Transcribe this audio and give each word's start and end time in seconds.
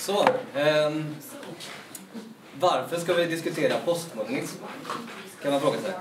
Så, 0.00 0.26
ehm, 0.56 1.16
varför 2.60 3.00
ska 3.00 3.14
vi 3.14 3.26
diskutera 3.26 3.74
postmodernism? 3.84 4.56
Kan 5.42 5.52
man 5.52 5.60
fråga 5.60 5.78
sig. 5.80 5.92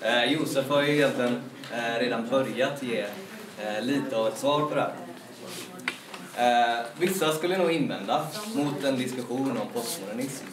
Eh, 0.00 0.32
Josef 0.32 0.68
har 0.68 0.82
ju 0.82 0.92
egentligen 0.92 1.42
eh, 1.72 1.98
redan 2.00 2.28
börjat 2.28 2.82
ge 2.82 3.06
eh, 3.58 3.82
lite 3.82 4.16
av 4.16 4.28
ett 4.28 4.38
svar 4.38 4.60
på 4.60 4.74
det 4.74 4.80
här. 4.80 4.94
Eh, 6.78 6.84
vissa 6.98 7.32
skulle 7.32 7.58
nog 7.58 7.72
invända 7.72 8.26
mot 8.54 8.84
en 8.84 8.96
diskussion 8.96 9.58
om 9.58 9.68
postmodernism 9.74 10.46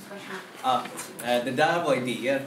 att 0.62 1.12
eh, 1.23 1.46
det 1.46 1.52
där 1.52 1.84
var 1.84 1.96
idéer 1.96 2.41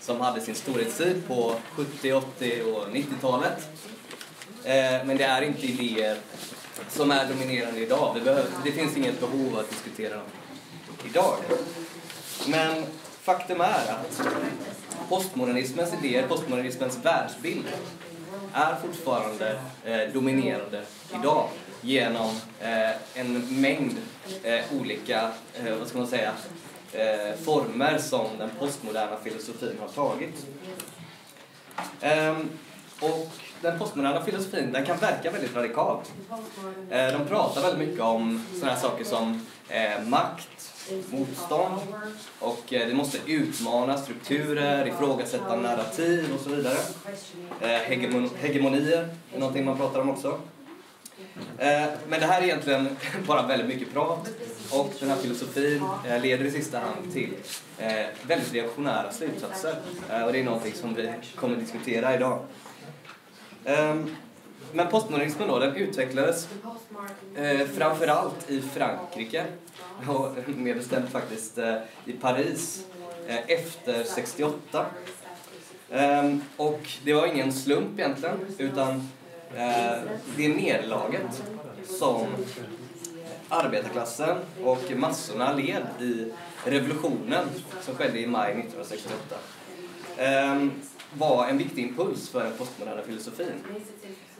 som 0.00 0.20
hade 0.20 0.40
sin 0.40 0.54
storhetstid 0.54 1.28
på 1.28 1.54
70, 1.72 2.12
80 2.12 2.62
och 2.62 2.88
90-talet. 2.88 3.68
Eh, 4.64 5.06
men 5.06 5.16
det 5.16 5.24
är 5.24 5.42
inte 5.42 5.66
idéer 5.66 6.18
som 6.88 7.10
är 7.10 7.28
dominerande 7.28 7.80
idag. 7.80 8.14
Det, 8.14 8.20
behöver, 8.20 8.50
det 8.64 8.72
finns 8.72 8.96
inget 8.96 9.20
behov 9.20 9.58
att 9.58 9.70
diskutera 9.70 10.14
dem 10.16 10.26
idag. 11.04 11.36
Men 12.46 12.84
faktum 13.22 13.60
är 13.60 13.92
att 13.92 14.20
postmodernismens 15.08 15.92
idéer, 16.02 16.28
postmodernismens 16.28 16.98
världsbild 17.02 17.64
är 18.52 18.74
fortfarande 18.74 19.60
eh, 19.84 20.12
dominerande 20.12 20.82
idag 21.14 21.48
genom 21.80 22.30
eh, 22.60 22.90
en 23.14 23.60
mängd 23.60 23.96
eh, 24.42 24.60
olika, 24.80 25.30
eh, 25.54 25.76
vad 25.78 25.88
ska 25.88 25.98
man 25.98 26.06
säga, 26.06 26.32
eh, 26.92 27.36
former 27.44 27.98
som 27.98 28.26
den 28.38 28.50
postmoderna 28.58 29.16
filosofin 29.24 29.76
har 29.80 29.88
tagit. 29.88 30.46
Ehm, 32.00 32.48
och 33.00 33.28
den 33.60 33.78
postmoderna 33.78 34.24
filosofin 34.24 34.72
den 34.72 34.86
kan 34.86 34.98
verka 34.98 35.30
väldigt 35.30 35.56
radikal. 35.56 36.00
Eh, 36.90 37.18
de 37.18 37.24
pratar 37.28 37.62
väldigt 37.62 37.88
mycket 37.88 38.04
om 38.04 38.44
sådana 38.54 38.72
här 38.72 38.80
saker 38.80 39.04
som 39.04 39.46
eh, 39.68 40.02
makt, 40.06 40.72
motstånd 41.10 41.80
och 42.38 42.72
eh, 42.72 42.88
det 42.88 42.94
måste 42.94 43.18
utmana 43.26 43.98
strukturer, 43.98 44.86
ifrågasätta 44.86 45.56
narrativ 45.56 46.34
och 46.34 46.40
så 46.40 46.50
vidare. 46.50 46.78
Hegemon 47.60 48.30
hegemonier 48.40 49.08
är 49.34 49.38
någonting 49.38 49.64
man 49.64 49.76
pratar 49.76 50.00
om 50.00 50.10
också. 50.10 50.38
Men 52.08 52.20
det 52.20 52.26
här 52.26 52.40
är 52.40 52.44
egentligen 52.44 52.96
bara 53.26 53.46
väldigt 53.46 53.68
mycket 53.68 53.92
prat 53.92 54.28
och 54.70 54.92
den 55.00 55.08
här 55.08 55.16
filosofin 55.16 55.84
leder 56.22 56.44
i 56.44 56.50
sista 56.50 56.78
hand 56.78 57.12
till 57.12 57.34
väldigt 58.22 58.54
reaktionära 58.54 59.12
slutsatser 59.12 59.74
och 60.26 60.32
det 60.32 60.40
är 60.40 60.44
någonting 60.44 60.74
som 60.74 60.94
vi 60.94 61.12
kommer 61.36 61.54
att 61.54 61.60
diskutera 61.60 62.14
idag. 62.14 62.44
Ehm, 63.64 64.16
men 64.72 64.88
postmodernismen 64.88 65.48
då, 65.48 65.58
den 65.58 65.76
utvecklades 65.76 66.48
eh, 67.36 67.66
framförallt 67.66 68.50
i 68.50 68.62
Frankrike 68.62 69.44
och 70.08 70.48
mer 70.56 70.74
bestämt 70.74 71.10
faktiskt 71.10 71.58
eh, 71.58 71.76
i 72.04 72.12
Paris 72.12 72.86
eh, 73.26 73.50
efter 73.50 74.04
68. 74.04 74.86
Ehm, 75.90 76.42
och 76.56 76.80
det 77.04 77.14
var 77.14 77.26
ingen 77.26 77.52
slump 77.52 77.98
egentligen 77.98 78.36
utan 78.58 79.08
Eh, 79.56 79.98
det 80.36 80.48
nederlaget 80.48 81.42
som 81.84 82.26
arbetarklassen 83.48 84.36
och 84.64 84.92
massorna 84.96 85.52
led 85.52 85.86
i 86.00 86.32
revolutionen 86.64 87.44
som 87.82 87.94
skedde 87.94 88.20
i 88.20 88.26
maj 88.26 88.50
1968 88.52 89.36
var 91.14 91.46
en 91.46 91.58
viktig 91.58 91.82
impuls 91.82 92.28
för 92.28 92.44
den 92.44 92.52
postmoderna 92.58 93.02
filosofin. 93.02 93.52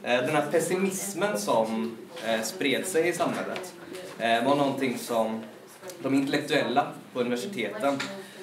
Eh, 0.03 0.17
den 0.17 0.35
här 0.35 0.51
pessimismen 0.51 1.39
som 1.39 1.97
eh, 2.27 2.41
spred 2.41 2.85
sig 2.85 3.07
i 3.09 3.13
samhället 3.13 3.73
var 4.19 4.55
någonting 4.55 4.97
som 4.97 5.41
de 6.01 6.13
intellektuella 6.13 6.87
på 7.13 7.19
universiteten 7.19 7.99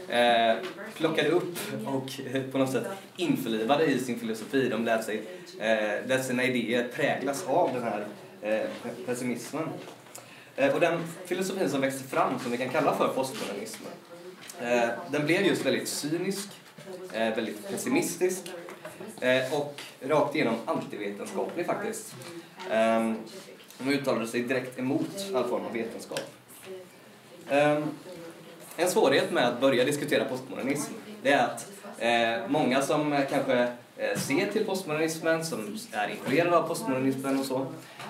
eh, 0.08 0.56
plockade 0.94 1.28
upp 1.28 1.58
och 1.86 2.10
på 2.52 2.58
något 2.58 2.72
sätt 2.72 2.86
införlivade 3.16 3.84
i 3.84 3.98
sin 3.98 4.20
filosofi. 4.20 4.68
De 4.68 4.84
lät, 4.84 5.04
sig, 5.04 5.22
eh, 5.58 6.06
lät 6.06 6.24
sina 6.24 6.44
idéer 6.44 6.88
präglas 6.88 7.44
av 7.46 7.70
den 7.72 7.82
här 7.82 8.06
eh, 8.42 8.66
pessimismen. 9.06 9.68
Eh, 10.56 10.74
och 10.74 10.80
den 10.80 11.04
filosofin 11.26 11.70
som 11.70 11.80
växte 11.80 12.04
fram, 12.04 12.38
som 12.38 12.50
vi 12.50 12.58
kan 12.58 12.68
kalla 12.68 12.96
för 12.96 13.08
postmodernismen, 13.08 13.92
eh, 14.60 14.88
den 15.10 15.26
blev 15.26 15.46
just 15.46 15.66
väldigt 15.66 15.88
cynisk, 15.88 16.48
eh, 16.48 16.55
Eh, 17.12 17.34
väldigt 17.34 17.68
pessimistisk 17.68 18.42
eh, 19.20 19.54
och 19.54 19.82
rakt 20.00 20.34
igenom 20.34 20.54
antivetenskaplig 20.64 21.66
faktiskt. 21.66 22.14
Ehm, 22.70 23.16
hon 23.78 23.92
uttalade 23.92 24.26
sig 24.26 24.40
direkt 24.42 24.78
emot 24.78 25.26
all 25.34 25.48
form 25.48 25.64
av 25.64 25.72
vetenskap. 25.72 26.20
Ehm, 27.50 27.82
en 28.76 28.88
svårighet 28.88 29.32
med 29.32 29.48
att 29.48 29.60
börja 29.60 29.84
diskutera 29.84 30.24
postmodernism 30.24 30.92
det 31.26 31.32
är 31.32 31.44
att 31.44 31.68
eh, 31.98 32.48
många 32.48 32.82
som 32.82 33.16
kanske 33.30 33.68
eh, 33.96 34.18
ser 34.18 34.52
till 34.52 34.64
postmodernismen, 34.64 35.44
som 35.44 35.78
är 35.92 36.08
influerade 36.08 36.56
av 36.56 36.68
postmodernismen 36.68 37.40
och 37.40 37.46
så, 37.46 37.66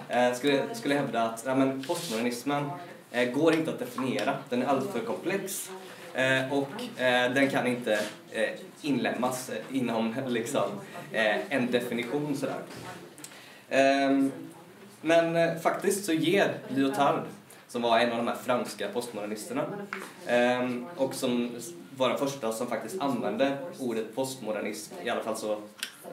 eh, 0.09 0.35
skulle, 0.35 0.75
skulle 0.75 0.95
hävda 0.95 1.23
att 1.23 1.43
ja, 1.47 1.55
men 1.55 1.85
postmodernismen 1.85 2.71
eh, 3.11 3.31
går 3.31 3.55
inte 3.55 3.71
att 3.71 3.79
definiera. 3.79 4.35
Den 4.49 4.63
är 4.63 4.67
alltför 4.67 5.01
komplex 5.01 5.71
eh, 6.15 6.53
och 6.53 7.01
eh, 7.03 7.33
den 7.33 7.51
kan 7.51 7.67
inte 7.67 8.01
eh, 8.33 8.49
inlämnas 8.87 9.51
eh, 9.51 9.77
inom 9.77 10.15
liksom, 10.29 10.71
eh, 11.13 11.53
en 11.53 11.71
definition 11.71 12.37
sådär. 12.37 12.61
Ehm, 13.69 14.33
men 15.01 15.37
eh, 15.37 15.59
faktiskt 15.59 16.05
så 16.05 16.13
ger 16.13 16.59
Lyotard 16.69 17.23
som 17.69 17.83
var 17.83 17.99
en 17.99 18.13
av 18.13 18.17
de 18.17 18.29
här 18.29 18.37
franska 18.37 18.89
postmodernisterna 18.89 19.65
ehm, 20.27 20.87
och 20.97 21.15
som 21.15 21.51
var 21.97 22.09
den 22.09 22.19
första 22.19 22.53
som 22.53 22.67
faktiskt 22.67 23.01
använde 23.01 23.59
ordet 23.79 24.15
postmodernism, 24.15 24.95
i 25.05 25.11
alla 25.11 25.23
fall 25.23 25.37
så, 25.37 25.61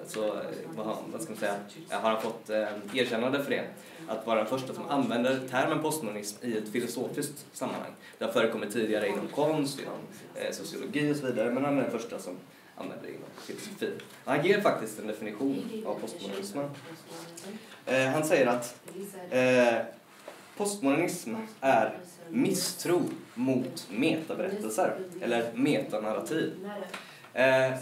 så 0.07 0.35
vad, 0.75 1.21
ska 1.21 1.31
man 1.31 1.39
säga, 1.39 1.55
har 1.89 2.09
han 2.09 2.21
fått 2.21 2.49
eh, 2.49 2.67
erkännande 2.93 3.43
för 3.43 3.51
det. 3.51 3.63
Att 4.07 4.27
vara 4.27 4.37
den 4.37 4.47
första 4.47 4.73
som 4.73 4.85
använder 4.89 5.39
termen 5.49 5.81
postmodernism 5.81 6.45
i 6.45 6.57
ett 6.57 6.69
filosofiskt 6.69 7.45
sammanhang. 7.53 7.91
Det 8.17 8.25
har 8.25 8.31
förekommit 8.31 8.73
tidigare 8.73 9.07
inom 9.07 9.27
konst, 9.27 9.79
inom 9.79 9.99
eh, 10.35 10.51
sociologi 10.51 11.11
och 11.11 11.15
så 11.15 11.25
vidare, 11.25 11.51
men 11.51 11.65
han 11.65 11.77
är 11.77 11.81
den 11.81 11.91
första 11.91 12.19
som 12.19 12.33
använder 12.75 13.07
det 13.07 13.13
inom 13.13 13.29
filosofin. 13.37 13.99
Han 14.25 14.45
ger 14.45 14.61
faktiskt 14.61 14.99
en 14.99 15.07
definition 15.07 15.83
av 15.85 15.99
postmodernismen. 15.99 16.69
Eh, 17.85 18.07
han 18.07 18.23
säger 18.23 18.47
att 18.47 18.75
eh, 19.29 19.77
Postmodernism 20.57 21.35
är 21.61 21.97
misstro 22.29 23.01
mot 23.33 23.87
metaberättelser, 23.89 24.97
eller 25.21 25.51
metanarrativ. 25.53 26.69
Eh, 27.33 27.73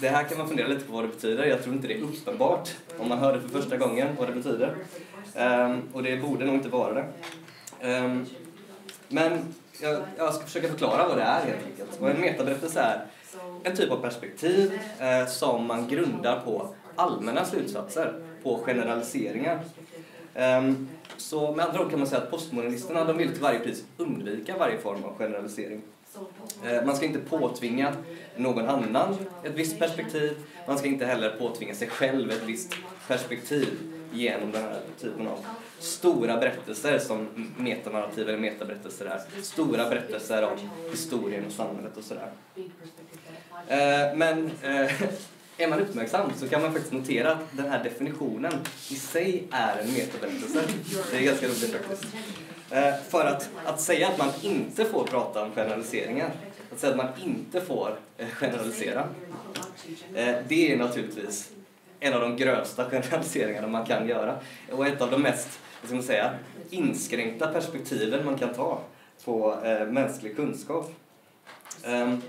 det 0.00 0.08
här 0.08 0.24
kan 0.24 0.38
man 0.38 0.48
fundera 0.48 0.68
lite 0.68 0.84
på 0.84 0.92
vad 0.92 1.04
det 1.04 1.08
betyder. 1.08 1.44
Jag 1.44 1.62
tror 1.62 1.74
inte 1.74 1.88
det 1.88 1.94
är 1.94 2.02
uppenbart 2.02 2.70
om 2.98 3.08
man 3.08 3.18
hör 3.18 3.32
det 3.32 3.40
för 3.40 3.48
första 3.48 3.76
gången 3.76 4.16
vad 4.18 4.28
det 4.28 4.32
betyder. 4.32 4.76
Eh, 5.34 5.78
och 5.92 6.02
det 6.02 6.16
borde 6.16 6.44
nog 6.44 6.54
inte 6.54 6.68
vara 6.68 6.94
det. 6.94 7.06
Eh, 7.80 8.16
men 9.08 9.54
jag, 9.80 10.02
jag, 10.16 10.34
ska 10.34 10.44
försöka 10.44 10.68
förklara 10.68 11.08
vad 11.08 11.16
det 11.16 11.22
är 11.22 11.44
helt 11.44 11.66
enkelt. 11.66 12.00
Och 12.00 12.10
en 12.10 12.20
metaberättelse 12.20 12.80
är 12.80 13.06
en 13.62 13.76
typ 13.76 13.90
av 13.90 13.96
perspektiv 13.96 14.80
eh, 14.98 15.26
som 15.26 15.66
man 15.66 15.88
grundar 15.88 16.40
på 16.40 16.74
allmänna 16.96 17.44
slutsatser, 17.44 18.14
på 18.42 18.58
generaliseringar. 18.58 19.60
Um, 20.34 20.88
så 21.16 21.52
med 21.52 21.66
andra 21.66 21.80
ord 21.80 21.90
kan 21.90 21.98
man 21.98 22.08
säga 22.08 22.22
att 22.22 22.30
postmodernisterna 22.30 23.04
de 23.04 23.16
vill 23.16 23.32
till 23.32 23.42
varje 23.42 23.58
pris 23.58 23.84
undvika 23.96 24.56
varje 24.58 24.78
form 24.78 25.04
av 25.04 25.18
generalisering. 25.18 25.82
Uh, 26.64 26.86
man 26.86 26.96
ska 26.96 27.06
inte 27.06 27.18
påtvinga 27.18 27.92
någon 28.36 28.68
annan 28.68 29.16
ett 29.44 29.54
visst 29.54 29.78
perspektiv. 29.78 30.36
Man 30.68 30.78
ska 30.78 30.88
inte 30.88 31.06
heller 31.06 31.30
påtvinga 31.30 31.74
sig 31.74 31.88
själv 31.88 32.30
ett 32.30 32.42
visst 32.42 32.74
perspektiv 33.08 33.68
genom 34.12 34.52
den 34.52 34.62
här 34.62 34.80
typen 35.00 35.28
av 35.28 35.38
stora 35.78 36.36
berättelser 36.36 36.98
som 36.98 37.28
metanarrativ 37.56 38.28
eller 38.28 38.38
metaberättelser 38.38 39.06
är. 39.06 39.42
Stora 39.42 39.88
berättelser 39.88 40.44
om 40.44 40.70
historien 40.90 41.46
och 41.46 41.52
samhället 41.52 41.96
och 41.96 42.04
sådär. 42.04 42.30
Eh, 43.68 44.16
men 44.16 44.50
eh, 44.62 45.02
är 45.58 45.68
man 45.68 45.80
uppmärksam 45.80 46.30
så 46.36 46.48
kan 46.48 46.62
man 46.62 46.72
faktiskt 46.72 46.92
notera 46.92 47.32
att 47.32 47.38
den 47.52 47.68
här 47.68 47.84
definitionen 47.84 48.52
i 48.90 48.94
sig 48.94 49.44
är 49.50 49.78
en 49.82 49.92
metaberättelse. 49.92 50.60
Det 51.10 51.16
är 51.16 51.22
ganska 51.22 51.46
roligt 51.46 51.72
faktiskt. 51.72 52.14
Eh, 52.70 52.94
för 53.08 53.24
att, 53.24 53.50
att 53.64 53.80
säga 53.80 54.08
att 54.08 54.18
man 54.18 54.28
inte 54.42 54.84
får 54.84 55.04
prata 55.04 55.42
om 55.42 55.50
generaliseringar, 55.54 56.30
att 56.72 56.80
säga 56.80 56.90
att 56.90 56.96
man 56.96 57.08
inte 57.24 57.60
får 57.60 57.96
generalisera, 58.32 59.08
det 60.48 60.72
är 60.72 60.76
naturligtvis 60.76 61.50
en 62.00 62.14
av 62.14 62.20
de 62.20 62.36
grövsta 62.36 62.90
generaliseringarna 62.90 63.68
man 63.68 63.86
kan 63.86 64.08
göra 64.08 64.38
och 64.72 64.86
ett 64.86 65.00
av 65.00 65.10
de 65.10 65.22
mest, 65.22 65.48
vad 65.80 65.88
ska 65.88 65.94
man 65.94 66.04
säga, 66.04 66.34
inskränkta 66.70 67.46
perspektiven 67.46 68.24
man 68.24 68.38
kan 68.38 68.54
ta 68.54 68.80
på 69.24 69.58
mänsklig 69.88 70.36
kunskap. 70.36 70.92
Ehm, 71.84 72.22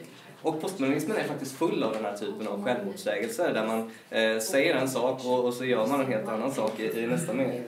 och 0.45 0.61
postmodernismen 0.61 1.17
är 1.17 1.23
faktiskt 1.23 1.55
full 1.55 1.83
av 1.83 1.93
den 1.93 2.05
här 2.05 2.17
typen 2.17 2.47
av 2.47 2.63
självmotsägelser 2.63 3.53
där 3.53 3.67
man 3.67 3.91
eh, 4.09 4.39
säger 4.39 4.75
en 4.75 4.89
sak 4.89 5.25
och, 5.25 5.45
och, 5.45 5.53
så 5.53 5.65
gör 5.65 5.87
man 5.87 6.01
en 6.01 6.11
helt 6.11 6.27
annan 6.27 6.53
sak 6.53 6.79
i, 6.79 6.99
i 6.99 7.07
nästa 7.07 7.33
mening. 7.33 7.63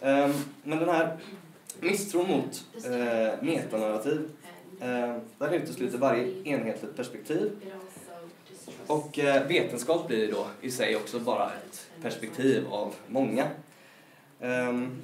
Um, 0.00 0.32
men 0.62 0.78
den 0.78 0.88
här 0.88 1.16
misstron 1.80 2.28
mot 2.28 2.64
eh, 2.84 3.42
metanarrativ 3.42 4.28
eh, 4.80 5.16
där 5.38 5.52
utesluter 5.52 5.98
varje 5.98 6.42
enhetligt 6.44 6.96
perspektiv 6.96 7.50
och 8.86 9.18
eh, 9.18 9.46
vetenskap 9.46 10.08
blir 10.08 10.32
då 10.32 10.46
i 10.60 10.70
sig 10.70 10.96
också 10.96 11.20
bara 11.20 11.46
ett 11.46 11.90
perspektiv 12.02 12.66
av 12.70 12.94
många. 13.06 13.46
Um, 14.40 15.02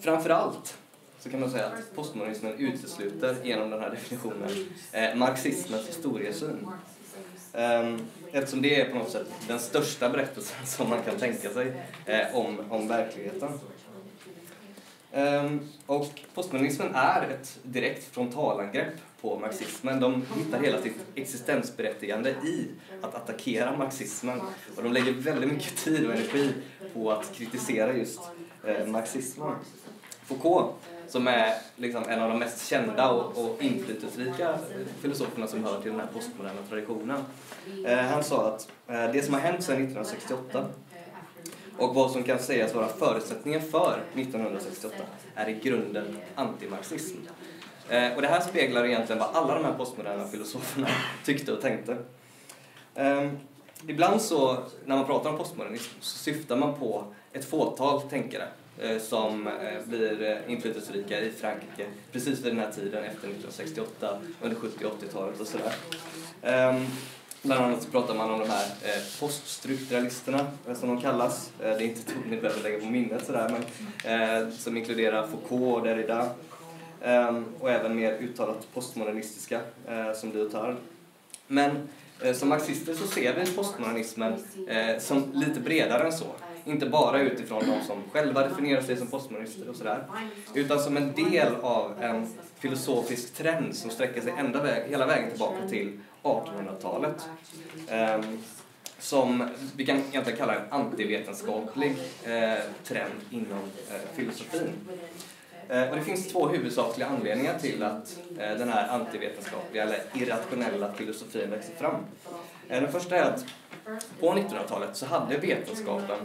framförallt 0.00 0.78
så 1.24 1.30
kan 1.30 1.40
man 1.40 1.50
säga 1.50 1.66
att 1.66 1.96
postmodernismen 1.96 2.54
utesluter 2.58 3.36
genom 3.44 3.70
den 3.70 3.80
här 3.80 3.90
definitionen 3.90 4.50
eh, 4.92 5.14
marxismens 5.14 5.88
historiesyn. 5.88 6.68
Eh, 7.52 7.96
eftersom 8.32 8.62
det 8.62 8.80
är 8.80 8.90
på 8.90 8.98
något 8.98 9.10
sätt 9.10 9.26
den 9.48 9.58
största 9.58 10.10
berättelsen 10.10 10.56
som 10.66 10.90
man 10.90 11.02
kan 11.02 11.16
tänka 11.16 11.50
sig 11.50 11.72
eh, 12.06 12.36
om, 12.36 12.60
om 12.70 12.88
verkligheten. 12.88 13.48
Um, 15.12 15.68
och 15.86 16.20
postmodernismen 16.34 16.94
är 16.94 17.28
ett 17.30 17.58
direkt 17.62 18.14
frontalangrepp 18.14 18.94
på 19.20 19.38
marxismen. 19.38 20.00
De 20.00 20.22
hittar 20.36 20.62
hela 20.62 20.82
sitt 20.82 20.96
existensberättigande 21.14 22.30
i 22.30 22.68
att 23.02 23.14
attackera 23.14 23.76
marxismen 23.76 24.40
och 24.76 24.82
de 24.82 24.92
lägger 24.92 25.12
väldigt 25.12 25.52
mycket 25.52 25.76
tid 25.76 26.06
och 26.06 26.12
energi 26.12 26.52
på 26.94 27.12
att 27.12 27.32
kritisera 27.34 27.92
just 27.92 28.20
eh, 28.64 28.86
marxismen. 28.86 29.54
Foucault, 30.26 30.74
som 31.14 31.28
är 31.28 31.54
liksom 31.76 32.04
en 32.08 32.20
av 32.20 32.28
de 32.28 32.38
mest 32.38 32.68
kända 32.68 33.10
och, 33.10 33.44
och 33.44 33.62
inflytelserika 33.62 34.58
filosoferna 35.00 35.46
som 35.46 35.64
hör 35.64 35.80
till 35.80 35.90
den 35.90 36.00
här 36.00 36.06
postmoderna 36.06 36.60
traditionen, 36.68 37.24
eh, 37.86 37.98
han 37.98 38.24
sa 38.24 38.48
att 38.48 38.68
eh, 38.88 39.12
det 39.12 39.24
som 39.24 39.34
har 39.34 39.40
hänt 39.40 39.64
sedan 39.64 39.76
1968 39.76 40.64
och 41.78 41.94
vad 41.94 42.10
som 42.10 42.22
kan 42.22 42.38
sägas 42.38 42.74
vara 42.74 42.88
förutsättningen 42.88 43.62
för 43.62 44.00
1968 44.14 44.96
är 45.34 45.48
i 45.48 45.54
grunden 45.54 46.18
antimarxism. 46.34 47.16
Eh, 47.88 48.14
och 48.14 48.22
det 48.22 48.28
här 48.28 48.40
speglar 48.40 48.84
egentligen 48.84 49.18
vad 49.18 49.36
alla 49.36 49.54
de 49.54 49.64
här 49.64 49.74
postmoderna 49.74 50.26
filosoferna 50.26 50.88
tyckte 51.24 51.52
och 51.52 51.60
tänkte. 51.60 51.96
Eh, 52.94 53.30
ibland 53.86 54.22
så, 54.22 54.58
när 54.84 54.96
man 54.96 55.06
pratar 55.06 55.30
om 55.30 55.38
postmodernism, 55.38 55.94
så 56.00 56.18
syftar 56.18 56.56
man 56.56 56.74
på 56.74 57.04
ett 57.32 57.44
fåtal 57.44 58.00
tänkare 58.00 58.48
Eh, 58.78 58.98
som 58.98 59.46
eh, 59.46 59.52
blir 59.84 60.22
eh, 60.22 60.52
inflytelserika 60.52 61.20
i 61.20 61.30
Frankrike 61.30 61.86
precis 62.12 62.40
vid 62.40 62.52
den 62.52 62.58
här 62.58 62.72
tiden 62.72 63.04
efter 63.04 63.28
1968, 63.28 64.18
under 64.42 64.56
70 64.56 64.84
och 64.84 64.92
80-talet 65.02 65.40
och 65.40 65.46
sådär. 65.46 65.72
Ehm, 66.42 66.86
bland 67.42 67.64
annat 67.64 67.82
så 67.82 67.90
pratar 67.90 68.14
man 68.14 68.30
om 68.30 68.38
de 68.38 68.50
här 68.50 68.66
poststrukturalisterna, 69.20 70.46
som 70.74 70.88
de 70.88 71.00
kallas. 71.00 71.52
Det 71.58 71.64
är 71.64 71.80
inte 71.80 72.00
ett 72.00 72.16
ord 72.18 72.30
ni 72.30 72.40
behöver 72.40 72.62
lägga 72.62 72.78
på 72.78 72.86
minnet 72.86 73.26
sådär, 73.26 73.50
men 73.52 74.52
som 74.52 74.76
inkluderar 74.76 75.26
Foucault 75.26 75.76
och 75.76 75.82
Derrida. 75.82 76.30
Ehm, 77.02 77.44
och 77.60 77.70
även 77.70 77.96
mer 77.96 78.12
uttalat 78.12 78.66
postmodernistiska, 78.74 79.60
som 80.14 80.32
Lyotard. 80.32 80.76
Men 81.46 81.88
som 82.34 82.48
marxister 82.48 82.94
så 82.94 83.06
ser 83.06 83.34
vi 83.34 83.46
postmodernismen 83.46 84.44
som 84.98 85.32
lite 85.34 85.60
bredare 85.60 86.06
än 86.06 86.12
så. 86.12 86.26
Inte 86.64 86.86
bara 86.86 87.20
utifrån 87.20 87.62
de 87.66 87.86
som 87.86 88.02
själva 88.12 88.48
definierar 88.48 88.82
sig 88.82 88.96
som 88.96 89.06
postmodernister 89.06 89.68
och 89.68 89.76
sådär. 89.76 90.04
Utan 90.54 90.80
som 90.80 90.96
en 90.96 91.12
del 91.12 91.54
av 91.62 92.02
en 92.02 92.26
filosofisk 92.58 93.34
trend 93.34 93.76
som 93.76 93.90
sträcker 93.90 94.20
sig 94.20 94.34
ända 94.38 94.62
väg, 94.62 94.90
hela 94.90 95.06
vägen 95.06 95.30
tillbaka 95.30 95.68
till 95.68 96.00
1800-talet. 96.22 97.28
Um, 97.88 97.94
ehm, 97.98 98.38
som 98.98 99.48
vi 99.76 99.86
kan 99.86 99.96
egentligen 99.96 100.38
kalla 100.38 100.54
en 100.54 100.72
antivetenskaplig 100.72 101.96
eh, 102.24 102.54
trend 102.84 103.12
inom 103.30 103.62
eh, 103.90 104.16
filosofin. 104.16 104.72
Eh, 105.68 105.90
och 105.90 105.96
det 105.96 106.02
finns 106.02 106.28
två 106.28 106.48
huvudsakliga 106.48 107.08
anledningar 107.08 107.58
till 107.58 107.82
att 107.82 108.18
eh, 108.38 108.58
den 108.58 108.68
här 108.68 108.88
antivetenskapliga 108.88 109.82
eller 109.82 109.98
irrationella 110.14 110.92
filosofin 110.92 111.50
växer 111.50 111.74
fram. 111.74 111.94
Eh, 112.68 112.80
den 112.82 112.92
första 112.92 113.16
är 113.16 113.22
att 113.22 113.44
på 114.20 114.32
1900-talet 114.32 114.96
så 114.96 115.06
hade 115.06 115.38
vetenskapen 115.38 116.18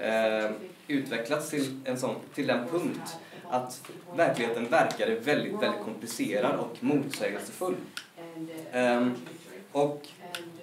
Eh, 0.00 0.50
utvecklats 0.88 1.50
till, 1.50 1.80
en 1.84 1.98
sån, 1.98 2.14
till 2.34 2.46
den 2.46 2.68
punkt 2.68 3.16
att 3.50 3.90
verkligheten 4.16 4.68
verkade 4.68 5.14
väldigt, 5.14 5.52
väldigt 5.52 5.80
komplicerad 5.84 6.60
och 6.60 6.76
motsägelsefull. 6.80 7.74
Eh, 8.72 9.08
och 9.72 10.08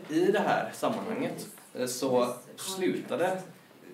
i 0.10 0.32
det 0.32 0.40
här 0.40 0.72
sammanhanget 0.74 1.48
eh, 1.74 1.86
så 1.86 2.34
slutade 2.56 3.42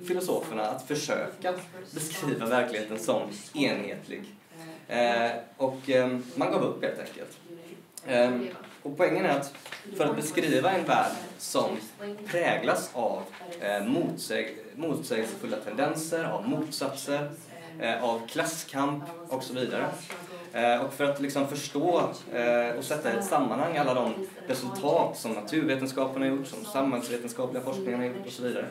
filosoferna 0.07 0.63
att 0.63 0.87
försöka 0.87 1.53
beskriva 1.93 2.45
verkligheten 2.45 2.99
som 2.99 3.21
enhetlig. 3.53 4.23
Eh, 4.87 5.31
och 5.57 5.89
ehm, 5.89 6.23
man 6.35 6.51
gav 6.51 6.63
upp 6.63 6.83
helt 6.83 6.99
enkelt. 6.99 7.39
Ehm, 8.07 8.47
och 8.83 8.97
poängen 8.97 9.25
är 9.25 9.39
att 9.39 9.53
för 9.97 10.05
att 10.05 10.15
beskriva 10.15 10.71
en 10.71 10.85
värld 10.85 11.11
som 11.37 11.77
präglas 12.27 12.89
av 12.93 13.23
eh, 13.61 13.85
motsäg 13.85 14.57
motsägelsefulla 14.75 15.57
tendenser, 15.57 16.23
av 16.23 16.49
motsatser, 16.49 17.31
eh, 17.79 18.03
av 18.03 18.27
klasskamp 18.27 19.03
och 19.29 19.43
så 19.43 19.53
vidare. 19.53 19.87
Eh, 20.53 20.85
och 20.85 20.93
för 20.93 21.03
att 21.03 21.21
liksom 21.21 21.47
förstå 21.47 22.09
eh, 22.33 22.77
och 22.77 22.83
sätta 22.83 23.13
i 23.13 23.17
ett 23.17 23.25
sammanhang 23.25 23.77
alla 23.77 23.93
de 23.93 24.13
resultat 24.47 25.17
som 25.17 25.31
naturvetenskapen 25.31 26.21
har 26.21 26.29
gjort, 26.29 26.47
som 26.47 26.65
samhällsvetenskapliga 26.65 27.63
forskningen 27.63 27.99
har 27.99 28.07
gjort 28.07 28.27
och 28.27 28.33
så 28.33 28.43
vidare, 28.43 28.65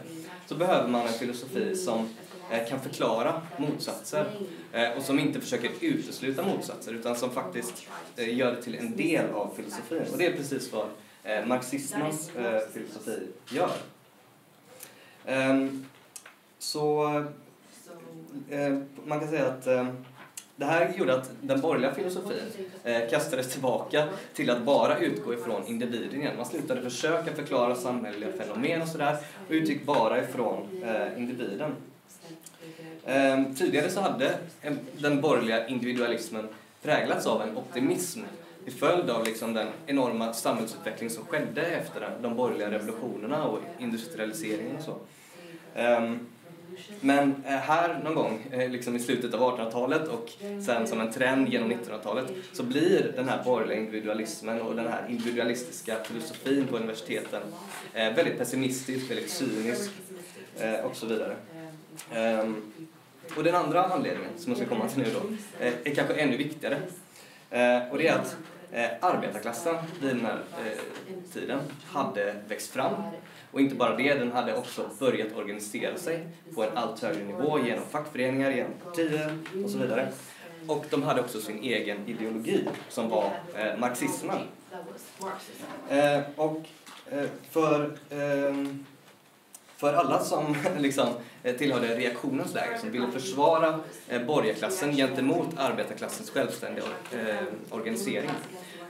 så 0.47 0.55
behöver 0.55 0.88
man 0.88 1.06
en 1.06 1.12
filosofi 1.12 1.76
som 1.76 2.09
Eh, 2.52 2.69
kan 2.69 2.81
förklara 2.81 3.43
motsatser 3.56 4.26
eh, 4.72 4.90
och 4.90 5.02
som 5.02 5.19
inte 5.19 5.40
försöker 5.40 5.70
utesluta 5.81 6.43
motsatser 6.43 6.93
utan 6.93 7.16
som 7.16 7.31
faktiskt 7.31 7.87
eh, 8.16 8.37
gör 8.38 8.52
det 8.52 8.62
till 8.62 8.75
en 8.75 8.96
del 8.96 9.31
av 9.31 9.54
filosofin. 9.56 10.02
Och 10.12 10.19
det 10.19 10.26
är 10.26 10.32
precis 10.32 10.72
vad 10.72 10.87
marxismens 11.46 12.31
filosofi 12.72 13.26
gör. 13.49 13.70
Ehm, 15.26 15.87
så 16.58 17.08
man 19.04 19.20
kan 19.20 19.28
säga 19.28 19.46
att 19.46 19.64
det 20.56 20.64
här 20.64 20.93
gjorde 20.96 21.14
att 21.14 21.31
den 21.40 21.60
borgerliga 21.60 21.94
filosofin 21.94 22.70
kastades 23.10 23.52
tillbaka 23.52 24.08
till 24.34 24.50
att 24.50 24.62
bara 24.62 24.99
utgå 24.99 25.34
ifrån 25.34 25.66
individen 25.66 26.20
igen. 26.20 26.37
Man 26.37 26.46
slutade 26.46 26.82
försöka 26.82 27.32
förklara 27.32 27.75
samhälleliga 27.75 28.32
fenomen 28.32 28.82
och 28.82 28.88
sådär 28.88 29.16
och 29.46 29.52
utgick 29.52 29.87
bara 29.87 30.22
ifrån 30.25 30.82
individen. 31.16 31.76
Ehm, 33.06 33.54
tidigare 33.54 33.90
så 33.90 34.00
hade 34.00 34.34
en, 34.60 34.78
den 34.99 35.20
borgerliga 35.20 35.66
individualismen 35.66 36.49
präglats 36.82 37.26
av 37.26 37.42
en 37.42 37.56
optimism 37.56 38.21
till 38.64 38.73
följd 38.73 39.11
av 39.11 39.25
liksom 39.25 39.54
den 39.54 39.68
enorma 39.87 40.32
samhällsutveckling 40.32 41.11
som 41.11 41.26
skedde 41.26 41.62
efter 41.62 42.11
de 42.23 42.37
borgerliga 42.37 42.71
revolutionerna 42.71 43.44
och 43.44 43.61
industrialiseringen 43.78 44.76
och 44.76 44.82
så. 44.82 44.97
Ehm, 45.75 46.26
men 47.00 47.44
eh, 47.47 47.52
här 47.52 48.00
någon 48.04 48.14
gång, 48.14 48.47
eh, 48.50 48.71
liksom 48.71 48.97
i 48.97 48.99
slutet 48.99 49.35
av 49.35 49.40
1800-talet 49.40 50.09
och 50.09 50.30
sen 50.66 50.87
som 50.87 51.00
en 51.00 51.12
trend 51.12 51.49
genom 51.49 51.73
1900-talet 51.73 52.26
så 52.52 52.62
blir 52.62 53.12
den 53.16 53.28
här 53.28 53.44
borgerliga 53.44 53.78
individualismen 53.78 54.61
och 54.61 54.76
den 54.76 54.87
här 54.87 55.06
individualistiska 55.09 55.97
filosofin 56.04 56.66
på 56.66 56.76
universiteten 56.76 57.42
eh, 57.94 58.14
väldigt 58.14 58.38
pessimistisk, 58.38 59.11
väldigt 59.11 59.30
cynisk 59.30 59.90
och 60.85 60.97
så 60.97 61.06
vidare. 61.06 61.37
Ehm, 62.14 62.73
och 63.37 63.45
den 63.45 63.55
andra 63.55 63.85
anledningen 63.85 64.31
som 64.37 64.52
jag 64.52 64.57
ska 64.57 64.69
komma 64.69 64.88
till 64.88 64.99
nu 64.99 65.09
då 65.12 65.21
eh, 65.64 65.73
är 65.85 65.95
kanske 65.95 66.14
ännu 66.14 66.37
viktigare. 66.37 66.76
Eh, 67.50 67.79
och 67.91 67.99
det 67.99 68.09
är 68.09 68.19
att 68.19 68.37
eh, 68.73 68.91
arbetarklassen 69.00 69.76
vid 70.00 70.11
den 70.11 70.26
här 70.26 70.38
tiden 71.33 71.59
hade 71.87 72.37
växt 72.49 72.71
fram 72.71 72.93
och 73.50 73.61
inte 73.61 73.75
bara 73.75 73.97
det, 73.97 74.14
den 74.14 74.33
hade 74.33 74.57
också 74.57 74.91
börjat 74.99 75.37
organisera 75.37 75.99
sig 75.99 76.26
på 76.55 76.62
en 76.62 76.76
allt 76.76 77.02
högre 77.02 77.25
nivå 77.25 77.59
genom 77.59 77.85
fackföreningar, 77.91 78.50
genom 78.50 78.73
partier 78.85 79.38
och 79.64 79.71
så 79.71 79.79
vidare. 79.79 80.09
Och 80.67 80.85
de 80.91 81.02
hade 81.02 81.21
också 81.21 81.41
sin 81.41 81.62
egen 81.62 82.09
ideologi 82.09 82.69
som 82.88 83.09
var 83.09 83.33
marxismen. 83.79 84.38
Och 86.37 86.62
för, 87.50 87.99
ehm, 88.11 88.85
för 89.83 89.95
alla 89.95 90.25
som 90.25 90.57
liksom, 90.79 91.09
eh, 91.43 91.57
tillhörde 91.57 91.97
reaktionens 91.97 92.55
läger 92.55 92.79
som 92.79 92.91
ville 92.91 93.12
försvara 93.12 93.81
eh, 94.09 94.23
borgarklassen 94.23 94.97
gentemot 94.97 95.49
arbetarklassens 95.57 96.31
självständiga 96.31 96.85
eh, 97.12 97.47
organisering 97.71 98.31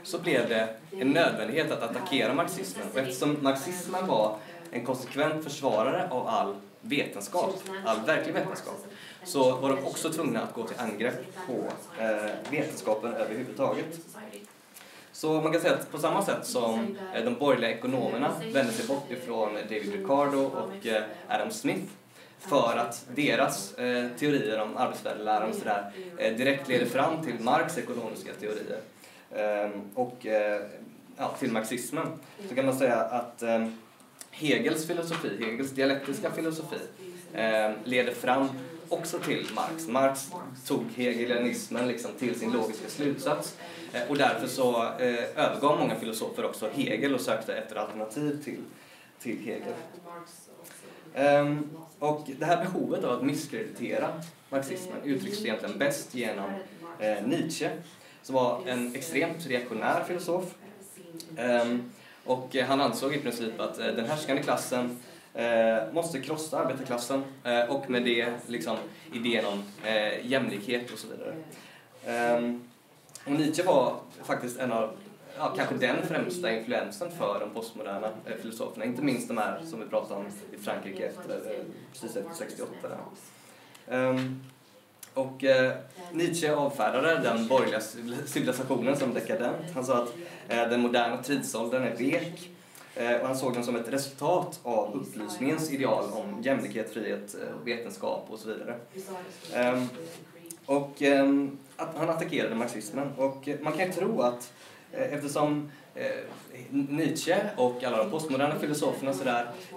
så 0.03 0.19
blev 0.19 0.49
det 0.49 0.75
en 0.99 1.09
nödvändighet 1.09 1.71
att 1.71 1.83
attackera 1.83 2.33
marxismen. 2.33 2.87
Och 2.93 2.99
eftersom 2.99 3.37
marxismen 3.41 4.07
var 4.07 4.37
en 4.71 4.85
konsekvent 4.85 5.43
försvarare 5.43 6.09
av 6.09 6.27
all 6.27 6.55
vetenskap, 6.81 7.55
all 7.85 8.05
verklig 8.05 8.33
vetenskap, 8.33 8.85
så 9.23 9.55
var 9.55 9.69
de 9.69 9.85
också 9.85 10.09
tvungna 10.09 10.41
att 10.41 10.53
gå 10.53 10.67
till 10.67 10.79
angrepp 10.79 11.35
på 11.47 11.63
eh, 11.99 12.31
vetenskapen 12.51 13.13
överhuvudtaget. 13.13 13.99
Så 15.13 15.41
man 15.41 15.51
kan 15.51 15.61
säga 15.61 15.73
att 15.73 15.91
på 15.91 15.97
samma 15.97 16.25
sätt 16.25 16.45
som 16.45 16.97
eh, 17.15 17.23
de 17.25 17.33
borgerliga 17.35 17.71
ekonomerna 17.71 18.31
vände 18.53 18.71
sig 18.73 18.87
bort 18.87 19.11
ifrån 19.11 19.53
David 19.53 19.91
Ricardo 19.93 20.39
och 20.39 20.87
eh, 20.87 21.03
Adam 21.29 21.51
Smith 21.51 21.91
för 22.39 22.77
att 22.77 23.05
deras 23.15 23.73
eh, 23.73 24.07
teorier 24.19 24.61
om 24.61 24.77
arbetsvärdeläran 24.77 25.49
och 25.49 25.55
sådär 25.55 25.91
eh, 26.17 26.33
direkt 26.35 26.67
leder 26.67 26.85
fram 26.85 27.25
till 27.25 27.39
Marx 27.39 27.77
ekonomiska 27.77 28.31
teorier 28.33 28.79
eh, 29.31 29.71
och 29.93 30.25
eh, 30.25 30.61
ja, 31.17 31.35
till 31.39 31.51
marxismen. 31.51 32.07
Så 32.49 32.55
kan 32.55 32.65
man 32.65 32.77
säga 32.77 32.95
att 32.95 33.43
Hegels 34.31 34.87
filosofi, 34.87 35.45
Hegels 35.45 35.71
dialektiska 35.71 36.31
filosofi 36.31 36.77
leder 37.83 38.13
fram 38.13 38.49
också 38.93 39.19
till 39.19 39.47
Marx. 39.55 39.87
Marx 39.87 40.31
tog 40.67 40.83
hegelianismen 40.95 41.87
liksom 41.87 42.11
till 42.19 42.39
sin 42.39 42.51
logiska 42.51 42.89
slutsats 42.89 43.57
eh, 43.93 44.01
och 44.09 44.17
därför 44.17 44.47
så 44.47 44.83
eh, 44.83 45.45
övergav 45.45 45.79
många 45.79 45.95
filosofer 45.95 46.45
också 46.45 46.69
Hegel 46.73 47.13
och 47.13 47.21
sökte 47.21 47.55
efter 47.55 47.75
alternativ 47.75 48.43
till, 48.43 48.59
till 49.19 49.37
Hegel. 49.39 49.73
Um, 51.15 51.69
och 51.99 52.29
det 52.39 52.45
här 52.45 52.63
behovet 52.63 53.03
av 53.03 53.11
att 53.11 53.25
misskreditera 53.25 54.21
marxismen 54.49 54.97
uttrycks 55.03 55.41
egentligen 55.41 55.77
bäst 55.77 56.15
genom 56.15 56.51
eh, 56.99 57.27
Nietzsche, 57.27 57.69
som 58.21 58.35
var 58.35 58.61
en 58.67 58.95
extremt 58.95 59.47
reaktionär 59.47 60.03
filosof. 60.03 60.43
Um, 61.37 61.91
och 62.25 62.55
han 62.55 62.81
ansåg 62.81 63.15
i 63.15 63.19
princip 63.19 63.59
att 63.59 63.79
eh, 63.79 63.85
den 63.85 64.05
härskande 64.05 64.43
klassen 64.43 64.97
eh, 65.33 65.93
måste 65.93 66.19
krossa 66.19 66.59
arbetarklassen 66.59 67.23
eh, 67.43 67.63
och 67.63 67.89
med 67.89 68.03
det 68.03 68.33
liksom, 68.47 68.77
idén 69.13 69.45
om 69.45 69.63
eh, 69.85 70.25
jämlikhet 70.25 70.91
och 70.91 70.99
så 70.99 71.07
vidare. 71.07 71.35
Ehm, 72.05 72.61
och 73.25 73.31
Nietzsche 73.31 73.63
var 73.63 73.95
faktiskt 74.23 74.59
en 74.59 74.71
av 74.71 74.89
ja, 75.37 75.53
kanske 75.57 75.75
den 75.75 76.07
främsta 76.07 76.51
influensen 76.51 77.11
för 77.11 77.39
de 77.39 77.49
postmoderna 77.49 78.09
eh, 78.25 78.35
filosoferna. 78.41 78.85
Inte 78.85 79.01
minst 79.01 79.27
de 79.27 79.37
här 79.37 79.61
som 79.69 79.79
vi 79.79 79.85
pratade 79.85 80.19
om 80.19 80.25
i 80.51 80.57
Frankrike 80.57 81.07
efter, 81.07 81.35
eh, 81.35 81.65
precis 81.91 82.15
efter 82.15 82.33
68. 82.33 82.71
Um, 83.87 83.95
ehm, 83.95 84.43
och 85.13 85.43
eh, 85.43 85.73
Nietzsche 86.11 86.55
avfärdade 86.55 87.19
den 87.19 87.47
borgerliga 87.47 87.81
civilisationen 88.25 88.97
som 88.97 89.13
dekadent. 89.13 89.71
Han 89.73 89.85
sa 89.85 90.03
att 90.03 90.13
eh, 90.49 90.69
den 90.69 90.81
moderna 90.81 91.23
tidsåldern 91.23 91.83
är 91.83 91.95
vek 91.95 92.49
och 93.21 93.27
han 93.27 93.37
såg 93.37 93.53
den 93.53 93.63
som 93.63 93.75
ett 93.75 93.87
resultat 93.87 94.59
av 94.63 94.95
upplysningens 94.95 95.71
ideal 95.71 96.03
om 96.11 96.41
jämlikhet, 96.41 96.93
frihet, 96.93 97.35
eh, 97.35 97.65
vetenskap 97.65 98.27
och 98.29 98.39
så 98.39 98.47
vidare. 98.47 98.75
Um, 99.73 99.89
och 100.65 101.01
um, 101.01 101.57
han 101.75 102.09
attackerade 102.09 102.55
marxismen 102.55 103.11
och 103.17 103.49
man 103.61 103.73
kan 103.73 103.87
ju 103.87 103.93
tro 103.93 104.21
att 104.21 104.53
Eh, 104.93 105.13
eftersom 105.13 105.71
eh, 105.81 105.82
Eh, 105.95 106.05
Nietzsche 106.69 107.35
och 107.57 107.83
alla 107.83 107.97
de 107.97 108.09
postmoderna 108.09 108.59
filosoferna 108.59 109.13
så 109.13 109.23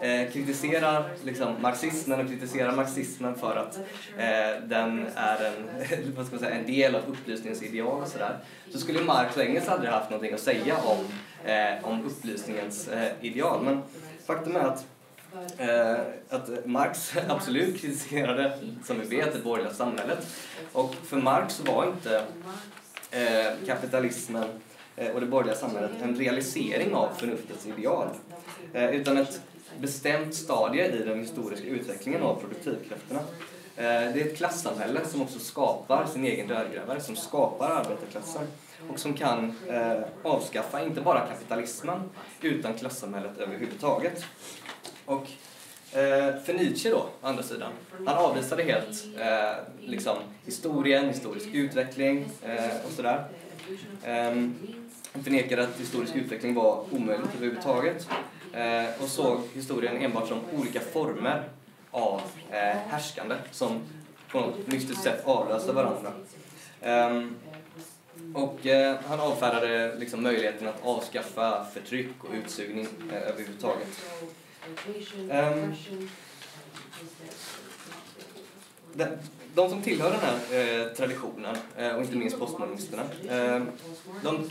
eh, 0.04 0.30
kritiserar 0.32 1.10
liksom, 1.24 1.54
marxismen 1.62 2.20
och 2.20 2.26
kritiserar 2.26 2.72
marxismen 2.72 3.34
för 3.34 3.56
att 3.56 3.76
eh, 4.18 4.62
den 4.64 5.06
är 5.14 5.44
en, 5.44 6.14
vad 6.16 6.26
ska 6.26 6.36
man 6.36 6.44
säga, 6.44 6.54
en 6.54 6.66
del 6.66 6.94
av 6.94 7.02
upplysningens 7.08 7.62
ideal 7.62 8.02
och 8.02 8.08
sådär. 8.08 8.38
Så 8.72 8.78
skulle 8.78 9.00
Marx 9.00 9.36
och 9.36 9.42
Engels 9.42 9.68
aldrig 9.68 9.90
haft 9.90 10.10
någonting 10.10 10.34
att 10.34 10.40
säga 10.40 10.76
om, 10.76 11.04
eh, 11.50 11.84
om 11.84 12.06
upplysningens 12.06 12.88
eh, 12.88 13.12
ideal. 13.20 13.64
Men 13.64 13.82
faktum 14.26 14.56
är 14.56 14.60
att 14.60 14.86
eh, 15.58 15.96
att 16.28 16.66
Marx 16.66 17.12
absolut 17.28 17.80
kritiserade, 17.80 18.58
som 18.84 19.00
vi 19.00 19.16
vet, 19.16 19.32
det 19.32 19.38
borgerliga 19.38 19.74
samhället. 19.74 20.26
Och 20.72 20.94
för 20.94 21.16
Marx 21.16 21.60
var 21.60 21.86
inte 21.86 22.22
eh, 23.10 23.66
kapitalismen 23.66 24.48
Eh, 24.96 25.10
och 25.10 25.20
det 25.20 25.26
borgerliga 25.26 25.56
samhället 25.56 25.90
en 26.02 26.16
realisering 26.16 26.94
av 26.94 27.08
förnuftets 27.14 27.66
ideal, 27.66 28.08
eh, 28.72 28.90
utan 28.90 29.16
ett 29.16 29.40
bestämt 29.80 30.34
stadie 30.34 30.86
i 30.86 30.98
den 30.98 31.20
historiska 31.20 31.68
utvecklingen 31.68 32.22
av 32.22 32.40
produktivkrafterna. 32.40 33.20
Eh, 33.76 33.84
det 33.84 34.20
är 34.20 34.26
ett 34.26 34.36
klassamhälle 34.36 35.00
som 35.06 35.22
också 35.22 35.38
skapar 35.38 36.06
sin 36.06 36.24
egen 36.24 36.48
dödgrävare, 36.48 37.00
som 37.00 37.16
skapar 37.16 37.70
arbetarklassen 37.70 38.42
och 38.92 38.98
som 38.98 39.14
kan 39.14 39.54
avskaffa 40.22 40.82
inte 40.82 41.00
bara 41.00 41.26
kapitalismen 41.26 42.00
utan 42.40 42.74
klassamhället 42.74 43.38
överhuvudtaget. 43.38 44.24
Och 45.04 45.26
för 46.44 46.54
Nietzsche 46.54 46.90
då, 46.90 46.96
å 46.96 47.26
andra 47.26 47.42
sidan, 47.42 47.72
han 48.06 48.16
avvisade 48.16 48.62
helt 48.62 49.04
liksom, 49.80 50.16
historien, 50.44 51.08
historisk 51.08 51.46
utveckling 51.52 52.28
och 52.86 52.92
sådär. 52.92 53.24
Ehm, 54.04 54.54
förnekade 55.12 55.62
att 55.62 55.80
historisk 55.80 56.14
utveckling 56.16 56.54
var 56.54 56.84
omöjligt 56.90 57.34
överhuvudtaget 57.36 58.08
eh, 58.52 59.02
och 59.02 59.08
såg 59.08 59.40
historien 59.54 59.96
enbart 59.96 60.28
som 60.28 60.40
olika 60.58 60.80
former 60.80 61.48
av 61.90 62.20
eh, 62.50 62.58
härskande 62.88 63.34
som 63.50 63.80
på 64.28 64.40
något 64.40 64.66
mystiskt 64.66 65.02
sätt 65.02 65.22
avlöste 65.24 65.72
varandra. 65.72 66.12
Um, 66.82 67.36
och 68.34 68.66
eh, 68.66 68.96
han 69.06 69.20
avfärdade 69.20 69.94
liksom 69.98 70.22
möjligheten 70.22 70.68
att 70.68 70.84
avskaffa 70.84 71.64
förtryck 71.64 72.24
och 72.24 72.34
utsugning 72.34 72.88
eh, 73.12 73.22
överhuvudtaget. 73.22 73.88
Um, 75.16 75.74
de, 78.92 79.06
de 79.54 79.70
som 79.70 79.82
tillhör 79.82 80.10
den 80.10 80.20
här 80.20 80.36
eh, 80.60 80.92
traditionen, 80.92 81.56
eh, 81.76 81.94
och 81.94 82.02
inte 82.02 82.16
minst 82.16 82.38
postmodernisterna, 82.38 83.02
eh, 83.28 83.62
de 84.22 84.50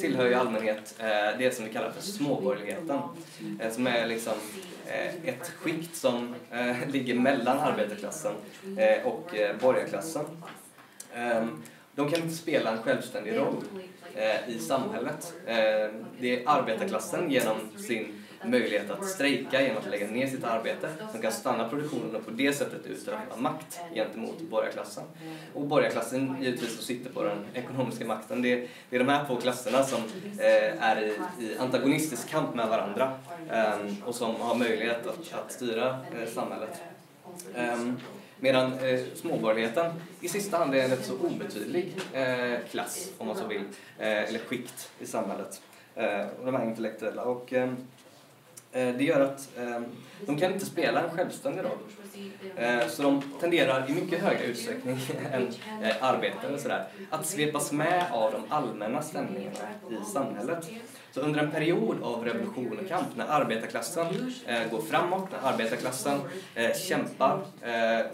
tillhör 0.00 0.24
ju 0.24 0.30
i 0.30 0.34
allmänhet 0.34 0.94
eh, 0.98 1.38
det 1.38 1.54
som 1.54 1.64
vi 1.64 1.72
kallar 1.72 1.90
för 1.90 2.02
småborgerligheten. 2.02 3.00
Eh, 3.60 3.70
som 3.72 3.86
är 3.86 4.06
liksom 4.06 4.32
eh, 4.86 5.28
ett 5.34 5.48
skikt 5.48 5.96
som 5.96 6.34
eh, 6.50 6.88
ligger 6.88 7.14
mellan 7.14 7.58
arbetarklassen 7.58 8.32
eh, 8.78 9.06
och 9.06 9.36
eh, 9.36 9.56
borgarklassen. 9.60 10.24
Ehm, 11.14 11.62
de 11.94 12.10
kan 12.10 12.20
inte 12.22 12.34
spela 12.34 12.70
en 12.72 12.82
självständig 12.82 13.36
roll 13.36 13.56
i 14.46 14.58
samhället. 14.58 15.34
Ehm, 15.46 16.04
det 16.20 16.42
är 16.42 16.48
arbetarklassen 16.48 17.30
genom 17.30 17.56
sin 17.86 18.17
möjlighet 18.44 18.90
att 18.90 19.06
strejka 19.06 19.62
genom 19.62 19.78
att 19.78 19.86
lägga 19.86 20.06
ner 20.06 20.26
sitt 20.26 20.44
arbete 20.44 20.88
som 21.12 21.22
kan 21.22 21.32
stanna 21.32 21.68
produktionen 21.68 22.16
och 22.16 22.24
på 22.24 22.30
det 22.30 22.52
sättet 22.52 22.86
utöva 22.86 23.20
makt 23.36 23.80
gentemot 23.94 24.40
borgarklassen. 24.40 25.04
Och 25.54 25.66
borgarklassen 25.66 26.36
givetvis 26.40 26.74
som 26.74 26.84
sitter 26.84 27.10
på 27.10 27.22
den 27.22 27.38
ekonomiska 27.54 28.06
makten. 28.06 28.42
Det 28.42 28.52
är, 28.52 28.68
det 28.90 28.96
är 28.96 29.00
de 29.00 29.08
här 29.08 29.26
två 29.26 29.36
klasserna 29.36 29.82
som 29.82 30.00
eh, 30.38 30.82
är 30.82 31.02
i, 31.02 31.12
i, 31.44 31.58
antagonistisk 31.58 32.28
kamp 32.28 32.54
med 32.54 32.68
varandra 32.68 33.18
eh, 33.50 33.76
och 34.04 34.14
som 34.14 34.36
har 34.40 34.54
möjlighet 34.54 35.06
att, 35.06 35.34
att 35.34 35.52
styra 35.52 35.88
eh, 35.88 36.28
samhället. 36.34 36.82
Ehm, 37.54 38.00
medan 38.40 38.72
eh, 38.72 39.00
småborgerligheten 39.14 39.92
i 40.20 40.28
sista 40.28 40.58
hand 40.58 40.74
är 40.74 40.84
en 40.84 40.90
rätt 40.90 41.06
så 41.06 41.14
obetydlig 41.14 41.92
eh, 42.12 42.58
klass, 42.70 43.10
om 43.18 43.26
man 43.26 43.36
så 43.36 43.46
vill, 43.46 43.62
eh, 43.98 44.08
eller 44.08 44.38
skikt 44.38 44.90
i 44.98 45.06
samhället. 45.06 45.60
Eh, 45.94 46.26
de 46.44 46.54
här 46.54 46.64
intellektuella. 46.64 47.22
Och, 47.22 47.52
Eh, 47.52 47.72
Eh, 48.72 48.94
det 48.94 49.04
gör 49.04 49.20
att 49.20 49.48
ehm, 49.58 49.84
de 50.26 50.38
kan 50.38 50.52
inte 50.52 50.66
spela 50.66 51.02
en 51.02 51.10
självständig 51.10 51.64
roll. 51.64 51.78
Eh, 52.56 52.88
så 52.88 53.02
de 53.02 53.22
tenderar 53.40 53.90
i 53.90 53.92
mycket 53.92 54.22
högre 54.22 54.44
utsträckning 54.44 54.98
än 55.32 55.48
eh, 55.82 56.04
arbetare 56.04 56.54
och 56.54 56.60
sådär, 56.60 56.86
att 57.10 57.26
svepas 57.26 57.72
med 57.72 58.04
av 58.12 58.32
de 58.32 58.42
allmänna 58.48 59.02
stämningarna 59.02 59.56
i 59.90 60.04
samhället. 60.12 60.70
Så 61.10 61.20
under 61.20 61.40
en 61.40 61.50
period 61.50 62.02
av 62.02 62.24
revolution 62.24 62.78
och 62.78 62.88
kamp, 62.88 63.06
när 63.16 63.26
arbetarklassen 63.26 64.06
går 64.70 64.80
framåt, 64.80 65.28
när 65.32 65.52
arbetarklassen 65.52 66.20
kämpar 66.88 67.40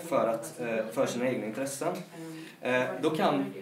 för, 0.08 0.28
att, 0.28 0.61
för 0.92 1.06
sina 1.06 1.28
egna 1.28 1.46
intressen, 1.46 1.94
då 3.00 3.11
kan 3.11 3.54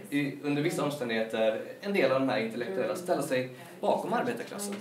under 0.43 0.63
vissa 0.63 0.85
omständigheter 0.85 1.63
en 1.81 1.93
del 1.93 2.13
av 2.13 2.21
de 2.21 2.29
här 2.29 2.39
intellektuella 2.39 2.97
ställa 2.97 3.23
sig 3.23 3.51
bakom 3.83 4.13
arbetarklassen. 4.13 4.75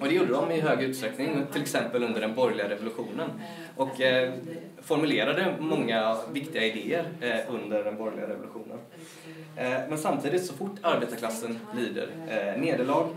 Och 0.00 0.08
det 0.08 0.14
gjorde 0.14 0.32
de 0.32 0.50
i 0.50 0.60
hög 0.60 0.82
utsträckning, 0.82 1.46
till 1.52 1.62
exempel 1.62 2.02
under 2.02 2.20
den 2.20 2.34
borgerliga 2.34 2.68
revolutionen. 2.68 3.30
Och 3.76 4.00
eh, 4.00 4.34
formulerade 4.82 5.54
många 5.60 6.18
viktiga 6.32 6.64
idéer 6.66 7.08
eh, 7.20 7.54
under 7.54 7.84
den 7.84 7.96
borgerliga 7.96 8.28
revolutionen. 8.28 8.78
Eh, 9.56 9.88
men 9.88 9.98
samtidigt, 9.98 10.46
så 10.46 10.54
fort 10.54 10.76
arbetarklassen 10.82 11.58
lider 11.76 12.08
eh, 12.28 12.60
nederlag 12.60 13.08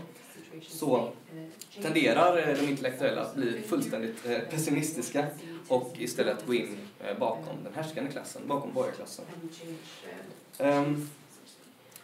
så 0.68 1.08
tenderar 1.82 2.38
eh, 2.38 2.56
de 2.56 2.68
intellektuella 2.68 3.20
att 3.20 3.34
bli 3.34 3.62
fullständigt 3.62 4.26
eh, 4.26 4.38
pessimistiska 4.38 5.26
och 5.68 5.92
istället 5.98 6.46
gå 6.46 6.54
in 6.54 6.76
bakom 7.18 7.56
den 7.64 7.74
härskande 7.74 8.10
klassen, 8.10 8.42
bakom 8.46 8.72
borgarklassen. 8.72 9.24
Um, 10.58 11.08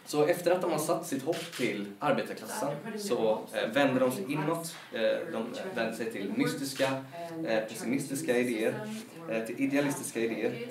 så 0.09 0.25
efter 0.25 0.51
att 0.51 0.61
de 0.61 0.71
har 0.71 0.79
satt 0.79 1.07
sitt 1.07 1.23
hopp 1.23 1.51
till 1.57 1.85
arbetarklassen 1.99 2.69
så 2.97 3.41
eh, 3.53 3.69
vänder 3.69 3.99
de 3.99 4.11
sig 4.11 4.31
inåt. 4.33 4.75
Eh, 4.93 5.01
de 5.31 5.35
eh, 5.35 5.75
vänder 5.75 5.93
sig 5.93 6.11
till 6.11 6.33
mystiska, 6.37 7.03
eh, 7.47 7.59
pessimistiska 7.59 8.37
idéer, 8.37 8.87
eh, 9.29 9.45
till 9.45 9.55
idealistiska 9.59 10.19
idéer. 10.19 10.67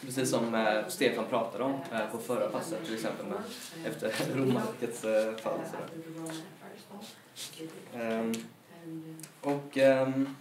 Precis 0.00 0.30
som 0.30 0.54
eh, 0.54 0.88
Stefan 0.88 1.24
pratade 1.30 1.64
om 1.64 1.72
eh, 1.92 2.06
på 2.12 2.18
förra 2.18 2.48
passet, 2.48 2.84
till 2.84 2.94
exempel 2.94 3.26
med, 3.26 3.38
efter 3.84 4.12
romarrikets 4.36 5.04
eh, 5.04 5.36
fall. 5.36 5.60
Um, 7.94 8.34
och 9.40 9.76
um, 9.76 10.36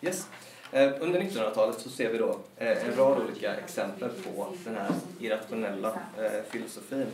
yes. 0.00 0.28
Eh, 0.74 0.92
under 1.00 1.20
1900-talet 1.20 1.80
så 1.80 1.90
ser 1.90 2.12
vi 2.12 2.18
då 2.18 2.38
eh, 2.56 2.88
en 2.88 2.96
rad 2.96 3.22
olika 3.22 3.54
exempel 3.54 4.08
på 4.08 4.48
den 4.64 4.76
här 4.76 4.90
irrationella 5.20 5.88
eh, 6.18 6.42
filosofin. 6.50 7.06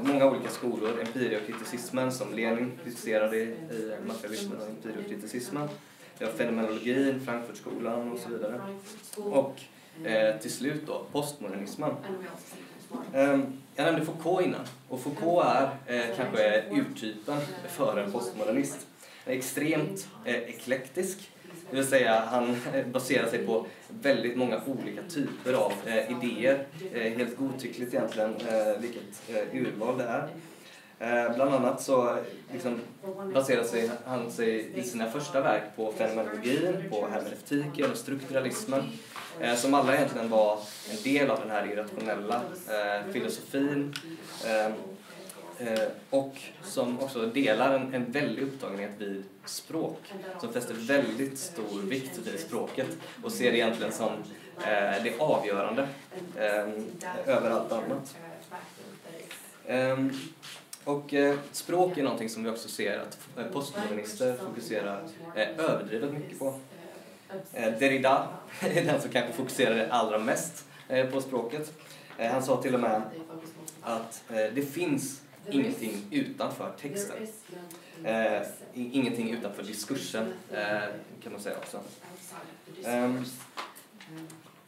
Många 0.00 0.26
olika 0.26 0.48
skolor, 0.48 1.00
empiriokriticismen 1.00 2.12
som 2.12 2.34
Lenin 2.34 2.78
kritiserade 2.84 3.36
i 3.36 3.56
materialismen 4.06 4.58
och 4.58 4.68
empiriokriticismen. 4.68 5.68
Vi 6.18 6.24
har 6.24 6.32
fenomenologin, 6.32 7.20
Frankfurtskolan 7.24 8.12
och 8.12 8.18
så 8.18 8.28
vidare. 8.28 8.60
Och 9.16 9.60
till 10.40 10.52
slut 10.52 10.86
då 10.86 11.06
postmodernismen. 11.12 11.94
Jag 13.12 13.84
nämnde 13.84 14.04
Foucault 14.04 14.46
innan 14.46 14.66
och 14.88 15.00
Foucault 15.00 15.46
är 15.86 16.14
kanske 16.16 16.64
urtypen 16.70 17.38
för 17.68 17.96
en 17.96 18.12
postmodernist. 18.12 18.86
Extremt 19.26 20.08
eklektisk 20.24 21.30
det 21.70 21.76
vill 21.76 21.86
säga 21.86 22.22
han 22.26 22.56
eh, 22.74 22.86
baserar 22.86 23.28
sig 23.28 23.46
på 23.46 23.66
väldigt 23.88 24.36
många 24.36 24.60
olika 24.66 25.02
typer 25.02 25.52
av 25.52 25.72
eh, 25.86 26.10
idéer. 26.10 26.66
Eh, 26.92 27.12
helt 27.12 27.36
godtyckligt 27.36 27.94
egentligen 27.94 28.34
eh, 28.36 28.80
vilket 28.80 29.22
eh, 29.28 29.56
urval 29.60 29.98
det 29.98 30.04
är. 30.04 30.28
Eh, 30.98 31.34
bland 31.34 31.54
annat 31.54 31.82
så 31.82 32.16
liksom, 32.52 32.80
baserar 33.34 33.64
sig 33.64 33.90
han 34.04 34.30
sig 34.30 34.78
i 34.78 34.82
sina 34.82 35.10
första 35.10 35.40
verk 35.40 35.62
på 35.76 35.92
fenomenologin, 35.92 36.84
på 36.90 37.08
hermeneutiken 37.12 37.90
och 37.90 37.96
strukturalismen 37.96 38.82
eh, 39.40 39.54
som 39.54 39.74
alla 39.74 39.96
egentligen 39.96 40.28
var 40.28 40.58
en 40.90 41.02
del 41.02 41.30
av 41.30 41.40
den 41.40 41.50
här 41.50 41.72
irrationella 41.72 42.42
eh, 42.68 43.12
filosofin 43.12 43.94
Eh, 44.46 44.72
Eh, 45.60 45.88
och 46.10 46.36
som 46.62 47.00
också 47.00 47.26
delar 47.26 47.74
en, 47.74 47.94
en 47.94 48.12
väldig 48.12 48.42
upptagenhet 48.42 48.90
vid 48.98 49.24
språk. 49.44 50.12
Som 50.40 50.52
fäster 50.52 50.74
väldigt 50.74 51.38
stor 51.38 51.82
vikt 51.82 52.18
vid 52.18 52.40
språket 52.40 52.86
och 53.22 53.32
ser 53.32 53.52
det 53.52 53.58
egentligen 53.58 53.92
som 53.92 54.12
eh, 54.56 55.02
det 55.04 55.14
avgörande 55.18 55.88
eh, 56.36 56.68
över 57.26 57.50
allt 57.50 57.72
annat. 57.72 58.16
Eh, 59.66 59.98
och 60.84 61.14
eh, 61.14 61.36
språk 61.52 61.98
är 61.98 62.02
någonting 62.02 62.28
som 62.28 62.44
vi 62.44 62.50
också 62.50 62.68
ser 62.68 62.98
att 62.98 63.18
postkommunister 63.34 63.52
postmodernister 63.52 64.36
fokuserar 64.36 65.02
eh, 65.34 65.64
överdrivet 65.64 66.12
mycket 66.12 66.38
på. 66.38 66.58
Eh, 67.52 67.78
Derrida 67.78 68.28
är 68.60 68.84
den 68.84 69.00
som 69.00 69.10
kanske 69.10 69.32
fokuserar 69.32 69.88
allra 69.88 70.18
mest 70.18 70.64
på 71.12 71.20
språket. 71.20 71.72
Han 72.18 72.42
sa 72.42 72.62
till 72.62 72.74
och 72.74 72.80
med 72.80 73.02
att 73.82 74.24
det 74.28 74.72
finns 74.72 75.20
ingenting 75.52 76.04
utanför 76.10 76.72
texten. 76.80 77.16
Eh, 78.04 78.42
ingenting 78.74 79.30
utanför 79.30 79.62
diskursen, 79.62 80.32
eh, 80.52 80.80
kan 81.22 81.32
man 81.32 81.40
säga 81.40 81.56
också. 81.56 81.80
Um, 82.84 83.24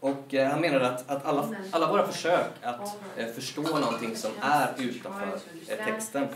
och 0.02 0.34
eh, 0.34 0.50
han 0.50 0.60
menade 0.60 0.88
att, 0.88 1.10
att 1.10 1.26
alla, 1.26 1.54
alla 1.70 1.92
våra 1.92 2.06
försök 2.06 2.46
att 2.62 2.96
eh, 3.16 3.26
förstå 3.26 3.62
någonting 3.62 4.16
som 4.16 4.30
är 4.40 4.68
utanför 4.78 5.38
eh, 5.68 5.86
texten 5.86 6.28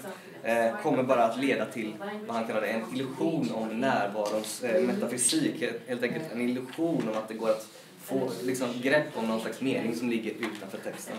eh, 0.43 0.77
kommer 0.83 1.03
bara 1.03 1.25
att 1.25 1.39
leda 1.39 1.67
till 1.67 1.95
vad 2.27 2.37
han 2.37 2.47
kallade 2.47 2.67
en 2.67 2.95
illusion 2.95 3.51
om 3.55 3.81
närvarons 3.81 4.63
metafysik. 4.63 5.65
Helt 5.87 6.03
enkelt 6.03 6.25
en 6.33 6.41
illusion 6.41 7.09
om 7.09 7.17
att 7.17 7.29
det 7.29 7.35
går 7.35 7.51
att 7.51 7.69
få 8.03 8.31
liksom, 8.43 8.69
grepp 8.83 9.17
om 9.17 9.27
någon 9.29 9.41
slags 9.41 9.61
mening 9.61 9.97
som 9.97 10.11
ligger 10.11 10.31
utanför 10.31 10.79
texten. 10.79 11.17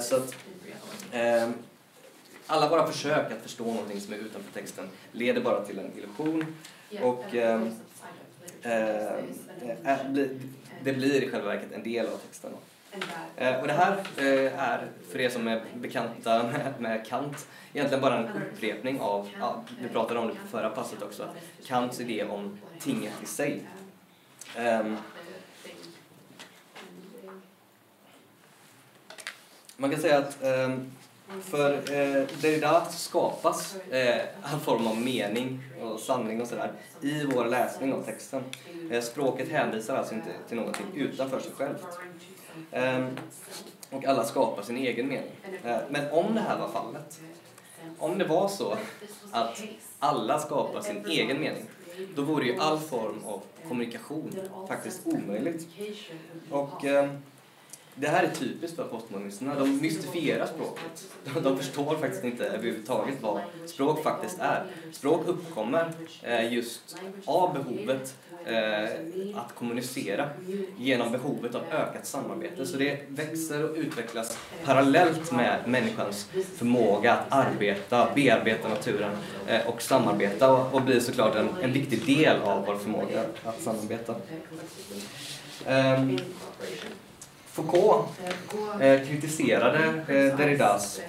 så 0.00 0.16
att, 0.16 0.34
alla 2.48 2.68
våra 2.68 2.86
försök 2.86 3.32
att 3.32 3.42
förstå 3.42 3.64
någonting 3.64 4.00
som 4.00 4.12
är 4.12 4.18
utanför 4.18 4.52
texten 4.52 4.88
leder 5.12 5.40
bara 5.40 5.64
till 5.64 5.78
en 5.78 5.92
illusion. 5.98 6.56
Och 7.02 7.34
eh, 7.34 7.62
eh, 8.62 9.98
det 10.82 10.92
blir 10.92 11.22
i 11.22 11.30
själva 11.30 11.48
verket 11.48 11.72
en 11.72 11.82
del 11.82 12.06
av 12.06 12.16
texten. 12.16 12.52
Eh, 13.36 13.60
och 13.60 13.66
det 13.66 13.72
här 13.72 13.92
eh, 14.16 14.62
är, 14.62 14.86
för 15.12 15.20
er 15.20 15.28
som 15.28 15.48
är 15.48 15.62
bekanta 15.74 16.42
med, 16.42 16.74
med 16.78 17.06
Kant, 17.06 17.48
egentligen 17.72 18.02
bara 18.02 18.18
en 18.18 18.42
upprepning 18.42 19.00
av, 19.00 19.28
ja, 19.40 19.64
vi 19.80 19.88
pratade 19.88 20.20
om 20.20 20.28
det 20.28 20.34
på 20.34 20.46
förra 20.50 20.70
passet 20.70 21.02
också, 21.02 21.28
Kants 21.66 22.00
idé 22.00 22.24
om 22.24 22.58
tinget 22.80 23.12
i 23.22 23.26
sig. 23.26 23.62
Ehm, 24.56 24.96
man 29.76 29.90
kan 29.90 30.00
säga 30.00 30.18
att 30.18 30.42
ehm, 30.42 30.92
för 31.42 31.74
eh, 31.74 32.26
Derrida 32.40 32.84
skapas 32.84 33.76
eh, 33.90 34.20
all 34.42 34.60
form 34.60 34.86
av 34.86 35.00
mening 35.00 35.60
och 35.82 36.00
sanning 36.00 36.40
och 36.40 36.48
sådär 36.48 36.72
i 37.00 37.24
vår 37.24 37.44
läsning 37.44 37.92
av 37.92 38.02
texten. 38.02 38.42
Eh, 38.90 39.02
språket 39.02 39.48
hänvisar 39.48 39.96
alltså 39.96 40.14
inte 40.14 40.30
till 40.48 40.56
någonting 40.56 40.86
utanför 40.94 41.40
sig 41.40 41.52
självt. 41.56 41.86
Eh, 42.70 43.06
och 43.90 44.04
alla 44.04 44.24
skapar 44.24 44.62
sin 44.62 44.76
egen 44.76 45.08
mening. 45.08 45.32
Eh, 45.64 45.78
men 45.90 46.10
om 46.10 46.34
det 46.34 46.40
här 46.40 46.58
var 46.58 46.68
fallet, 46.68 47.20
om 47.98 48.18
det 48.18 48.24
var 48.24 48.48
så 48.48 48.76
att 49.30 49.62
alla 49.98 50.38
skapar 50.38 50.80
sin 50.80 51.06
egen 51.06 51.40
mening, 51.40 51.64
då 52.14 52.22
vore 52.22 52.46
ju 52.46 52.58
all 52.58 52.78
form 52.78 53.24
av 53.24 53.42
kommunikation 53.68 54.34
faktiskt 54.68 55.00
omöjligt. 55.06 55.68
Och 56.50 56.84
eh, 56.84 57.10
det 58.00 58.08
här 58.08 58.24
är 58.24 58.30
typiskt 58.30 58.76
för 58.76 58.84
postmodernisterna. 58.84 59.54
De 59.54 59.76
mystifierar 59.76 60.46
språket. 60.46 61.08
De 61.42 61.58
förstår 61.58 61.96
faktiskt 61.96 62.24
inte 62.24 62.44
överhuvudtaget 62.44 63.14
vad 63.20 63.40
språk 63.66 64.02
faktiskt 64.02 64.38
är. 64.40 64.64
Språk 64.92 65.22
uppkommer 65.26 65.92
eh, 66.22 66.52
just 66.52 66.96
av 67.24 67.52
behovet 67.52 68.14
eh, 68.44 69.38
att 69.38 69.54
kommunicera 69.54 70.30
genom 70.78 71.12
behovet 71.12 71.54
av 71.54 71.62
ökat 71.70 72.06
samarbete. 72.06 72.66
Så 72.66 72.76
det 72.76 73.00
växer 73.08 73.70
och 73.70 73.76
utvecklas 73.76 74.38
parallellt 74.64 75.32
med 75.32 75.58
människans 75.66 76.28
förmåga 76.56 77.12
att 77.12 77.32
arbeta, 77.32 78.08
bearbeta 78.14 78.68
naturen 78.68 79.10
eh, 79.46 79.66
och 79.68 79.82
samarbeta 79.82 80.52
och 80.52 80.82
blir 80.82 81.00
såklart 81.00 81.34
en, 81.34 81.48
en 81.62 81.72
viktig 81.72 82.06
del 82.06 82.42
av 82.42 82.66
vår 82.66 82.76
förmåga 82.76 83.24
att 83.44 83.60
samarbeta. 83.60 84.14
Ehm, 85.66 86.18
Foucault 87.58 88.06
eh, 88.80 89.00
kritiserade 89.08 89.84
eh, 90.08 90.36
Derridas 90.36 91.00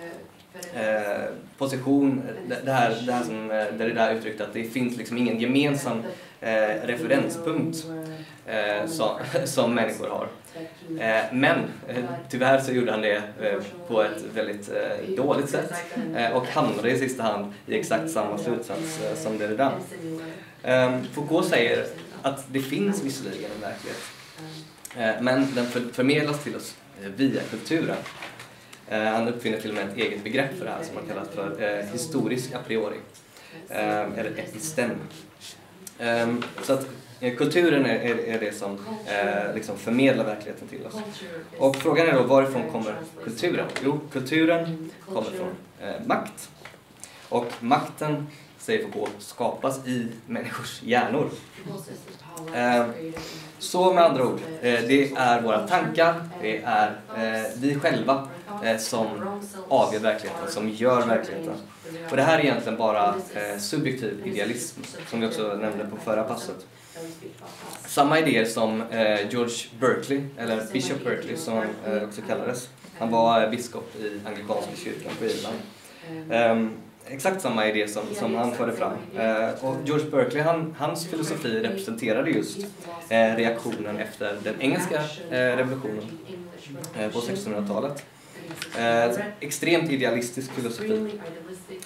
eh, 0.73 1.23
position, 1.57 2.21
det 2.65 2.71
här, 2.71 3.03
det 3.05 3.13
här 3.13 3.23
som 3.23 3.51
eh, 3.51 3.65
Derrida 3.77 4.13
uttryckte 4.13 4.43
att 4.43 4.53
det 4.53 4.63
finns 4.63 4.97
liksom 4.97 5.17
ingen 5.17 5.39
gemensam 5.39 6.03
eh, 6.41 6.49
referenspunkt 6.83 7.85
eh, 8.45 8.87
som, 8.87 9.09
som 9.45 9.75
människor 9.75 10.07
har. 10.07 10.27
Eh, 10.99 11.23
men 11.31 11.59
eh, 11.87 12.03
tyvärr 12.29 12.59
så 12.59 12.71
gjorde 12.71 12.91
han 12.91 13.01
det 13.01 13.21
på 13.87 14.03
ett 14.03 14.23
väldigt 14.33 14.69
dåligt 15.17 15.49
sätt. 15.49 15.73
Och 16.33 16.47
hamnade 16.47 16.91
i 16.91 16.97
sista 16.97 17.23
hand 17.23 17.53
i 17.65 17.79
exakt 17.79 18.11
samma 18.11 18.37
slutsats 18.37 18.99
som 19.15 19.37
Derrida. 19.37 19.71
Foucault 21.13 21.47
säger 21.47 21.85
att 22.21 22.45
det 22.47 22.59
finns 22.59 23.03
visserligen 23.03 23.51
en 23.55 23.61
verklighet. 23.61 23.97
Eh, 23.97 24.18
Eh, 24.97 25.21
men 25.21 25.55
den 25.55 25.65
förmedlas 25.91 26.43
till 26.43 26.55
oss 26.55 26.75
eh, 27.03 27.09
via 27.09 27.41
kulturen. 27.41 27.97
Eh, 28.87 29.03
han 29.03 29.27
uppfinner 29.27 29.59
till 29.59 29.69
och 29.69 29.75
med 29.75 29.89
ett 29.89 29.97
eget 29.97 30.23
begrepp 30.23 30.57
för 30.57 30.65
det 30.65 30.71
här 30.71 30.83
som 30.83 30.95
han 30.95 31.05
kallar 31.05 31.25
för 31.25 31.81
historisk 31.91 32.53
a 32.53 32.59
priori, 32.67 32.97
eller 33.69 34.39
epistem. 34.39 34.91
Ehm, 35.99 36.43
så 36.63 36.73
att 36.73 36.87
kulturen 37.37 37.85
är, 37.85 38.39
det 38.39 38.55
som 38.57 38.77
liksom 39.55 39.77
förmedlar 39.77 40.25
verkligheten 40.25 40.67
till 40.67 40.85
oss. 40.85 40.95
Och 41.57 41.75
frågan 41.75 42.07
är 42.07 42.13
då 42.13 42.23
varifrån 42.23 42.71
kommer 42.71 42.95
kulturen? 43.23 43.67
Jo, 43.83 43.99
kulturen 44.11 44.91
kommer 45.05 45.29
från 45.31 45.55
makt. 46.05 46.49
Och 47.29 47.53
makten 47.59 48.27
säger 48.57 48.83
Foucault, 48.83 49.15
skapas 49.19 49.87
i 49.87 50.07
människors 50.25 50.83
hjärnor. 50.83 51.29
Eh, 52.55 52.85
så 53.59 53.93
med 53.93 54.03
andra 54.03 54.25
ord, 54.25 54.39
eh, 54.61 54.79
det 54.87 55.11
är 55.15 55.41
våra 55.41 55.67
tankar, 55.67 56.15
det 56.41 56.57
är 56.65 56.87
eh, 57.17 57.43
vi 57.57 57.75
själva 57.75 58.27
eh, 58.63 58.77
som 58.77 59.07
avgör 59.69 59.99
verkligheten, 59.99 60.47
som 60.51 60.69
gör 60.69 61.05
verkligheten. 61.07 61.53
Och 62.09 62.17
det 62.17 62.23
här 62.23 62.39
är 62.39 62.43
egentligen 62.43 62.77
bara 62.77 63.07
eh, 63.07 63.59
subjektiv 63.59 64.21
idealism, 64.25 64.81
som 65.09 65.19
vi 65.21 65.27
också 65.27 65.43
nämnde 65.43 65.85
på 65.85 65.97
förra 65.97 66.23
passet. 66.23 66.65
Samma 67.85 68.19
idéer 68.19 68.45
som 68.45 68.81
eh, 68.81 69.29
George 69.29 69.55
Berkeley, 69.79 70.21
eller 70.37 70.63
Bishop 70.73 71.03
Berkeley 71.03 71.37
som 71.37 71.53
han 71.53 72.03
också 72.03 72.21
kallades. 72.21 72.69
Han 72.99 73.11
var 73.11 73.49
biskop 73.49 73.95
i 73.95 74.19
anglikanska 74.27 74.71
kyrkan 74.75 75.11
på 75.19 75.25
Irland. 75.25 75.57
Ehm, 76.31 76.71
Exakt 77.11 77.41
samma 77.41 77.67
idé 77.67 77.87
som, 77.87 78.03
som 78.15 78.35
han 78.35 78.51
förde 78.51 78.71
fram. 78.73 78.93
Eh, 79.17 79.65
och 79.65 79.75
George 79.85 80.09
Berkeley, 80.09 80.43
han, 80.43 80.75
hans 80.77 81.07
filosofi 81.07 81.59
representerade 81.59 82.31
just 82.31 82.59
eh, 83.09 83.35
reaktionen 83.35 83.97
efter 83.97 84.37
den 84.43 84.61
engelska 84.61 85.01
eh, 85.29 85.57
revolutionen 85.57 86.19
eh, 86.99 87.11
på 87.11 87.19
1600-talet. 87.19 88.05
Eh, 88.77 89.25
extremt 89.39 89.91
idealistisk 89.91 90.51
filosofi. 90.51 91.19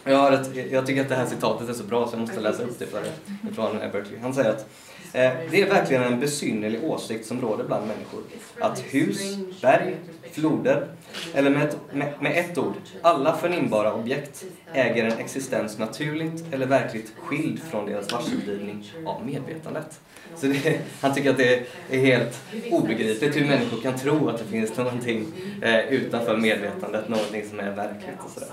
Jag, 0.04 0.34
ett, 0.34 0.72
jag 0.72 0.86
tycker 0.86 1.02
att 1.02 1.10
det 1.10 1.16
här 1.16 1.26
citatet 1.26 1.70
är 1.70 1.74
så 1.74 1.84
bra 1.84 2.08
så 2.08 2.14
jag 2.14 2.22
måste 2.22 2.40
läsa 2.40 2.64
upp 2.64 2.80
det 2.80 2.86
för 2.86 3.00
er 3.00 3.90
Berkeley. 3.92 4.20
Han 4.20 4.34
säger 4.34 4.50
att 4.50 4.70
Eh, 5.13 5.32
det 5.52 5.62
är 5.62 5.69
verkligen 5.69 6.04
en 6.04 6.19
besynnerlig 6.19 6.84
åsikt 6.84 7.26
som 7.26 7.41
råder 7.41 7.63
bland 7.63 7.88
människor. 7.88 8.23
Att 8.60 8.80
hus, 8.80 9.38
berg, 9.62 9.95
floder, 10.32 10.88
eller 11.34 11.49
med 11.49 11.63
ett, 11.63 11.78
med, 11.93 12.13
med 12.21 12.38
ett 12.38 12.58
ord, 12.58 12.73
alla 13.02 13.38
förnimbara 13.38 13.93
objekt 13.93 14.43
äger 14.73 15.06
en 15.06 15.19
existens 15.19 15.78
naturligt 15.78 16.54
eller 16.54 16.65
verkligt 16.65 17.13
skild 17.17 17.62
från 17.71 17.86
deras 17.86 18.12
varseldrivning 18.12 18.91
av 19.06 19.26
medvetandet. 19.26 19.99
Så 20.36 20.47
det, 20.47 20.80
han 21.02 21.13
tycker 21.13 21.30
att 21.30 21.38
det 21.38 21.67
är 21.89 21.99
helt 21.99 22.41
obegripligt 22.71 23.36
hur 23.36 23.45
människor 23.45 23.82
kan 23.82 23.99
tro 23.99 24.30
att 24.30 24.38
det 24.38 24.45
finns 24.45 24.78
någonting 24.78 25.28
eh, 25.62 25.80
utanför 25.80 26.38
medvetandet, 26.38 27.10
någonting 27.10 27.49
som 27.49 27.60
är 27.60 27.71
verkligt 27.71 28.17
och 28.23 28.32
sådär. 28.32 28.49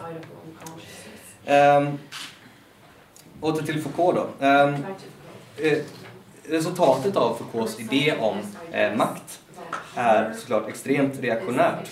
Um, 1.76 1.98
åter 3.40 3.62
till 3.62 3.82
Foucault 3.82 4.16
då. 4.38 4.46
Um, 4.46 4.76
resultatet 6.50 7.16
av 7.16 7.34
Foucaults 7.34 7.80
idé 7.80 8.14
om 8.20 8.36
eh, 8.72 8.96
makt 8.96 9.40
är 9.94 10.32
såklart 10.38 10.68
extremt 10.68 11.20
reaktionärt. 11.20 11.90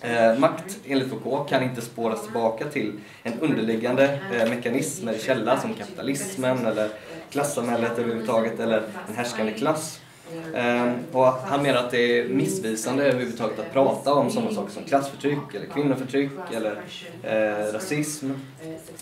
Eh, 0.00 0.38
makt, 0.38 0.78
enligt 0.86 1.08
Foucault, 1.08 1.48
kan 1.48 1.62
inte 1.62 1.80
spåras 1.80 2.22
tillbaka 2.22 2.64
till 2.64 2.92
en 3.22 3.40
underliggande 3.40 4.20
eh, 4.32 4.50
mekanism 4.50 5.08
eller 5.08 5.18
källa 5.18 5.60
som 5.60 5.74
kapitalismen 5.74 6.66
eller 6.66 6.90
klassamhället 7.30 7.98
överhuvudtaget 7.98 8.60
eller 8.60 8.82
en 9.08 9.14
härskande 9.14 9.52
klass. 9.52 10.00
Ehm, 10.54 10.94
och 11.12 11.26
han 11.26 11.62
menar 11.62 11.80
att 11.80 11.90
det 11.90 12.18
är 12.18 12.28
missvisande 12.28 13.04
överhuvudtaget 13.04 13.58
att 13.58 13.72
prata 13.72 14.14
om 14.14 14.30
sådana 14.30 14.52
saker 14.52 14.72
som 14.72 14.84
klassförtryck 14.84 15.54
eller 15.54 15.66
kvinnoförtryck 15.66 16.30
eller 16.54 16.82
eh, 17.22 17.72
rasism. 17.72 18.30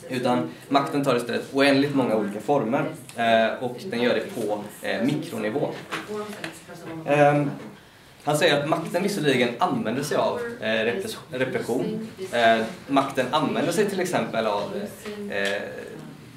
Utan 0.08 0.48
makten 0.68 1.04
tar 1.04 1.16
istället 1.16 1.54
oändligt 1.54 1.94
många 1.94 2.16
olika 2.16 2.40
former 2.40 2.84
eh, 3.16 3.64
och 3.64 3.76
den 3.90 4.02
gör 4.02 4.14
det 4.14 4.42
på 4.42 4.58
eh, 4.82 5.02
mikronivå. 5.02 5.68
Eh, 7.06 7.44
han 8.24 8.38
säger 8.38 8.62
att 8.62 8.68
makten 8.68 9.02
visserligen 9.02 9.48
använder 9.58 10.02
sig 10.02 10.16
av 10.16 10.40
eh, 10.60 11.02
repression. 11.30 12.08
Eh, 12.32 12.64
makten 12.88 13.26
använder 13.30 13.72
sig 13.72 13.90
till 13.90 14.00
exempel 14.00 14.46
av 14.46 14.62
eh, 15.30 15.62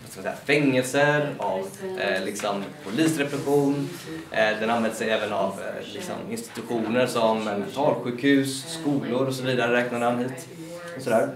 säga, 0.09 0.33
fängelser, 0.45 1.35
av 1.37 1.67
eh, 1.99 2.25
liksom, 2.25 2.63
polisrepression. 2.83 3.89
Eh, 4.31 4.59
den 4.59 4.69
använder 4.69 4.97
sig 4.97 5.09
även 5.09 5.33
av 5.33 5.51
eh, 5.51 5.93
liksom, 5.93 6.15
institutioner 6.31 7.07
som 7.07 7.43
mentalsjukhus, 7.43 8.79
skolor 8.79 9.27
och 9.27 9.33
så 9.33 9.43
vidare 9.43 9.73
räknar 9.73 9.99
han 9.99 10.19
hit. 10.19 10.47
Och 10.95 11.01
sådär. 11.01 11.29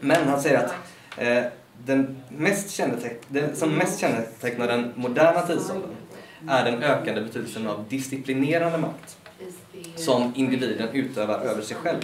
Men 0.00 0.28
han 0.28 0.40
säger 0.40 0.58
att 0.58 0.74
eh, 1.16 1.44
den 1.84 2.16
mest 2.28 2.80
det 3.28 3.56
som 3.56 3.74
mest 3.74 4.00
kännetecknar 4.00 4.66
den 4.66 4.92
moderna 4.94 5.46
tidsåldern 5.46 5.90
är 6.48 6.64
den 6.64 6.82
ökande 6.82 7.20
betydelsen 7.20 7.66
av 7.66 7.84
disciplinerande 7.88 8.78
makt 8.78 9.18
som 9.96 10.32
individen 10.36 10.88
utövar 10.92 11.38
över 11.40 11.62
sig 11.62 11.76
själv. 11.76 12.02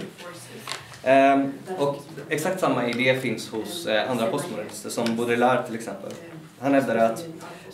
Ehm, 1.05 1.53
och 1.77 2.03
exakt 2.29 2.59
samma 2.59 2.89
idé 2.89 3.19
finns 3.19 3.49
hos 3.49 3.87
eh, 3.87 4.11
andra 4.11 4.27
postmodernister 4.27 4.89
som 4.89 5.15
Baudrillard 5.15 5.65
till 5.65 5.75
exempel. 5.75 6.11
Han 6.59 6.73
hävdade, 6.73 7.05
att, 7.05 7.25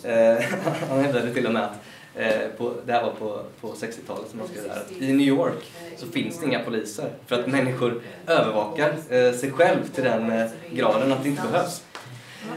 eh, 0.04 0.44
han 0.88 1.00
hävdade 1.00 1.34
till 1.34 1.46
och 1.46 1.52
med 1.52 1.62
att 1.62 1.78
eh, 2.14 2.48
på, 2.58 2.72
det 2.86 2.92
här 2.92 3.02
var 3.02 3.10
på, 3.10 3.42
på 3.60 3.68
60-talet 3.68 4.30
som 4.30 4.38
man 4.38 4.48
skrev 4.48 4.64
där, 4.64 4.70
att 4.70 4.92
i 5.02 5.12
New 5.12 5.26
York 5.26 5.72
så 5.96 6.06
finns 6.06 6.40
det 6.40 6.46
inga 6.46 6.58
poliser 6.58 7.10
för 7.26 7.40
att 7.40 7.46
människor 7.46 8.02
övervakar 8.26 8.94
eh, 9.08 9.32
sig 9.32 9.50
själv 9.50 9.88
till 9.94 10.04
den 10.04 10.32
eh, 10.32 10.46
graden 10.72 11.12
att 11.12 11.22
det 11.22 11.28
inte 11.28 11.42
behövs. 11.52 11.82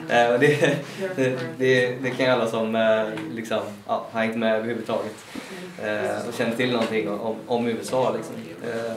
Eh, 0.10 0.40
det, 0.40 0.40
det, 1.16 1.40
det, 1.58 1.96
det, 2.02 2.10
kan 2.10 2.26
ju 2.26 2.32
alla 2.32 2.48
som 2.48 2.76
eh, 2.76 3.04
liksom, 3.34 3.62
ja, 3.88 4.06
har 4.12 4.22
hängt 4.22 4.38
med 4.38 4.56
överhuvudtaget 4.56 5.16
eh, 5.84 6.28
och 6.28 6.34
känner 6.34 6.56
till 6.56 6.72
någonting 6.72 7.10
om, 7.10 7.36
om 7.48 7.68
USA 7.68 8.16
liksom, 8.18 8.36
eh, 8.72 8.94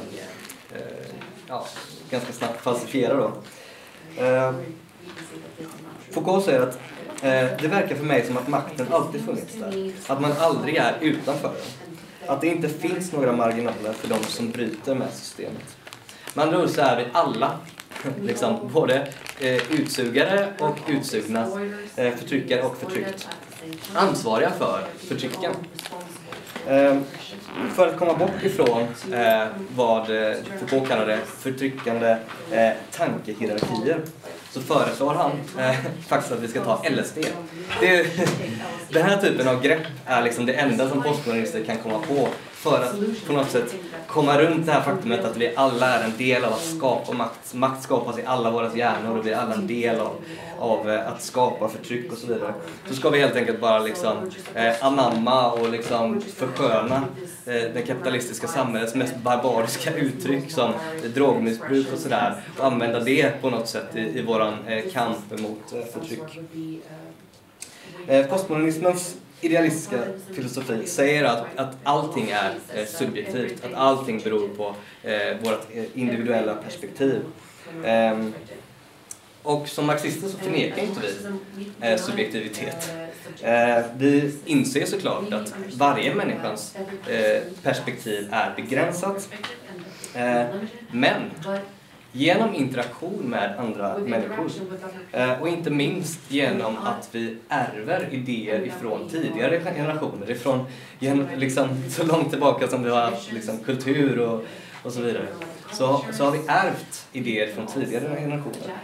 ja, 1.49 1.67
ganska 2.11 2.33
snabbt 2.33 2.61
falsifiera 2.61 3.17
då. 3.17 3.33
Eh, 4.25 4.53
Foucault 6.11 6.45
säger 6.45 6.61
att 6.61 6.75
eh, 7.23 7.61
det 7.61 7.69
verkar 7.69 7.97
för 7.97 8.05
mig 8.05 8.27
som 8.27 8.37
att 8.37 8.49
makten 8.49 8.87
alltid 8.93 9.25
funnits 9.25 9.55
där. 9.55 9.93
Att 10.07 10.21
man 10.21 10.33
aldrig 10.33 10.77
är 10.77 10.95
utanför 11.01 11.49
den. 11.49 11.89
Att 12.29 12.41
det 12.41 12.47
inte 12.47 12.69
finns 12.69 13.13
några 13.13 13.33
marginaler 13.33 13.93
för 13.93 14.09
de 14.09 14.25
som 14.25 14.51
bryter 14.51 14.95
med 14.95 15.13
systemet. 15.13 15.77
Med 16.35 16.45
andra 16.45 16.63
ord 16.63 16.69
så 16.69 16.81
är 16.81 16.97
vi 16.97 17.05
alla 17.13 17.59
liksom, 18.23 18.71
både 18.73 19.13
eh, 19.41 19.73
utsugare 19.73 20.53
och 20.59 20.77
utsugna, 20.87 21.41
eh, 21.97 22.15
förtryckare 22.17 22.63
och 22.63 22.77
förtryckt, 22.77 23.29
ansvariga 23.95 24.51
för 24.51 24.87
förtrycken. 24.99 25.53
Eh, 26.67 26.97
för 27.75 27.89
att 27.89 27.99
komma 27.99 28.15
bort 28.15 28.43
ifrån 28.43 28.87
eh, 29.13 29.47
vad 29.77 30.11
eh, 30.11 30.37
Foucault 30.61 30.89
kallade 30.89 31.19
förtryckande 31.27 32.17
eh, 32.53 32.71
tankehierarkier 32.93 34.01
så 34.51 34.61
föreslår 34.61 35.15
han 35.15 35.31
eh, 35.59 35.77
faktiskt 36.09 36.33
att 36.33 36.41
vi 36.41 36.49
ska 36.49 36.65
ta 36.65 36.83
LSD. 36.91 37.19
Det, 37.81 38.07
den 38.91 39.03
här 39.03 39.17
typen 39.17 39.49
av 39.49 39.63
grepp 39.63 39.83
är 40.07 40.23
liksom 40.23 40.47
det 40.47 40.53
enda 40.53 40.89
som 40.89 41.03
postmodernister 41.03 41.65
kan 41.65 41.77
komma 41.77 41.99
på 42.09 42.29
för 42.59 42.83
att 42.83 43.27
på 43.27 43.33
något 43.33 43.51
sätt 43.51 43.75
komma 44.07 44.39
runt 44.39 44.67
det 44.67 44.73
här 44.73 44.83
faktumet 44.83 45.25
att 45.25 45.37
vi 45.37 45.57
alla 45.57 45.87
är 45.87 46.05
en 46.05 46.17
del 46.17 46.45
av 46.45 46.53
att 46.53 46.65
skapa 46.65 47.13
makt. 47.13 47.55
Makt 47.55 47.83
skapas 47.83 48.19
i 48.19 48.23
alla 48.25 48.51
våra 48.51 48.77
hjärnor 48.77 49.19
och 49.19 49.27
vi 49.27 49.31
är 49.31 49.37
alla 49.37 49.55
en 49.55 49.67
del 49.67 50.01
av, 50.01 50.17
av 50.59 50.91
eh, 50.91 51.09
att 51.09 51.23
skapa 51.23 51.69
förtryck 51.69 52.13
och 52.13 52.19
så 52.19 52.27
vidare. 52.27 52.55
Så 52.89 52.95
ska 52.95 53.11
vi 53.11 53.21
helt 53.21 53.37
enkelt 53.37 53.61
bara 53.61 53.79
liksom 53.79 54.31
eh, 54.55 54.85
anamma 54.85 55.53
och 55.53 55.71
liksom 55.71 56.21
försköna 56.21 56.97
eh, 57.47 57.55
det 57.75 57.85
kapitalistiska 57.87 58.49
samhällets 58.49 58.95
mest 58.95 59.17
barbariska 59.17 59.95
uttryck 59.95 60.51
som 60.51 60.73
drogmissbruk 61.15 61.93
och 61.93 61.99
sådär 61.99 62.35
och 62.59 62.65
använda 62.65 63.01
det 63.01 63.43
på 63.43 63.51
något 63.51 63.69
sätt 63.69 63.97
i, 63.97 64.19
i 64.19 64.23
våran 64.23 64.55
eh, 64.67 64.93
kamp 64.93 65.41
mot 65.41 65.73
eh, 65.73 65.85
förtryck. 65.93 66.39
Eh, 68.07 68.27
postmodernismens 68.27 69.17
idealistiska 69.41 69.99
filosofi 70.35 70.87
säger 70.87 71.25
att, 71.25 71.47
att 71.57 71.77
allting 71.83 72.31
är 72.31 72.55
eh, 72.75 72.87
subjektivt, 72.87 73.65
att 73.65 73.75
allting 73.75 74.21
beror 74.25 74.49
på 74.49 74.75
eh, 75.03 75.37
vårt 75.43 75.67
eh, 75.75 75.85
individuella 75.95 76.55
perspektiv. 76.55 77.23
Eh, 77.85 78.19
och 79.43 79.69
som 79.69 79.87
marxister 79.87 80.29
så 80.29 80.39
förnekar 80.39 80.83
inte 80.83 81.01
vi 81.01 81.87
eh, 81.87 81.99
subjektivitet. 81.99 82.93
Eh, 83.43 83.79
vi 83.97 84.35
inser 84.45 84.87
såklart 84.87 85.33
att 85.33 85.55
varje 85.77 86.15
människans 86.15 86.77
eh, 87.09 87.43
perspektiv 87.63 88.29
är 88.33 88.55
begränsat. 88.57 89.29
Eh, 90.15 90.45
men 90.93 91.31
genom 92.13 92.55
interaktion 92.55 93.23
med 93.23 93.59
andra 93.59 93.99
människor. 93.99 94.51
Eh, 95.13 95.41
och 95.41 95.49
inte 95.49 95.71
minst 95.71 96.31
genom 96.31 96.77
att 96.77 97.09
vi 97.13 97.37
ärver 97.49 98.09
idéer 98.11 98.67
ifrån 98.67 99.09
tidigare 99.09 99.61
generationer, 99.61 100.31
ifrån 100.31 100.65
liksom, 101.37 101.69
så 101.91 102.05
långt 102.05 102.31
tillbaka 102.31 102.69
som 102.69 102.83
vi 102.83 102.91
har 102.91 103.01
haft 103.01 103.33
liksom, 103.33 103.59
kultur 103.59 104.19
och, 104.19 104.45
och 104.83 104.93
så 104.93 105.01
vidare. 105.01 105.27
Så, 105.73 106.05
så 106.13 106.25
har 106.25 106.31
vi 106.31 106.39
ärvt 106.47 107.07
idéer 107.13 107.47
från 107.55 107.67
tidigare 107.67 108.21
generationer. 108.21 108.75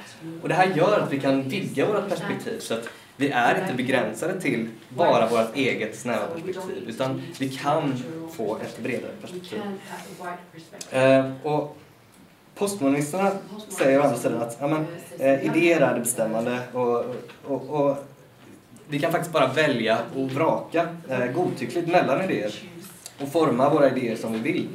Och 0.43 0.49
det 0.49 0.55
här 0.55 0.67
gör 0.77 1.01
att 1.01 1.13
vi 1.13 1.21
kan 1.21 1.49
vidga 1.49 1.87
våra 1.87 2.01
perspektiv 2.01 2.59
så 2.59 2.75
att 2.75 2.89
vi 3.17 3.29
är 3.29 3.61
inte 3.61 3.75
begränsade 3.75 4.41
till 4.41 4.69
bara 4.89 5.29
vårt 5.29 5.57
eget 5.57 5.99
snäva 5.99 6.27
perspektiv 6.27 6.85
utan 6.89 7.23
vi 7.39 7.49
kan 7.49 8.03
få 8.33 8.57
ett 8.57 8.79
bredare 8.83 9.13
perspektiv. 9.21 9.61
Eh, 10.91 11.33
och 11.43 11.77
Postmodernisterna 12.55 13.31
säger 13.69 14.01
å 14.01 14.03
andra 14.03 14.17
sidan 14.17 14.43
att 14.43 14.57
ja, 14.61 14.69
men, 14.69 14.87
eh, 15.19 15.47
idéer 15.47 15.81
är 15.81 15.95
det 15.95 16.01
bestämmande 16.01 16.59
och, 16.73 17.05
och, 17.45 17.71
och, 17.71 17.97
vi 18.89 18.99
kan 18.99 19.13
faktiskt 19.13 19.33
bara 19.33 19.53
välja 19.53 19.99
och 20.17 20.31
vraka 20.31 20.89
eh, 21.09 21.27
godtyckligt 21.27 21.89
mellan 21.89 22.25
idéer 22.25 22.55
och 23.23 23.33
forma 23.33 23.71
våra 23.71 23.91
idéer 23.91 24.17
som 24.17 24.33
vi 24.33 24.39
vill. 24.39 24.69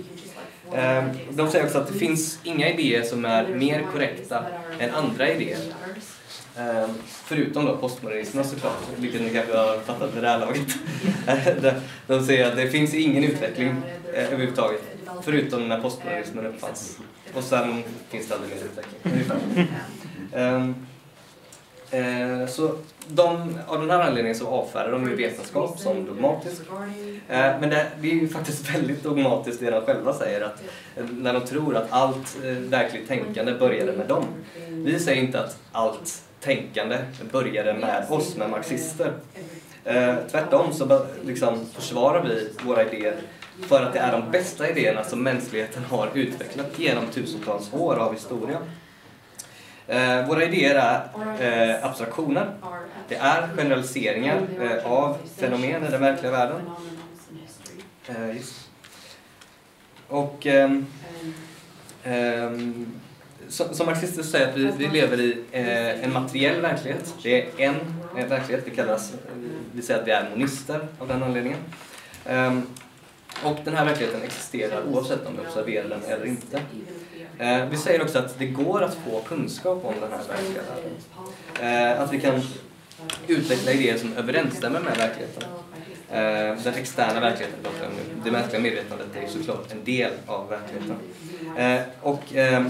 Eh, 0.74 1.04
de 1.32 1.50
säger 1.50 1.66
också 1.66 1.78
att 1.78 1.88
det 1.88 2.00
finns 2.00 2.40
inga 2.44 2.70
idéer 2.70 3.04
som 3.04 3.26
är 3.26 3.48
mer 3.48 3.84
korrekta 3.94 4.46
än 4.80 4.96
andra 4.96 5.30
idéer. 5.30 5.60
Eh, 6.58 6.90
förutom 7.06 7.66
då 7.66 7.78
postmodernisterna 7.78 8.44
såklart, 8.44 8.88
vilket 8.98 9.22
ni 9.22 9.30
kanske 9.30 9.58
har 9.58 9.80
fattat 9.80 10.16
vid 10.16 10.24
det 10.24 10.30
här 10.30 10.40
laget. 10.40 10.68
de, 11.62 11.72
de 12.08 12.26
säger 12.26 12.48
att 12.48 12.56
det 12.56 12.70
finns 12.70 12.94
ingen 12.94 13.24
utveckling 13.24 13.76
eh, 14.14 14.24
överhuvudtaget 14.24 14.82
förutom 15.22 15.68
när 15.68 15.82
postmodernismen 15.82 16.46
uppfanns. 16.46 17.00
Och 17.36 17.44
sen 17.44 17.84
finns 18.10 18.28
det 18.28 18.36
aldrig 18.36 18.56
mer 18.56 18.64
utveckling. 18.66 19.30
Um, 20.34 20.76
ehm, 21.92 22.42
eh, 22.42 22.48
så 22.48 22.76
de, 23.08 23.58
av 23.68 23.80
den 23.80 23.90
här 23.90 24.00
anledningen 24.00 24.36
så 24.36 24.48
avfärdar 24.48 24.92
de 24.92 25.10
ju 25.10 25.16
vetenskap 25.16 25.80
som 25.80 26.06
dogmatisk. 26.06 26.62
Eh, 27.28 27.60
men 27.60 27.70
det, 27.70 27.88
det, 28.02 28.12
är 28.12 28.16
ju 28.16 28.30
faktiskt 28.30 28.70
väldigt 28.76 29.04
dogmatiskt 29.04 29.60
det 29.60 29.72
de 29.72 29.82
själva 29.82 30.14
säger, 30.14 30.42
att, 30.42 30.64
när 31.12 31.34
de 31.34 31.46
tror 31.46 31.76
att 31.76 31.88
allt 31.90 32.38
eh, 32.44 32.52
verkligt 32.52 33.08
tänkande 33.08 33.54
började 33.54 33.92
med 33.92 34.08
dem. 34.08 34.26
Vi 34.68 35.00
säger 35.00 35.22
inte 35.22 35.40
att 35.40 35.58
allt 35.72 36.24
tänkande 36.40 36.98
började 37.32 37.74
med 37.74 38.06
oss, 38.10 38.36
med 38.36 38.50
marxister. 38.50 39.14
Eh, 39.84 40.16
tvärtom 40.32 40.74
så 40.74 41.06
liksom, 41.26 41.66
försvarar 41.74 42.24
vi 42.24 42.50
våra 42.66 42.84
idéer 42.84 43.16
för 43.68 43.84
att 43.84 43.94
det 43.94 44.00
är 44.00 44.12
de 44.12 44.32
bästa 44.32 44.70
idéerna 44.70 45.04
som 45.04 45.24
mänskligheten 45.24 45.84
har 45.84 46.10
utvecklat 46.14 46.80
genom 46.80 47.06
tusentals 47.08 47.74
år 47.74 47.96
av 47.96 48.14
historia. 48.14 48.58
Eh, 49.88 50.28
våra 50.28 50.44
idéer 50.44 50.76
är 50.76 51.76
eh, 51.76 51.86
abstraktioner. 51.86 52.52
Det 53.08 53.16
är 53.16 53.48
generaliseringar 53.58 54.42
eh, 54.62 54.92
av 54.92 55.18
fenomen 55.38 55.86
i 55.86 55.92
den 55.92 56.02
verkliga 56.02 56.32
världen. 56.32 56.62
Eh, 58.08 58.36
och 60.08 60.48
ehm, 60.48 60.86
ehm 62.04 63.00
som 63.50 63.86
marxister 63.86 64.24
säger 64.24 64.48
att 64.48 64.58
vi, 64.58 64.72
vi 64.78 64.88
lever 64.88 65.20
i 65.20 65.44
eh, 65.52 66.04
en 66.04 66.14
materiell 66.14 66.62
verklighet. 66.62 67.16
Det 67.24 67.42
är 67.42 67.48
en, 67.58 67.76
en 68.18 68.30
verklighet, 68.30 68.64
vi, 68.68 68.76
kallas, 68.76 69.14
eh, 69.14 69.20
vi 69.72 69.82
säger 69.82 70.00
att 70.00 70.08
vi 70.08 70.12
är 70.12 70.30
monister 70.30 70.88
av 71.00 71.08
den 71.08 71.24
anledningen. 71.24 71.60
Ehm, 72.26 72.62
och 73.44 73.58
den 73.64 73.74
här 73.74 73.86
verkligheten 73.86 74.22
existerar 74.24 74.84
oavsett 74.88 75.28
om 75.28 75.34
vi 75.34 75.48
observerar 75.48 75.90
den 75.90 76.04
eller 76.04 76.26
inte. 76.26 76.62
Eh, 77.40 77.66
vi 77.70 77.78
säger 77.78 78.02
också 78.02 78.20
att 78.20 78.40
det 78.40 78.46
går 78.46 78.84
att 78.84 78.94
få 78.94 79.22
kunskap 79.22 79.86
om 79.86 79.94
den 80.02 80.12
här 80.12 80.28
verkliga 80.28 80.62
världen. 80.62 81.96
Eh, 81.96 82.02
att 82.04 82.14
vi 82.14 82.22
kan 82.22 82.42
utveckla 83.28 83.72
idéer 83.72 83.98
som 83.98 84.14
överensstämmer 84.14 84.80
med 84.80 84.98
verkligheten. 84.98 85.44
Eh, 86.12 86.64
den 86.64 86.74
externa 86.74 87.20
verkligheten, 87.20 87.60
det 88.24 88.32
mänskliga 88.32 88.62
medvetandet 88.62 89.08
är 89.24 89.28
såklart 89.28 89.72
en 89.72 89.84
del 89.84 90.12
av 90.26 90.50
verkligheten. 90.50 90.96
Och 92.02 92.24
ehm, 92.36 92.70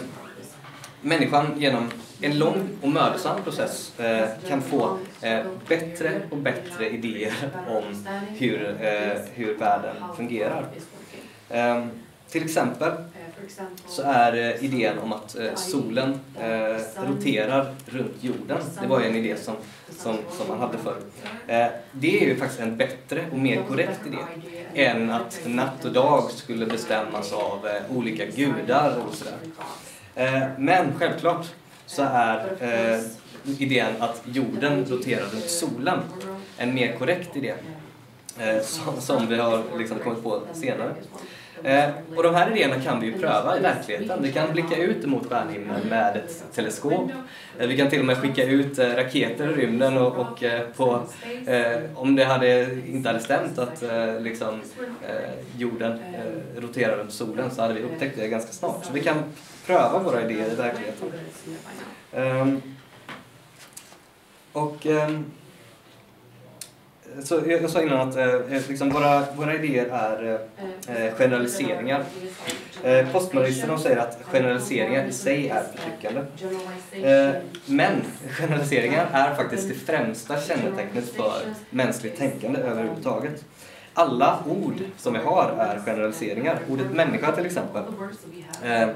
människan 1.02 1.54
genom 1.58 1.92
en 2.22 2.40
lång 2.40 2.70
och 2.82 2.90
mödosam 2.90 3.44
process 3.44 4.00
eh, 4.00 4.28
kan 4.48 4.62
få 4.62 4.98
eh, 5.22 5.40
bättre 5.68 6.22
och 6.30 6.38
bättre 6.38 6.90
idéer 6.90 7.34
om 7.70 8.06
hur, 8.38 8.78
eh, 8.82 9.22
hur 9.34 9.58
världen 9.58 9.96
fungerar. 10.18 10.66
Ehm, 11.50 11.90
till 12.30 12.44
exempel 12.44 12.92
så 13.88 14.02
är 14.02 14.34
eh, 14.34 14.64
idén 14.64 15.00
om 15.00 15.14
att 15.14 15.36
eh, 15.38 15.56
solen 15.56 16.20
eh, 16.40 17.06
roterar 17.08 17.76
runt 17.86 18.16
jorden, 18.24 18.62
det 18.82 18.88
var 18.88 19.00
ju 19.00 19.06
en 19.06 19.16
idé 19.16 19.36
som, 19.38 19.56
som, 19.90 20.18
som 20.38 20.48
man 20.48 20.60
hade 20.60 20.78
förr. 20.78 20.98
Eh, 21.48 21.68
det 21.92 22.24
är 22.24 22.28
ju 22.28 22.36
faktiskt 22.36 22.62
en 22.62 22.78
bättre 22.78 23.26
och 23.32 23.40
mer 23.40 23.64
korrekt 23.68 24.00
idé 24.08 24.18
än 24.86 25.10
att 25.10 25.40
natt 25.46 25.86
och 25.86 25.92
dag 25.92 26.32
skulle 26.32 26.66
bestämmas 26.66 27.34
av 27.34 27.68
eh, 27.68 27.98
olika 27.98 28.26
gudar 28.26 28.98
och 29.08 29.14
sådär. 29.14 29.34
Men 30.58 30.94
självklart 31.00 31.46
så 31.86 32.04
är 32.04 32.46
idén 33.60 33.92
att 34.00 34.22
jorden 34.26 34.86
roterar 34.90 35.26
runt 35.26 35.50
solen 35.50 36.00
en 36.58 36.74
mer 36.74 36.96
korrekt 36.98 37.36
idé 37.36 37.54
som, 39.00 39.28
vi 39.28 39.36
har 39.36 39.64
liksom 39.78 40.00
kommit 40.00 40.24
på 40.24 40.42
senare. 40.54 40.94
Eh, 41.64 41.90
och 42.16 42.24
de 42.24 42.36
här 42.36 42.52
idéerna 42.52 42.82
kan 42.82 43.00
vi 43.00 43.08
ju 43.08 43.20
pröva 43.20 43.58
i 43.58 43.62
verkligheten. 43.62 44.20
Vi 44.22 44.32
kan 44.32 44.52
blicka 44.52 44.78
ut 44.78 45.06
mot 45.06 45.30
stjärnhimlen 45.30 45.88
med 45.90 46.18
ett 46.18 46.44
teleskop. 46.56 47.12
Eh, 47.60 47.68
vi 47.68 47.78
kan 47.78 47.90
till 47.90 48.00
och 48.00 48.06
med 48.06 48.18
skicka 48.18 48.44
ut 48.44 48.80
eh, 48.80 48.90
raketer 48.90 49.50
i 49.50 49.54
rymden 49.54 49.98
och, 49.98 50.18
och 50.18 50.44
eh, 50.44 50.62
på, 50.78 51.04
eh, 51.46 51.80
om 51.96 52.16
det 52.16 52.26
hade, 52.26 52.78
inte 52.88 53.10
hade 53.10 53.20
stämt 53.20 53.60
att 53.60 53.84
eh, 53.84 54.20
liksom, 54.20 54.62
jorden 55.58 56.00
roterar 56.58 56.98
runt 56.98 57.14
solen 57.14 57.52
så 57.52 57.62
hade 57.62 57.74
vi 57.74 57.82
upptäckt 57.82 58.18
det 58.18 58.28
ganska 58.28 58.52
snart. 58.52 58.86
Så 58.86 58.94
vi 58.94 59.02
kan 59.02 59.24
pröva 59.70 60.00
våra 60.00 60.22
idéer 60.22 60.52
i 60.52 60.56
verkligheten. 60.56 61.12
Um, 62.14 62.62
och 64.54 64.86
um, 64.86 65.26
så 67.24 67.42
jag 67.48 67.70
sa 67.70 67.82
innan 67.82 68.10
att 68.10 68.16
eh, 68.16 68.26
eh, 68.26 68.62
liksom 68.70 68.90
våra, 68.90 69.24
våra 69.36 69.56
idéer 69.56 69.86
är 69.86 70.40
eh, 70.88 71.06
eh 71.06 71.14
generaliseringar. 71.14 72.04
Eh, 72.84 73.12
postmodernisterna 73.12 73.78
säger 73.78 73.98
att 73.98 74.20
generaliseringar 74.24 75.06
i 75.06 75.14
sig 75.14 75.50
är 75.50 75.64
förtryckande. 75.64 76.22
Eh, 76.92 77.36
men 77.66 78.02
generaliseringar 78.30 79.08
är 79.12 79.36
faktiskt 79.36 79.68
det 79.68 79.74
främsta 79.74 80.42
kännetecknet 80.42 81.10
för 81.16 81.42
mänskligt 81.70 82.18
tänkande 82.18 82.60
överhuvudtaget. 82.60 83.46
Alla 83.94 84.40
ord 84.48 84.82
som 84.98 85.14
vi 85.14 85.20
har 85.20 85.52
är 85.60 85.80
generaliseringar. 85.86 86.60
Ordet 86.70 86.92
människa 86.92 87.32
till 87.32 87.46
exempel 87.46 87.84
eh, 88.64 88.90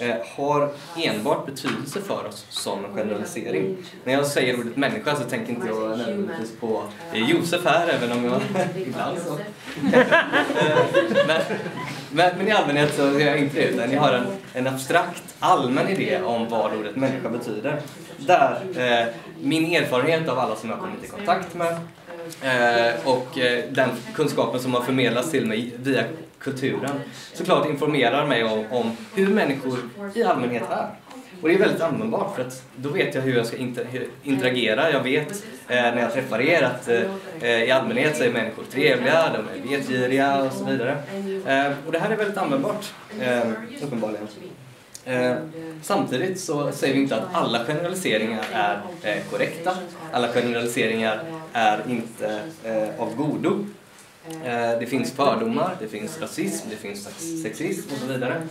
Eh, 0.00 0.16
har 0.36 0.70
enbart 0.96 1.46
betydelse 1.46 2.00
för 2.00 2.26
oss 2.26 2.46
som 2.48 2.94
generalisering. 2.94 3.76
När 4.04 4.12
jag 4.12 4.26
säger 4.26 4.60
ordet 4.60 4.76
människa 4.76 5.16
så 5.16 5.24
tänker 5.24 5.52
inte 5.52 5.66
jag 5.68 5.98
nödvändigtvis 5.98 6.56
på 6.60 6.82
eh, 7.12 7.30
Josef 7.30 7.64
här, 7.64 7.88
även 7.88 8.12
om 8.12 8.24
jag 8.24 8.42
ibland 8.76 9.18
så... 9.18 9.32
Eh, 9.96 10.06
men, 11.26 11.40
men, 12.10 12.38
men, 12.38 12.48
i 12.48 12.50
allmänhet 12.50 12.94
så 12.94 13.02
är 13.02 13.26
jag 13.26 13.38
inte 13.38 13.60
det, 13.60 13.68
utan 13.68 13.92
jag 13.92 14.00
har 14.00 14.12
en, 14.12 14.26
en 14.52 14.66
abstrakt, 14.66 15.22
allmän 15.38 15.88
idé 15.88 16.22
om 16.22 16.48
vad 16.48 16.74
ordet 16.74 16.96
människa 16.96 17.28
betyder. 17.28 17.80
Där 18.16 18.60
eh, 18.76 19.14
min 19.40 19.74
erfarenhet 19.74 20.28
av 20.28 20.38
alla 20.38 20.56
som 20.56 20.70
jag 20.70 20.78
kommit 20.78 21.04
i 21.04 21.08
kontakt 21.08 21.54
med 21.54 21.72
eh, 22.42 22.94
och 23.04 23.38
eh, 23.38 23.64
den 23.70 23.90
kunskapen 24.14 24.60
som 24.60 24.74
har 24.74 24.80
förmedlats 24.80 25.30
till 25.30 25.46
mig 25.46 25.72
via 25.76 26.04
kulturen 26.40 27.00
såklart 27.34 27.68
informerar 27.68 28.26
mig 28.26 28.44
om, 28.44 28.64
om 28.70 28.96
hur 29.14 29.26
människor 29.26 29.78
i 30.14 30.22
allmänhet 30.22 30.62
är. 30.70 30.88
Och 31.42 31.48
det 31.48 31.54
är 31.54 31.58
väldigt 31.58 31.82
användbart 31.82 32.36
för 32.36 32.42
att 32.42 32.62
då 32.76 32.88
vet 32.88 33.14
jag 33.14 33.22
hur 33.22 33.36
jag 33.36 33.46
ska 33.46 33.56
interagera. 34.22 34.90
Jag 34.90 35.02
vet 35.02 35.30
eh, 35.68 35.76
när 35.76 36.00
jag 36.00 36.12
träffar 36.12 36.40
er 36.40 36.62
att 36.62 36.88
eh, 36.88 37.02
eh, 37.40 37.62
i 37.62 37.70
allmänhet 37.70 38.16
så 38.16 38.24
är 38.24 38.32
människor 38.32 38.64
trevliga, 38.70 39.32
de 39.32 39.70
är 39.72 39.76
vetgiriga 39.76 40.42
och 40.42 40.52
så 40.52 40.64
vidare. 40.64 40.96
Eh, 41.46 41.72
och 41.86 41.92
det 41.92 41.98
här 41.98 42.10
är 42.10 42.16
väldigt 42.16 42.36
användbart, 42.38 42.92
eh, 43.20 43.40
uppenbarligen. 43.82 44.28
Eh, 45.04 45.36
samtidigt 45.82 46.40
så 46.40 46.72
säger 46.72 46.94
vi 46.94 47.00
inte 47.00 47.16
att 47.16 47.34
alla 47.34 47.64
generaliseringar 47.64 48.44
är 48.52 48.80
eh, 49.02 49.22
korrekta. 49.30 49.76
Alla 50.12 50.28
generaliseringar 50.28 51.20
är 51.52 51.82
inte 51.88 52.40
eh, 52.64 53.00
av 53.00 53.14
godo. 53.16 53.66
Eh, 54.44 54.78
det 54.78 54.86
finns 54.86 55.12
fördomar, 55.12 55.76
det 55.80 55.88
finns 55.88 56.20
rasism, 56.20 56.68
det 56.70 56.76
finns 56.76 57.08
sexism 57.42 57.92
och 57.92 57.98
så 57.98 58.06
vidare. 58.06 58.42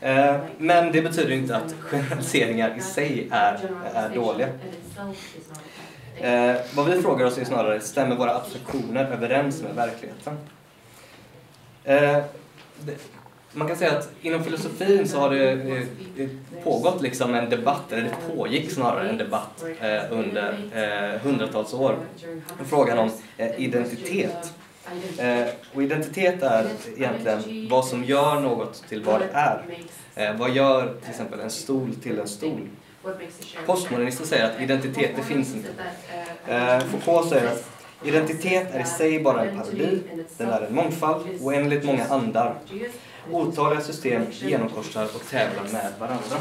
Eh, 0.00 0.36
men 0.58 0.92
det 0.92 1.02
betyder 1.02 1.32
inte 1.32 1.56
att 1.56 1.74
generaliseringar 1.80 2.74
i 2.78 2.80
sig 2.80 3.28
är, 3.30 3.70
är 3.94 4.08
dåliga. 4.14 4.48
Eh, 6.20 6.56
vad 6.74 6.86
vi 6.86 7.02
frågar 7.02 7.26
oss 7.26 7.38
är 7.38 7.44
snarare, 7.44 7.80
stämmer 7.80 8.16
våra 8.16 8.36
abstraktioner 8.36 9.04
överens 9.04 9.62
med 9.62 9.74
verkligheten? 9.74 10.36
Man 13.56 13.68
kan 13.68 13.76
säga 13.76 13.98
att 13.98 14.10
inom 14.22 14.44
filosofin 14.44 15.08
så 15.08 15.18
har 15.20 15.30
det, 15.30 15.86
pågått 16.64 17.02
liksom 17.02 17.34
en 17.34 17.50
debatt, 17.50 17.92
eller 17.92 18.02
det 18.02 18.34
pågick 18.36 18.70
snarare 18.70 19.08
en 19.08 19.18
debatt 19.18 19.64
under 20.10 21.18
hundratals 21.18 21.74
år. 21.74 21.96
Frågan 22.64 22.98
om 22.98 23.10
identitet. 23.56 24.54
Eh, 25.18 25.46
och 25.74 25.82
identitet 25.82 26.42
är 26.42 26.68
egentligen 26.96 27.68
vad 27.70 27.84
som 27.86 28.04
gör 28.04 28.40
något 28.40 28.84
till 28.88 29.02
vad 29.02 29.20
det 29.20 29.28
är. 29.32 29.64
Eh, 30.14 30.36
vad 30.36 30.50
gör 30.50 30.94
till 31.00 31.10
exempel 31.10 31.40
en 31.40 31.50
stol 31.50 31.94
till 31.94 32.18
en 32.18 32.28
stol? 32.28 32.68
Postmodernister 33.66 34.24
säger 34.24 34.44
att 34.44 34.60
identitet, 34.60 35.10
det 35.16 35.22
finns 35.22 35.54
inte. 35.54 35.68
Eh, 36.48 36.78
Foucault 36.80 37.28
säger 37.28 37.46
att 37.52 37.73
identitet 38.04 38.74
är 38.74 38.80
i 38.80 38.84
sig 38.84 39.20
bara 39.20 39.44
en 39.44 39.58
parodi, 39.58 40.02
den 40.38 40.48
är 40.48 40.60
en 40.60 40.74
mångfald, 40.74 41.26
oändligt 41.40 41.84
många 41.84 42.04
andar. 42.04 42.54
Otaliga 43.30 43.80
system 43.80 44.22
genomkorsar 44.30 45.04
och 45.04 45.28
tävlar 45.30 45.62
med 45.72 45.92
varandra. 45.98 46.36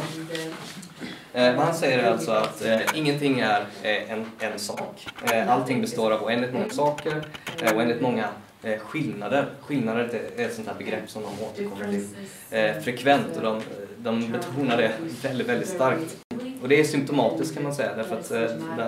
Eh, 1.33 1.55
han 1.55 1.75
säger 1.75 1.99
är 1.99 2.11
alltså 2.11 2.31
att 2.31 2.65
eh, 2.65 2.79
ingenting 2.95 3.39
är 3.39 3.65
eh, 3.83 4.11
en, 4.11 4.25
en 4.39 4.59
sak. 4.59 5.07
Eh, 5.31 5.51
allting 5.51 5.81
består 5.81 6.11
av 6.11 6.23
oändligt 6.23 6.53
många 6.53 6.69
saker, 6.69 7.23
eh, 7.61 7.77
oändligt 7.77 8.01
många 8.01 8.29
eh, 8.63 8.79
skillnader. 8.79 9.45
Skillnader 9.61 10.21
är 10.37 10.45
ett 10.45 10.55
sånt 10.55 10.67
här 10.67 10.75
begrepp 10.75 11.09
som 11.09 11.21
de 11.21 11.45
återkommer 11.45 11.85
till 11.91 12.07
eh, 12.51 12.81
frekvent 12.81 13.37
och 13.37 13.43
de, 13.43 13.61
de 13.97 14.31
betonar 14.31 14.77
det 14.77 14.91
väldigt, 15.21 15.47
väldigt 15.47 15.69
starkt. 15.69 16.17
Och 16.61 16.69
det 16.69 16.79
är 16.79 16.83
symptomatiskt 16.83 17.53
kan 17.53 17.63
man 17.63 17.75
säga 17.75 17.95
därför 17.95 18.19
att 18.19 18.31
eh, 18.31 18.87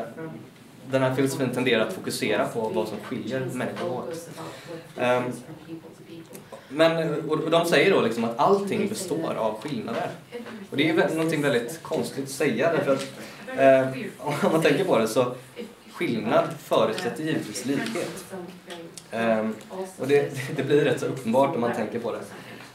den 0.91 1.01
här 1.01 1.15
filosofin 1.15 1.49
tenderar 1.49 1.87
att 1.87 1.93
fokusera 1.93 2.47
på 2.47 2.69
vad 2.69 2.87
som 2.87 2.97
skiljer 3.03 3.39
människor 3.39 3.91
åt. 3.91 4.29
Um, 4.97 5.23
men, 6.69 7.19
och 7.29 7.51
de 7.51 7.65
säger 7.65 7.91
då 7.91 8.01
liksom 8.01 8.23
att 8.23 8.39
allting 8.39 8.87
består 8.87 9.33
av 9.33 9.61
skillnader. 9.61 10.09
Och 10.69 10.77
det 10.77 10.89
är 10.89 10.93
ju 10.93 11.15
någonting 11.15 11.41
väldigt 11.41 11.83
konstigt 11.83 12.23
att 12.23 12.29
säga 12.29 12.71
därför 12.71 12.93
att 12.93 13.05
eh, 13.57 14.01
om 14.17 14.51
man 14.51 14.61
tänker 14.61 14.85
på 14.85 14.97
det 14.97 15.07
så 15.07 15.35
skillnad 15.91 16.45
förutsätter 16.59 17.23
givetvis 17.23 17.65
likhet. 17.65 18.25
Eh, 19.11 19.49
och 19.97 20.07
det, 20.07 20.31
det, 20.55 20.63
blir 20.63 20.81
rätt 20.81 20.99
så 20.99 21.05
uppenbart 21.05 21.55
om 21.55 21.61
man 21.61 21.73
tänker 21.73 21.99
på 21.99 22.11
det. 22.11 22.21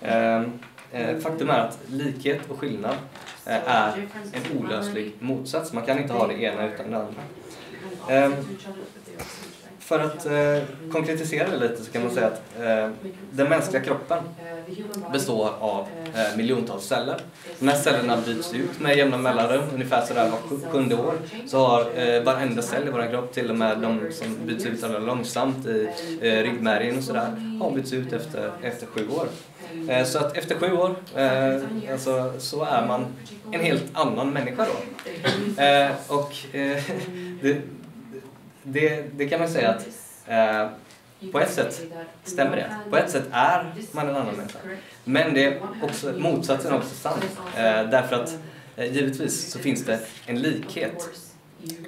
Ehm, 0.07 0.53
eh, 0.93 1.19
faktum 1.19 1.51
är 1.51 1.59
att 1.59 1.79
likhet 1.87 2.41
och 2.49 2.59
skillnad 2.59 2.97
eh, 3.47 3.69
är 3.69 4.09
en 4.33 4.59
olöslig 4.59 5.13
motsats. 5.19 5.73
Man 5.73 5.87
kan 5.87 5.99
inte 5.99 6.13
ha 6.13 6.27
det 6.27 6.43
ena 6.43 6.67
utan 6.67 6.91
det 6.91 6.97
andra. 6.97 7.23
Ehm, 8.09 8.35
för 9.91 9.99
att 9.99 10.27
eh, 10.27 10.63
konkretisera 10.93 11.51
det 11.51 11.69
lite 11.69 11.85
så 11.85 11.93
kan 11.93 12.03
man 12.03 12.11
säga 12.11 12.27
att 12.27 12.43
eh, 12.61 12.91
den 13.31 13.49
mänskliga 13.49 13.83
kroppen 13.83 14.19
består 15.13 15.51
av 15.61 15.87
eh, 16.15 16.37
miljontals 16.37 16.85
celler. 16.85 17.21
De 17.59 17.69
här 17.69 17.77
cellerna 17.77 18.17
byts 18.27 18.55
ut 18.55 18.81
med 18.81 18.97
jämna 18.97 19.19
mellanrum, 19.19 19.63
ungefär 19.75 20.05
sådär 20.07 20.31
var 20.31 20.71
sjunde 20.71 20.95
år. 20.95 21.15
Så 21.47 21.67
har 21.67 22.25
varenda 22.25 22.63
cell 22.63 22.89
i 22.89 22.91
vår 22.91 23.11
kropp, 23.11 23.33
till 23.33 23.51
och 23.51 23.57
med 23.57 23.79
de 23.79 24.13
som 24.13 24.37
byts 24.47 24.67
ut 24.67 24.85
allra 24.85 24.99
långsamt 24.99 25.67
i 25.67 25.89
ryggmärgen 26.21 26.99
och 26.99 27.05
sådär, 27.05 27.59
har 27.61 27.71
bytts 27.71 27.93
ut 27.93 28.13
efter, 28.13 28.53
efter 28.63 28.87
sju 28.87 29.09
år. 29.09 29.27
Så 30.05 30.19
att 30.19 30.37
efter 30.37 30.55
sju 30.55 30.73
år 30.73 30.97
eh, 31.17 31.93
alltså, 31.93 32.33
så 32.39 32.65
är 32.65 32.87
man 32.87 33.07
en 33.53 33.61
helt 33.61 33.85
annan 33.93 34.31
människa 34.31 34.67
då. 34.67 35.63
Eh, 35.63 35.91
och 36.09 36.55
eh, 36.55 36.83
det, 37.43 37.63
det, 38.63 39.05
det, 39.17 39.29
kan 39.29 39.41
man 39.41 39.49
säga 39.49 39.71
att 39.71 39.87
eh, 40.27 40.69
på 41.33 41.41
ett 41.41 41.53
sätt 41.53 41.83
stämmer 42.25 42.57
det. 42.57 42.77
På 42.91 42.97
ett 42.97 43.11
sätt 43.11 43.25
är 43.31 43.75
man 43.93 44.09
en 44.09 44.17
annan 44.17 44.37
människa. 44.37 44.59
Men 45.05 45.35
det 45.35 45.45
är 45.45 45.61
också, 45.83 46.13
motsatsen 46.19 46.73
är 46.73 46.77
också 46.77 46.95
sant. 46.95 47.25
Eh, 47.57 47.63
därför 47.63 48.23
att 48.23 48.39
eh, 48.77 48.93
givetvis 48.93 49.53
så 49.53 49.59
finns 49.59 49.85
det 49.85 50.01
en 50.27 50.43
likhet 50.43 51.11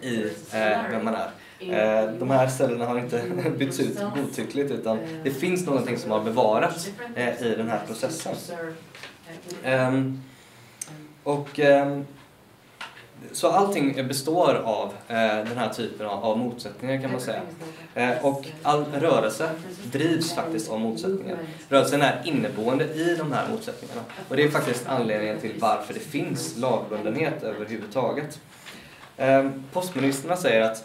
i 0.02 0.24
eh, 0.52 0.90
vem 0.90 1.04
man 1.04 1.14
är. 1.14 1.30
Eh, 1.58 2.12
de 2.12 2.30
här 2.30 2.48
cellerna 2.48 2.86
har 2.86 2.98
inte 2.98 3.22
bytts 3.58 3.80
ut 3.80 3.98
godtyckligt 4.16 4.70
utan 4.70 4.98
det 5.22 5.30
finns 5.30 5.66
någonting 5.66 5.98
som 5.98 6.10
har 6.10 6.20
bevarats 6.20 6.90
eh, 7.14 7.42
i 7.42 7.54
den 7.56 7.68
här 7.68 7.80
processen. 7.86 8.34
Ehm, 9.64 10.22
och 11.22 11.60
ehm, 11.60 12.06
så 13.32 13.48
allting 13.48 14.08
består 14.08 14.54
av 14.54 14.92
eh, 15.08 15.16
den 15.16 15.58
här 15.58 15.68
typen 15.68 16.06
av, 16.06 16.24
av 16.24 16.38
motsättningar 16.38 17.02
kan 17.02 17.12
man 17.12 17.20
säga. 17.20 17.40
Eh, 17.94 18.24
och 18.24 18.46
all 18.62 18.84
rörelse 18.84 19.50
drivs 19.82 20.34
faktiskt 20.34 20.70
av 20.70 20.80
motsättningar. 20.80 21.38
Rörelsen 21.68 22.02
är 22.02 22.22
inneboende 22.24 22.84
i 22.84 23.16
de 23.18 23.32
här 23.32 23.48
motsättningarna. 23.50 24.00
Och 24.28 24.36
det 24.36 24.42
är 24.42 24.50
faktiskt 24.50 24.86
anledningen 24.86 25.40
till 25.40 25.52
varför 25.58 25.94
det 25.94 26.00
finns 26.00 26.56
lagbundenhet 26.56 27.42
överhuvudtaget. 27.42 28.40
Ehm, 29.16 29.64
postmodernisterna 29.72 30.36
säger 30.36 30.60
att 30.60 30.84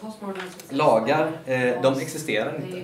lagar, 0.70 1.30
eh, 1.46 1.82
de 1.82 2.00
existerar 2.00 2.56
inte. 2.56 2.78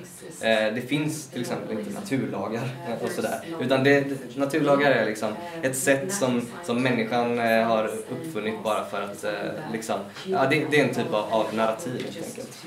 Eh, 0.47 0.75
det 0.75 0.81
finns 0.81 1.27
till 1.27 1.41
exempel 1.41 1.79
inte 1.79 1.91
naturlagar 1.91 2.69
och 3.03 3.11
sådär. 3.11 3.41
Utan 3.61 3.85
det, 3.85 4.37
naturlagar 4.37 4.91
är 4.91 5.07
liksom 5.07 5.33
ett 5.63 5.77
sätt 5.77 6.13
som, 6.13 6.43
som 6.65 6.83
människan 6.83 7.39
eh, 7.39 7.67
har 7.67 7.91
uppfunnit 8.11 8.63
bara 8.65 8.85
för 8.85 9.03
att 9.03 9.25
liksom, 9.73 10.01
ja 10.27 10.47
det, 10.51 10.65
det 10.71 10.81
är 10.81 10.89
en 10.89 10.95
typ 10.95 11.15
av, 11.15 11.25
av 11.33 11.47
narrativ 11.55 12.05
helt 12.05 12.27
enkelt. 12.27 12.65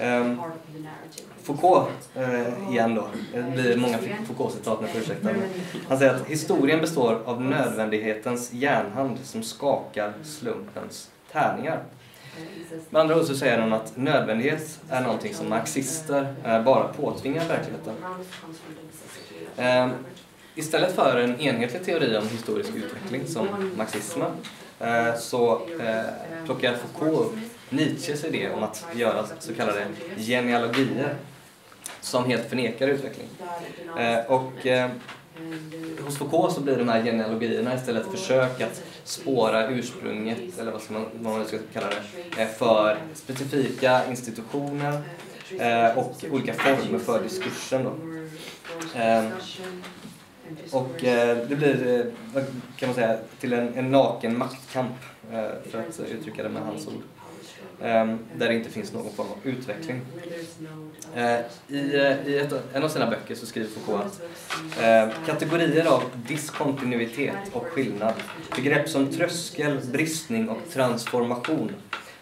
Um, 0.00 0.42
Foucault, 1.42 1.88
uh, 2.16 2.70
igen 2.70 2.94
då, 2.94 3.08
det 3.32 3.42
blir 3.42 3.76
många 3.76 3.98
Foucault-citat, 4.26 4.90
får 4.92 5.00
ursäkta. 5.00 5.28
Han 5.88 5.98
säger 5.98 6.14
att 6.14 6.26
historien 6.26 6.80
består 6.80 7.22
av 7.24 7.42
nödvändighetens 7.42 8.52
järnhand 8.52 9.18
som 9.22 9.42
skakar 9.42 10.12
slumpens 10.22 11.10
tärningar. 11.32 11.82
Med 12.90 13.00
andra 13.02 13.16
ord 13.16 13.24
så 13.24 13.36
säger 13.36 13.58
han 13.58 13.72
att 13.72 13.96
nödvändighet 13.96 14.80
är 14.90 15.00
någonting 15.00 15.34
som 15.34 15.48
marxister 15.48 16.34
eh, 16.44 16.62
bara 16.62 16.88
påtvingar 16.88 17.48
verkligheten. 17.48 17.94
Ehm, 19.56 19.90
istället 20.54 20.94
för 20.94 21.16
en 21.16 21.40
enhetlig 21.40 21.84
teori 21.84 22.16
om 22.16 22.28
historisk 22.28 22.70
utveckling 22.74 23.26
som 23.26 23.72
marxismen 23.76 24.30
eh, 24.80 25.14
så 25.18 25.60
eh, 25.80 26.44
plockar 26.44 26.76
Foucault 26.76 27.20
upp 27.20 27.34
Nietzsches 27.70 28.24
idé 28.24 28.50
om 28.50 28.62
att 28.62 28.86
göra 28.94 29.26
så 29.38 29.54
kallade 29.54 29.86
genealogier 30.16 31.14
som 32.00 32.24
helt 32.24 32.48
förnekar 32.48 32.88
utveckling. 32.88 33.28
Och 34.28 34.66
ehm, 34.66 34.90
hos 36.04 36.18
Foucault 36.18 36.54
så 36.54 36.60
blir 36.60 36.76
de 36.76 36.88
här 36.88 37.02
genealogierna 37.02 37.74
istället 37.74 38.06
försök 38.06 38.60
att 38.60 38.82
spåra 39.04 39.68
ursprunget, 39.68 40.58
eller 40.58 40.72
vad, 40.72 40.82
ska 40.82 40.92
man, 40.92 41.06
vad 41.14 41.38
man 41.38 41.46
ska 41.46 41.58
kalla 41.72 41.86
det, 41.86 42.42
eh, 42.42 42.48
för 42.48 42.98
specifika 43.14 44.06
institutioner 44.08 45.00
eh, 45.58 45.98
och 45.98 46.14
olika 46.30 46.54
former 46.54 46.98
för 46.98 47.22
diskursen. 47.22 47.84
Då. 47.84 47.94
Eh, 49.00 49.24
och 50.72 50.94
det 51.48 51.56
blir, 51.58 52.12
kan 52.76 52.88
man 52.88 52.94
säga, 52.94 53.18
till 53.40 53.52
en, 53.52 53.74
en 53.74 53.90
naken 53.90 54.38
maktkamp, 54.38 54.96
för 55.70 55.78
att 55.78 56.00
uttrycka 56.00 56.42
det 56.42 56.48
med 56.48 56.62
hans 56.62 56.86
ord. 56.86 57.02
Ehm, 57.82 58.18
där 58.36 58.48
det 58.48 58.54
inte 58.54 58.70
finns 58.70 58.92
någon 58.92 59.12
form 59.12 59.26
av 59.26 59.38
utveckling. 59.42 60.00
Eh, 61.14 61.38
I, 61.68 61.96
eh, 61.96 62.28
i 62.28 62.38
ett, 62.38 62.52
en 62.72 62.82
av 62.82 62.88
sina 62.88 63.10
böcker 63.10 63.34
så 63.34 63.46
skriver 63.46 63.68
Foucault 63.68 64.04
att 64.04 64.82
eh, 64.82 65.08
kategorier 65.26 65.86
av 65.86 66.02
diskontinuitet 66.28 67.38
och 67.52 67.66
skillnad, 67.66 68.14
begrepp 68.56 68.88
som 68.88 69.12
tröskel, 69.12 69.80
bristning 69.92 70.48
och 70.48 70.58
transformation, 70.72 71.72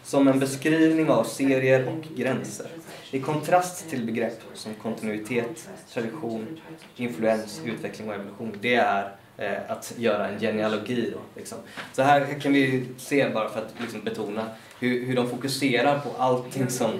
som 0.03 0.27
en 0.27 0.39
beskrivning 0.39 1.09
av 1.09 1.23
serier 1.23 1.87
och 1.87 2.17
gränser, 2.17 2.67
i 3.11 3.19
kontrast 3.19 3.89
till 3.89 4.05
begrepp 4.05 4.41
som 4.53 4.73
kontinuitet, 4.73 5.69
tradition, 5.93 6.59
influens, 6.95 7.61
utveckling 7.65 8.09
och 8.09 8.15
evolution. 8.15 8.57
Det 8.61 8.75
är 8.75 9.11
Eh, 9.37 9.71
att 9.71 9.93
göra 9.97 10.27
en 10.27 10.39
genealogi. 10.39 11.11
Då, 11.13 11.19
liksom. 11.35 11.57
Så 11.93 12.01
här 12.01 12.39
kan 12.39 12.53
vi 12.53 12.85
se, 12.97 13.29
bara 13.29 13.49
för 13.49 13.59
att 13.59 13.73
liksom, 13.81 14.01
betona, 14.03 14.45
hur, 14.79 15.05
hur 15.05 15.15
de 15.15 15.29
fokuserar 15.29 15.99
på 15.99 16.09
allting 16.17 16.69
som, 16.69 16.91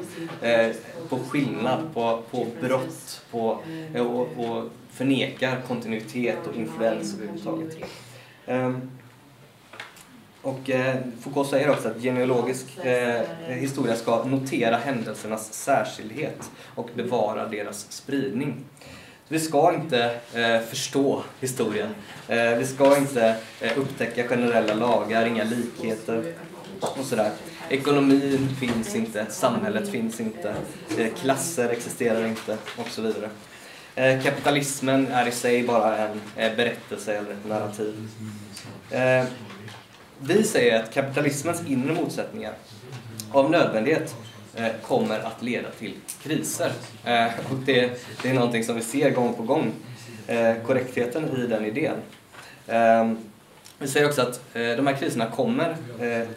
eh, 0.41 0.75
på 1.09 1.19
skillnad, 1.19 1.93
på, 1.93 2.21
på 2.31 2.47
brott, 2.61 3.25
på, 3.31 3.59
eh, 3.93 4.01
och, 4.01 4.21
och 4.21 4.69
förnekar 4.91 5.61
kontinuitet 5.67 6.47
och 6.47 6.55
influens 6.55 7.15
överhuvudtaget. 7.15 7.77
Um, 8.47 8.91
och 10.41 10.69
eh, 10.69 10.95
Foucault 11.21 11.49
säger 11.49 11.69
också 11.69 11.87
att 11.87 12.01
genealogisk 12.01 12.77
eh, 12.77 13.21
historia 13.47 13.95
ska 13.95 14.23
notera 14.23 14.77
händelsernas 14.77 15.53
särskildhet 15.53 16.51
och 16.75 16.89
bevara 16.95 17.47
deras 17.47 17.91
spridning. 17.91 18.63
Vi 19.27 19.39
ska 19.39 19.73
inte 19.73 20.19
eh, 20.33 20.59
förstå 20.59 21.23
historien. 21.41 21.95
Eh, 22.27 22.55
vi 22.57 22.65
ska 22.65 22.97
inte 22.97 23.35
eh, 23.61 23.77
upptäcka 23.77 24.27
generella 24.27 24.73
lagar, 24.73 25.25
inga 25.25 25.43
likheter 25.43 26.33
och 26.79 27.05
sådär. 27.05 27.31
Ekonomin 27.69 28.55
finns 28.59 28.95
inte, 28.95 29.25
samhället 29.29 29.89
finns 29.89 30.19
inte, 30.19 30.55
eh, 30.97 31.13
klasser 31.21 31.69
existerar 31.69 32.25
inte 32.25 32.57
och 32.77 32.87
så 32.87 33.01
vidare. 33.01 33.29
Eh, 33.95 34.23
kapitalismen 34.23 35.07
är 35.07 35.27
i 35.27 35.31
sig 35.31 35.63
bara 35.63 35.97
en 35.97 36.21
eh, 36.35 36.55
berättelse 36.55 37.17
eller 37.17 37.31
ett 37.31 37.47
narrativ. 37.49 38.07
Eh, 38.91 39.25
vi 40.19 40.43
säger 40.43 40.83
att 40.83 40.93
kapitalismens 40.93 41.61
inre 41.67 41.93
motsättningar 41.93 42.53
av 43.31 43.51
nödvändighet 43.51 44.15
Eh, 44.57 44.71
kommer 44.81 45.19
att 45.19 45.41
leda 45.41 45.71
till 45.71 45.93
kriser. 46.23 46.71
Eh, 47.03 47.25
och 47.25 47.57
det, 47.65 48.01
det 48.21 48.29
är 48.29 48.33
någonting 48.33 48.63
som 48.63 48.75
vi 48.75 48.81
ser 48.81 49.09
gång 49.11 49.33
på 49.33 49.43
gång, 49.43 49.71
eh, 50.27 50.55
korrektheten 50.65 51.37
i 51.37 51.47
den 51.47 51.65
idén. 51.65 51.95
Ehm, 52.67 53.17
vi 53.79 53.87
säger 53.87 54.07
också 54.07 54.21
att 54.21 54.41
de 54.53 54.87
här 54.87 54.93
kriserna 54.93 55.31
kommer 55.31 55.75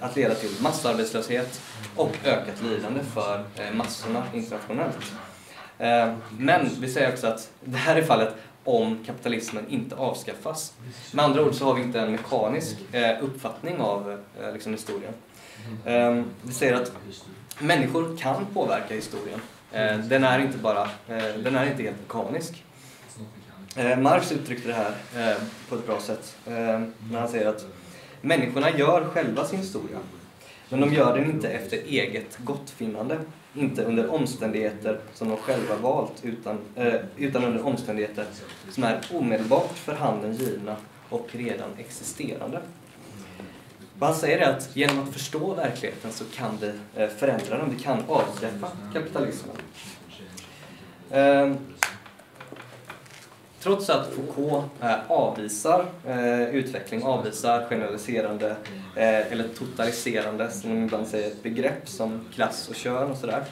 att 0.01 0.17
leda 0.17 0.35
till 0.35 0.51
massarbetslöshet 0.61 1.61
och 1.97 2.17
ökat 2.25 2.63
lidande 2.63 3.01
för 3.15 3.45
massorna 3.73 4.25
internationellt. 4.35 5.13
Ehm, 5.79 6.17
men 6.39 6.71
vi 6.81 6.89
säger 6.89 7.13
också 7.13 7.27
att 7.27 7.51
det 7.65 7.77
här 7.77 7.97
är 7.97 8.03
fallet 8.03 8.35
om 8.65 9.05
kapitalismen 9.07 9.65
inte 9.69 9.97
avskaffas. 9.97 10.73
Med 11.13 11.25
andra 11.25 11.43
ord 11.43 11.55
så 11.55 11.65
har 11.65 11.75
vi 11.75 11.83
inte 11.83 12.01
en 12.01 12.13
mekanisk 12.13 12.77
uppfattning 13.21 13.81
av 13.81 14.19
liksom 14.53 14.73
historien. 14.73 15.13
Ehm, 15.85 16.25
vi 16.43 16.53
säger 16.53 16.75
att 16.75 16.93
människor 17.59 18.17
kan 18.17 18.47
påverka 18.47 18.95
historien. 18.95 19.41
Eh, 19.73 19.99
den, 19.99 20.25
är 20.25 20.39
inte 20.39 20.59
bara, 20.59 20.83
eh, 20.83 21.35
den 21.45 21.57
är 21.57 21.71
inte 21.71 21.83
helt 21.83 21.97
mekanisk. 22.01 22.65
Eh, 23.77 23.99
Marx 23.99 24.33
uttryckte 24.33 24.69
det 24.69 24.75
här 24.75 24.93
eh, 25.17 25.37
på 25.69 25.75
ett 25.75 25.87
bra 25.87 26.01
sätt 26.01 26.37
eh, 26.47 26.53
när 27.11 27.19
han 27.19 27.29
säger 27.29 27.47
att 27.47 27.67
människorna 28.21 28.79
gör 28.79 29.05
själva 29.05 29.45
sin 29.45 29.59
historia. 29.59 29.99
Men 30.69 30.81
de 30.81 30.95
gör 30.95 31.19
den 31.19 31.31
inte 31.31 31.49
efter 31.49 31.77
eget 31.77 32.39
gottfinnande, 32.45 33.19
inte 33.55 33.85
under 33.85 34.15
omständigheter 34.15 35.01
som 35.15 35.29
de 35.29 35.37
själva 35.37 35.77
valt, 35.77 36.13
utan, 36.23 36.59
eh, 36.77 36.95
utan 37.17 37.45
under 37.45 37.67
omständigheter 37.67 38.25
som 38.71 38.85
är 38.85 39.01
omedelbart 39.13 39.79
för 39.79 39.95
handen 39.95 40.35
givna 40.35 40.77
och 41.09 41.29
redan 41.33 41.71
existerande. 41.79 42.61
Vad 43.99 44.11
han 44.11 44.19
säger 44.19 44.39
är 44.39 44.51
att 44.51 44.77
genom 44.77 45.03
att 45.03 45.13
förstå 45.13 45.55
verkligheten 45.55 46.13
så 46.13 46.25
kan 46.25 46.59
vi 46.61 46.73
eh, 46.97 47.09
förändra 47.09 47.59
den, 47.59 47.71
vi 47.77 47.83
kan 47.83 48.03
avskaffa 48.09 48.69
kapitalismen. 48.93 49.57
Eh, 51.11 51.53
trots 53.61 53.91
att 53.91 54.09
Foucault 54.15 54.65
eh, 54.81 54.95
avvisar 55.09 55.87
utveckling, 56.53 57.03
avvisar 57.03 57.67
generaliserande 57.69 58.57
eller 58.97 59.49
totaliserande, 59.49 60.51
som 60.51 60.71
man 60.71 60.85
ibland 60.85 61.07
säger, 61.07 61.35
begrepp 61.43 61.89
som 61.89 62.25
klass 62.35 62.69
och 62.69 62.75
kön 62.75 63.11
och 63.11 63.17
sådär, 63.17 63.45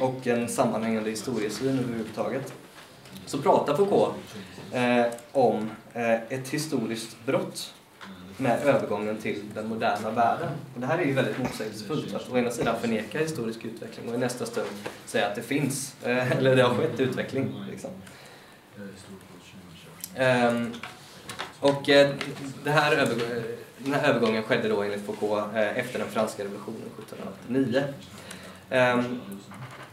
och 0.00 0.26
en 0.26 0.48
sammanhängande 0.48 1.10
historiesyn 1.10 1.78
överhuvudtaget 1.78 2.54
så 3.26 3.38
pratar 3.38 3.76
Foucault 3.76 4.14
om 5.32 5.70
ett 6.28 6.48
historiskt 6.48 7.16
brott 7.26 7.74
med 8.36 8.62
övergången 8.62 9.16
till 9.18 9.42
den 9.54 9.68
moderna 9.68 10.10
världen. 10.10 10.48
Och 10.74 10.80
det 10.80 10.86
här 10.86 10.98
är 10.98 11.04
ju 11.04 11.12
väldigt 11.12 11.38
motsägelsefullt. 11.38 12.14
Att 12.14 12.30
å 12.32 12.38
ena 12.38 12.50
sidan 12.50 12.76
förneka 12.80 13.18
historisk 13.18 13.64
utveckling 13.64 14.08
och 14.08 14.14
i 14.14 14.18
nästa 14.18 14.46
stund 14.46 14.68
säga 15.06 15.26
att 15.26 15.34
det 15.34 15.42
finns, 15.42 15.94
eh, 16.04 16.32
eller 16.32 16.56
det 16.56 16.62
har 16.62 16.74
skett 16.74 17.00
utveckling. 17.00 17.64
Liksom. 17.70 17.90
Ehm, 20.16 20.72
och 21.60 21.88
eh, 21.88 22.10
det 22.64 22.70
här 22.70 23.08
den 23.78 23.94
här 23.94 24.08
övergången 24.08 24.42
skedde 24.42 24.68
då 24.68 24.82
enligt 24.82 25.06
Foucault 25.06 25.54
eh, 25.54 25.78
efter 25.78 25.98
den 25.98 26.08
franska 26.08 26.44
revolutionen 26.44 26.82
1789. 26.98 27.84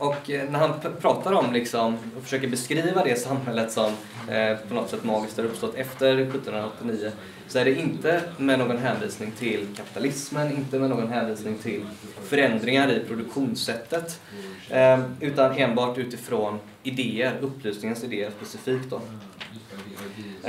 Och 0.02 0.30
eh, 0.30 0.50
när 0.50 0.60
han 0.60 0.74
pratar 1.02 1.34
om 1.34 1.54
liksom, 1.54 1.98
och 2.18 2.24
försöker 2.24 2.48
beskriva 2.48 3.04
det 3.04 3.20
samhället 3.20 3.72
som 3.72 3.94
eh, 4.30 4.58
på 4.68 4.74
något 4.74 4.90
sätt 4.90 5.04
magiskt 5.04 5.38
har 5.38 5.46
uppstått 5.46 5.76
efter 5.76 6.18
1789 6.18 7.12
så 7.48 7.60
är 7.60 7.66
det 7.66 7.80
inte 7.80 8.22
med 8.38 8.60
någon 8.60 8.78
hänvisning 8.78 9.32
till 9.32 9.68
kapitalismen, 9.78 10.52
inte 10.52 10.80
med 10.80 10.90
någon 10.90 11.08
hänvisning 11.08 11.58
till 11.58 11.86
förändringar 12.24 12.92
i 12.92 13.00
produktionssättet 13.00 14.22
eh, 14.70 15.00
utan 15.20 15.58
enbart 15.58 15.98
utifrån 15.98 16.60
idéer, 16.84 17.34
upplysningens 17.42 18.04
idéer 18.04 18.32
specifikt. 18.38 18.90
Då. 18.90 19.02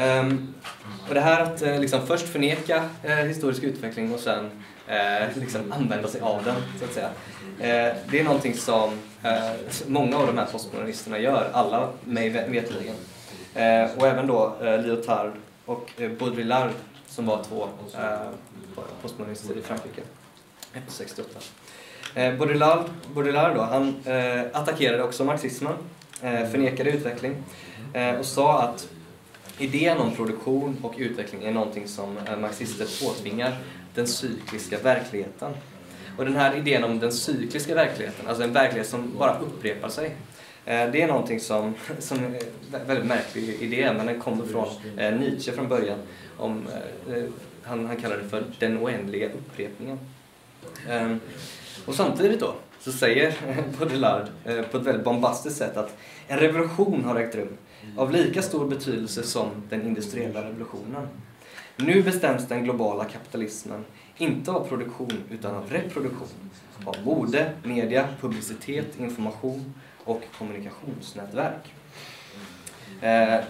Eh, 0.00 0.26
och 1.09 1.14
det 1.14 1.20
här 1.20 1.42
att 1.42 1.62
eh, 1.62 1.80
liksom 1.80 2.07
först 2.07 2.28
förneka 2.28 2.84
eh, 3.03 3.16
historisk 3.16 3.62
utveckling 3.62 4.14
och 4.14 4.20
sen 4.20 4.50
eh, 4.86 5.40
liksom 5.40 5.72
använda 5.72 6.09
sig 6.09 6.20
av 6.20 6.44
den, 6.44 6.57
så 6.78 6.84
att 6.84 6.92
säga. 6.92 7.11
Eh, 7.59 7.96
det 8.11 8.20
är 8.20 8.24
någonting 8.24 8.55
som 8.55 8.98
eh, 9.25 9.51
många 9.87 10.16
av 10.16 10.27
de 10.27 10.39
här 10.39 10.47
postmodernisterna 10.47 11.18
gör, 11.18 11.51
alla 11.53 11.89
mig 12.05 12.29
veterligen. 12.29 12.95
Eh, 13.55 13.99
och 13.99 14.07
även 14.07 14.27
då 14.27 14.55
eh, 14.62 14.83
Lyotard 14.83 15.33
och 15.64 15.91
eh, 15.97 16.11
Baudrillard 16.11 16.70
som 17.07 17.27
var 17.27 17.45
två 17.45 17.68
eh, 17.95 18.81
postmodernister 19.03 19.59
i 19.59 19.62
Frankrike 19.62 20.03
68. 20.89 21.31
Eh, 22.14 22.35
Baudrillard, 22.35 22.85
Baudrillard 23.14 23.55
då, 23.55 23.62
han 23.62 23.97
attackerade 24.53 25.03
också 25.03 25.25
marxismen, 25.25 25.75
förnekade 26.20 26.91
utveckling 26.91 27.37
och 28.18 28.27
sa 28.27 28.62
att 28.62 28.89
idén 29.59 29.99
om 29.99 30.14
produktion 30.14 30.77
och 30.83 30.95
utveckling 30.97 31.45
är 31.45 31.53
någonting 31.53 31.89
som 31.89 32.18
marxister 32.41 33.07
påtvingar 33.07 33.57
den 33.95 34.07
cykliska 34.07 34.79
verkligheten. 34.79 35.53
Och 36.16 36.24
den 36.24 36.36
här 36.36 36.56
idén 36.56 36.84
om 36.84 36.98
den 36.98 37.12
cykliska 37.12 37.74
verkligheten, 37.74 38.26
alltså 38.26 38.42
en 38.42 38.52
verklighet 38.52 38.88
som 38.88 39.18
bara 39.18 39.38
upprepar 39.38 39.88
sig, 39.88 40.06
eh, 40.64 40.90
det 40.92 41.02
är 41.02 41.06
någonting 41.06 41.40
som, 41.40 41.74
som 41.98 42.18
är 42.18 42.24
en 42.24 42.86
väldigt 42.86 43.06
märklig 43.06 43.62
idé, 43.62 43.92
men 43.96 44.06
den 44.06 44.20
kommer 44.20 44.44
från 44.44 44.68
eh, 44.96 45.14
Nietzsche 45.14 45.52
från 45.52 45.68
början. 45.68 45.98
Om, 46.38 46.66
eh, 47.08 47.24
han, 47.62 47.86
han 47.86 47.96
kallar 47.96 48.16
det 48.16 48.28
för 48.28 48.44
den 48.58 48.78
oändliga 48.78 49.26
upprepningen. 49.26 49.98
Ehm, 50.88 51.20
och 51.86 51.94
samtidigt 51.94 52.40
då 52.40 52.54
så 52.80 52.92
säger 52.92 53.34
Baudrillard 53.78 54.26
på 54.44 54.76
ett 54.76 54.86
väldigt 54.86 55.04
bombastiskt 55.04 55.58
sätt 55.58 55.76
att 55.76 55.96
en 56.28 56.38
revolution 56.38 57.04
har 57.04 57.16
ägt 57.16 57.34
rum 57.34 57.56
av 57.96 58.10
lika 58.10 58.42
stor 58.42 58.68
betydelse 58.68 59.22
som 59.22 59.48
den 59.68 59.82
industriella 59.86 60.44
revolutionen. 60.44 61.08
Nu 61.76 62.02
bestäms 62.02 62.48
den 62.48 62.64
globala 62.64 63.04
kapitalismen 63.04 63.84
inte 64.16 64.50
av 64.50 64.68
produktion 64.68 65.24
utan 65.30 65.54
av 65.54 65.70
reproduktion. 65.70 66.50
Av 66.84 66.96
mode, 67.04 67.52
media, 67.62 68.08
publicitet, 68.20 69.00
information 69.00 69.74
och 70.04 70.22
kommunikationsnätverk. 70.38 71.74
Eh, 73.00 73.40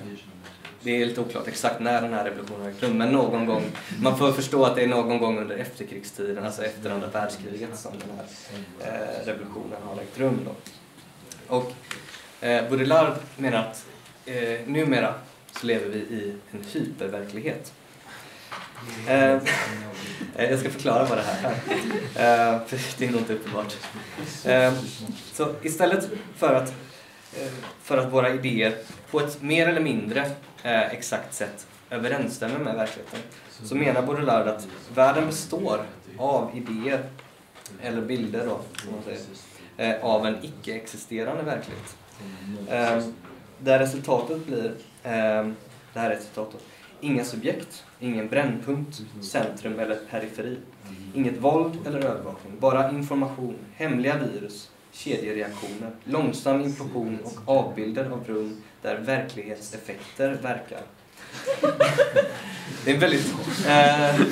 det 0.83 1.03
är 1.03 1.07
lite 1.07 1.21
oklart 1.21 1.49
exakt 1.49 1.81
när 1.81 2.03
den 2.03 2.13
här 2.13 2.25
revolutionen 2.25 2.63
har 2.63 2.71
ägt 2.71 2.83
rum, 2.83 2.99
men 2.99 3.13
någon 3.13 3.47
gång, 3.47 3.63
man 4.03 4.19
får 4.19 4.33
förstå 4.33 4.65
att 4.65 4.77
det 4.77 4.83
är 4.83 4.89
någon 4.89 5.19
gång 5.19 5.39
under 5.39 5.57
efterkrigstiden, 5.57 6.45
alltså 6.45 6.65
efter 6.65 6.91
andra 6.91 7.07
världskriget 7.09 7.79
som 7.79 7.93
den 7.99 8.09
här 8.17 8.27
eh, 8.81 9.27
revolutionen 9.27 9.83
har 9.83 10.03
ägt 10.03 10.19
rum. 10.19 10.39
Då. 10.45 10.55
Och 11.57 11.73
eh, 12.47 12.69
Baudrillard 12.69 13.15
menar 13.37 13.59
att 13.59 13.87
eh, 14.27 14.67
numera 14.67 15.15
så 15.53 15.67
lever 15.67 15.89
vi 15.89 15.99
i 15.99 16.37
en 16.51 16.65
hyperverklighet. 16.73 17.73
Eh, 19.09 19.39
jag 20.51 20.59
ska 20.59 20.71
förklara 20.71 21.05
vad 21.05 21.19
det 21.19 21.25
här 21.25 21.55
är, 22.17 22.55
eh, 22.55 22.61
för 22.67 22.99
det 22.99 23.07
är 23.07 23.11
nog 23.11 23.21
inte 23.21 23.35
uppenbart. 23.35 23.77
Eh, 24.45 24.73
så 25.33 25.55
istället 25.63 26.11
för 26.37 26.55
att, 26.55 26.69
eh, 27.37 27.53
för 27.83 27.99
att 27.99 28.13
våra 28.13 28.31
idéer 28.31 28.75
på 29.11 29.21
ett 29.21 29.43
mer 29.43 29.69
eller 29.69 29.81
mindre 29.81 30.21
eh, 30.63 30.93
exakt 30.93 31.35
sätt 31.35 31.67
överensstämmer 31.91 32.59
med 32.59 32.75
verkligheten 32.75 33.21
så 33.63 33.75
menar 33.75 34.03
Baudrillard 34.03 34.49
att 34.49 34.69
världen 34.95 35.27
består 35.27 35.81
av 36.19 36.51
idéer, 36.55 37.05
eller 37.83 38.03
bilder 38.03 38.47
då, 38.47 38.61
som 38.83 38.93
man 38.93 39.03
säger, 39.05 39.97
eh, 39.97 40.05
av 40.05 40.27
en 40.27 40.37
icke-existerande 40.43 41.43
verklighet. 41.43 41.97
Eh, 42.69 43.05
där 43.59 43.79
resultatet 43.79 44.47
blir, 44.47 44.75
det 45.93 46.01
här 46.01 46.11
är 46.11 46.15
ett 46.15 46.23
citat 46.23 46.53
då, 46.53 46.59
Inga 47.05 47.25
subjekt, 47.25 47.85
ingen 48.01 48.29
brännpunkt, 48.29 49.03
centrum 49.23 49.79
eller 49.79 49.99
periferi. 50.11 50.57
Inget 51.15 51.37
våld 51.39 51.87
eller 51.87 51.99
övervakning, 51.99 52.59
bara 52.61 52.91
information, 52.91 53.57
hemliga 53.75 54.17
virus, 54.19 54.71
kedjereaktioner, 54.93 55.91
långsam 56.05 56.61
implosion 56.61 57.19
och 57.25 57.57
avbilder 57.57 58.05
av 58.11 58.25
rum 58.27 58.63
där 58.83 58.99
verklighetseffekter 58.99 60.39
verkar. 60.43 60.81
Det 62.85 62.91
är 62.91 62.99
väldigt, 62.99 63.35
eh, 63.67 64.27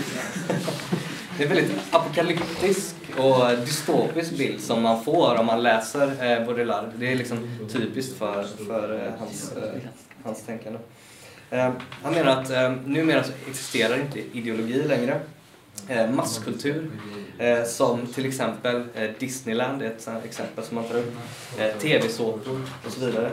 det 1.39 1.45
är 1.45 1.49
väldigt 1.49 1.73
apokalyptisk 1.91 2.95
och 3.19 3.59
dystopisk 3.59 4.39
bild 4.39 4.61
som 4.61 4.83
man 4.83 5.05
får 5.05 5.37
om 5.41 5.47
man 5.47 5.63
läser 5.63 6.09
eh, 6.09 6.47
Baudrillard. 6.47 6.93
Det 6.97 7.13
är 7.13 7.17
liksom 7.17 7.69
typiskt 7.73 8.19
för, 8.19 8.45
för 8.67 9.07
eh, 9.07 9.13
hans, 9.19 9.53
eh, 9.53 9.81
hans 10.25 10.43
tänkande. 10.43 10.79
Ehm, 11.51 11.73
han 12.03 12.15
menar 12.15 12.43
att 12.43 12.51
ehm, 12.51 12.75
numera 12.75 13.25
så 13.25 13.33
existerar 13.49 14.01
inte 14.01 14.21
ideologi 14.39 14.83
längre. 14.83 15.21
Ehm, 15.89 16.17
masskultur, 16.17 16.91
som 17.67 18.07
till 18.07 18.27
exempel 18.27 18.85
Disneyland 19.19 19.83
är 19.83 19.87
ett 19.87 20.09
exempel 20.25 20.65
som 20.65 20.75
man 20.75 20.85
tar 20.85 20.99
upp, 20.99 21.15
tv-såpor 21.81 22.61
och 22.87 22.93
så 22.93 23.01
vidare. 23.01 23.31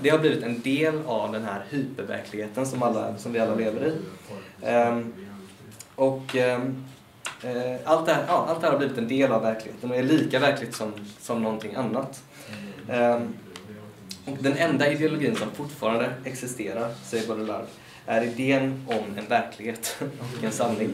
Det 0.00 0.10
har 0.10 0.18
blivit 0.18 0.42
en 0.42 0.60
del 0.60 0.94
av 1.06 1.32
den 1.32 1.44
här 1.44 1.64
hyperverkligheten 1.70 2.66
som, 2.66 2.82
alla, 2.82 3.18
som 3.18 3.32
vi 3.32 3.38
alla 3.38 3.54
lever 3.54 3.86
i. 3.86 3.94
Och 5.94 6.36
eh, 7.44 7.76
allt 7.84 8.06
det, 8.06 8.12
här, 8.12 8.24
ja, 8.28 8.46
allt 8.48 8.60
det 8.60 8.66
här 8.66 8.72
har 8.72 8.78
blivit 8.78 8.98
en 8.98 9.08
del 9.08 9.32
av 9.32 9.42
verkligheten 9.42 9.90
och 9.90 9.96
är 9.96 10.02
lika 10.02 10.38
verkligt 10.38 10.74
som, 10.74 10.92
som 11.20 11.42
någonting 11.42 11.74
annat. 11.74 12.22
Och 14.30 14.42
den 14.42 14.56
enda 14.56 14.92
ideologin 14.92 15.36
som 15.36 15.50
fortfarande 15.50 16.10
existerar, 16.24 16.94
säger 17.04 17.26
Baudrillard, 17.26 17.66
är 18.06 18.22
idén 18.22 18.86
om 18.86 19.18
en 19.18 19.26
verklighet 19.28 19.96
och 20.38 20.44
en 20.44 20.52
sanning. 20.52 20.92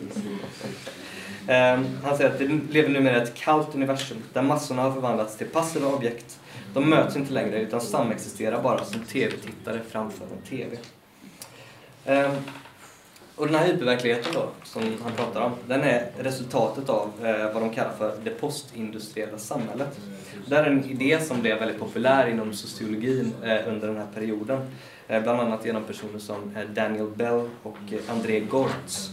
Ehm, 1.48 1.86
han 2.04 2.16
säger 2.16 2.30
att 2.30 2.40
vi 2.40 2.60
lever 2.70 2.88
numera 2.88 3.22
ett 3.22 3.34
kallt 3.34 3.74
universum 3.74 4.22
där 4.32 4.42
massorna 4.42 4.82
har 4.82 4.92
förvandlats 4.92 5.36
till 5.36 5.46
passiva 5.46 5.88
objekt. 5.88 6.40
De 6.74 6.90
möts 6.90 7.16
inte 7.16 7.32
längre 7.32 7.60
utan 7.60 7.80
samexisterar 7.80 8.62
bara 8.62 8.84
som 8.84 9.00
tv-tittare 9.00 9.80
framför 9.90 10.24
en 10.24 10.42
tv. 10.48 10.76
Ehm, 12.04 12.32
och 13.36 13.46
den 13.46 13.54
här 13.54 13.66
hyperverkligheten 13.66 14.32
då, 14.34 14.48
som 14.64 14.82
han 15.02 15.12
pratar 15.12 15.40
om, 15.40 15.52
den 15.68 15.80
är 15.80 16.10
resultatet 16.18 16.88
av 16.88 17.10
eh, 17.22 17.52
vad 17.52 17.62
de 17.62 17.70
kallar 17.70 17.92
för 17.98 18.16
det 18.24 18.30
postindustriella 18.30 19.38
samhället. 19.38 19.98
Det 20.46 20.56
är 20.56 20.64
en 20.64 20.84
idé 20.84 21.20
som 21.20 21.40
blev 21.40 21.58
väldigt 21.58 21.80
populär 21.80 22.26
inom 22.26 22.52
sociologin 22.52 23.32
eh, 23.42 23.68
under 23.68 23.88
den 23.88 23.96
här 23.96 24.06
perioden. 24.14 24.70
Eh, 25.08 25.22
bland 25.22 25.40
annat 25.40 25.66
genom 25.66 25.84
personer 25.84 26.18
som 26.18 26.56
eh, 26.56 26.62
Daniel 26.68 27.08
Bell 27.08 27.48
och 27.62 27.78
eh, 27.92 27.98
André 28.08 28.40
Gortz. 28.40 29.10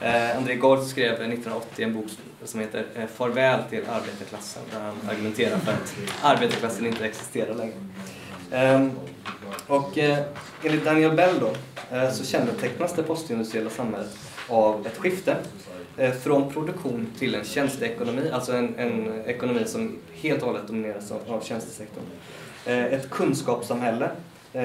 Eh, 0.00 0.36
André 0.36 0.54
Gortz 0.54 0.90
skrev 0.90 1.12
1980 1.12 1.84
en 1.84 1.94
bok 1.94 2.06
som 2.44 2.60
heter 2.60 2.84
eh, 2.94 3.06
Farväl 3.06 3.60
till 3.70 3.82
arbetarklassen 3.88 4.62
där 4.72 4.80
han 4.80 4.96
argumenterar 5.10 5.58
för 5.58 5.72
att 5.72 5.94
arbetarklassen 6.22 6.86
inte 6.86 7.04
existerar 7.04 7.54
längre. 7.54 7.74
Ehm, 8.52 8.90
och 9.66 9.98
eh, 9.98 10.18
enligt 10.64 10.84
Daniel 10.84 11.16
Bell 11.16 11.34
då, 11.40 11.50
eh, 11.96 12.10
så 12.10 12.24
kännetecknas 12.24 12.94
det 12.94 13.02
postindustriella 13.02 13.70
samhället 13.70 14.18
av 14.48 14.86
ett 14.86 14.96
skifte 14.96 15.36
eh, 15.96 16.12
från 16.12 16.52
produktion 16.52 17.06
till 17.18 17.34
en 17.34 17.44
tjänsteekonomi, 17.44 18.30
alltså 18.32 18.52
en, 18.52 18.74
en 18.78 19.24
ekonomi 19.26 19.64
som 19.66 19.98
helt 20.12 20.42
och 20.42 20.48
hållet 20.48 20.66
domineras 20.66 21.10
av, 21.10 21.20
av 21.28 21.40
tjänstesektorn. 21.40 22.04
Ett 22.64 23.10
kunskapssamhälle 23.10 24.10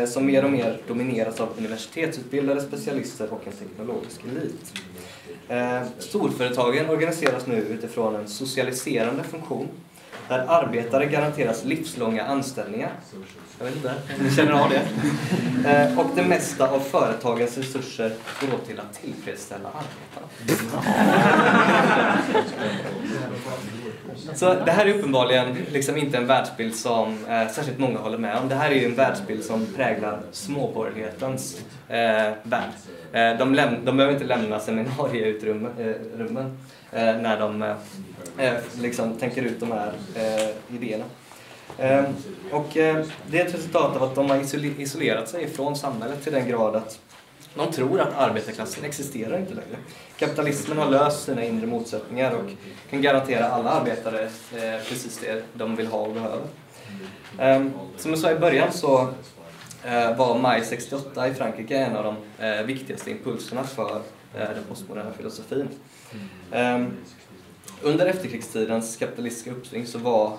som 0.08 0.26
mer 0.26 0.46
och 0.46 0.52
mer 0.52 0.82
domineras 0.88 1.40
av 1.40 1.50
universitetsutbildade 1.58 2.62
specialister 2.62 3.34
och 3.34 3.48
en 3.48 3.54
teknologisk 3.54 4.22
elit. 4.24 4.74
Storföretagen 6.00 6.90
organiseras 6.90 7.48
nu 7.48 7.56
utifrån 7.56 8.16
en 8.16 8.28
socialiserande 8.28 9.24
funktion 9.24 9.68
där 10.28 10.46
arbetare 10.48 11.06
garanteras 11.06 11.66
livslånga 11.66 12.24
anställningar. 12.24 12.92
Jag 13.60 13.66
vet 13.66 13.76
inte 13.76 13.90
om 14.20 14.24
ni 14.26 14.32
känner 14.36 14.52
av 14.52 14.70
det. 14.70 14.82
Eh, 15.70 16.00
och 16.00 16.06
det 16.16 16.24
mesta 16.24 16.70
av 16.70 16.80
företagens 16.80 17.58
resurser 17.58 18.14
går 18.42 18.54
åt 18.56 18.68
till 18.68 18.80
att 18.80 18.94
tillfredsställa 19.02 19.70
arbetarna. 19.70 20.84
Så 24.36 24.54
det 24.66 24.72
här 24.72 24.86
är 24.86 24.94
uppenbarligen 24.94 25.58
liksom 25.72 25.98
inte 25.98 26.18
en 26.18 26.28
världsbild 26.28 26.76
som 26.76 27.18
eh, 27.30 27.48
särskilt 27.52 27.78
många 27.80 28.00
håller 28.00 28.18
med 28.18 28.38
om. 28.38 28.50
Det 28.50 28.56
här 28.56 28.72
är 28.72 28.76
ju 28.76 28.86
en 28.86 28.96
världsbild 28.96 29.44
som 29.44 29.66
präglar 29.76 30.20
småborgerlighetens 30.32 31.58
eh, 31.90 32.32
värld. 32.44 32.70
Eh, 33.14 33.38
de, 33.38 33.56
läm- 33.56 33.86
de 33.86 33.98
behöver 33.98 34.14
inte 34.14 34.26
lämna 34.26 34.60
seminarieutrymmen 34.60 35.72
eh, 36.92 37.08
eh, 37.10 37.18
när 37.22 37.40
de 37.40 37.62
eh, 37.64 37.76
eh, 38.38 38.54
liksom 38.82 39.14
tänker 39.14 39.42
ut 39.42 39.60
de 39.60 39.72
här 39.72 39.92
eh, 40.16 40.76
idéerna. 40.76 41.06
Ehm, 41.78 42.06
och 42.52 42.78
ehm, 42.78 43.04
det 43.28 43.42
är 43.42 43.46
ett 43.46 43.54
resultat 43.54 43.96
av 43.96 44.04
att 44.04 44.16
de 44.16 44.30
har 44.30 44.42
isolerat 44.82 45.30
sig 45.30 45.48
från 45.48 45.76
samhället 45.76 46.24
till 46.24 46.34
den 46.34 46.48
grad 46.48 46.76
att 46.76 47.00
de 47.56 47.72
tror 47.72 48.00
att 48.00 48.14
arbetarklassen 48.18 48.86
existerar 48.86 49.40
inte 49.40 49.54
längre. 49.54 49.78
Kapitalismen 50.18 50.78
har 50.78 50.90
löst 50.90 51.26
sina 51.26 51.44
inre 51.44 51.68
motsättningar 51.68 52.32
och 52.32 52.50
kan 52.90 53.02
garantera 53.02 53.50
alla 53.50 53.70
arbetare 53.70 54.24
eh, 54.24 54.84
precis 54.90 55.18
det 55.18 55.44
de 55.54 55.76
vill 55.76 55.88
ha 55.88 56.00
och 56.00 56.14
behöver. 56.14 56.42
Ehm, 57.40 57.72
som 57.98 58.12
jag 58.12 58.20
sa 58.20 58.32
i 58.32 58.36
början 58.36 58.74
så 58.74 59.10
eh, 59.84 60.18
var 60.18 60.40
maj 60.40 60.66
68 60.66 61.28
i 61.28 61.34
Frankrike 61.34 61.78
en 61.78 61.96
av 61.96 62.04
de 62.04 62.46
eh, 62.46 62.66
viktigaste 62.66 63.12
impulserna 63.12 63.64
för 63.64 64.02
den 64.34 64.64
postmoderna 64.70 65.12
filosofin. 65.18 65.68
Under 67.82 68.06
efterkrigstidens 68.06 68.98
kapitalistiska 68.98 69.52
uppsving 69.52 69.88
så 69.88 69.98
var 69.98 70.38